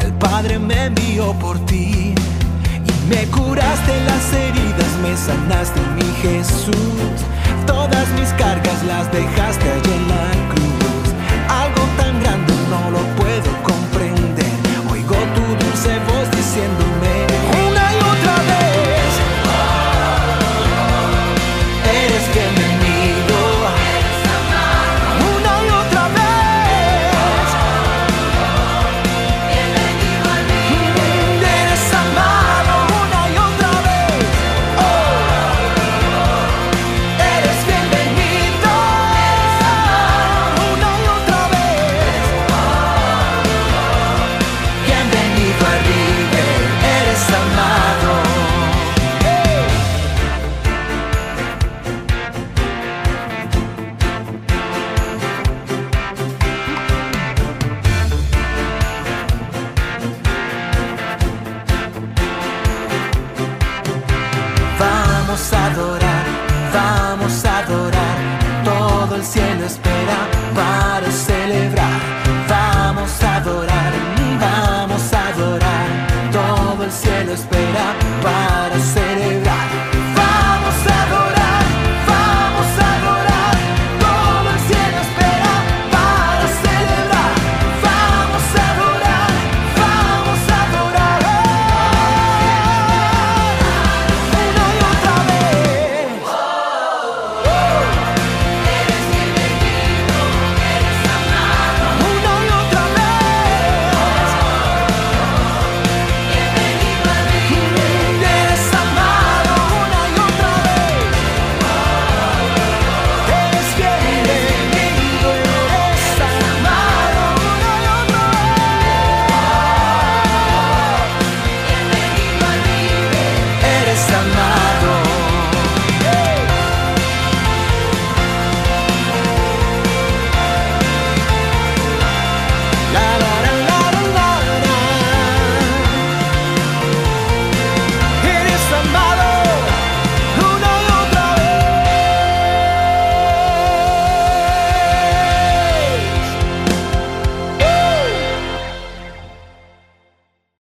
[0.00, 2.14] El Padre me envió por ti
[3.08, 7.24] me curaste las heridas, me sanaste mi Jesús.
[7.66, 10.87] Todas mis cargas las dejaste allí en la cruz.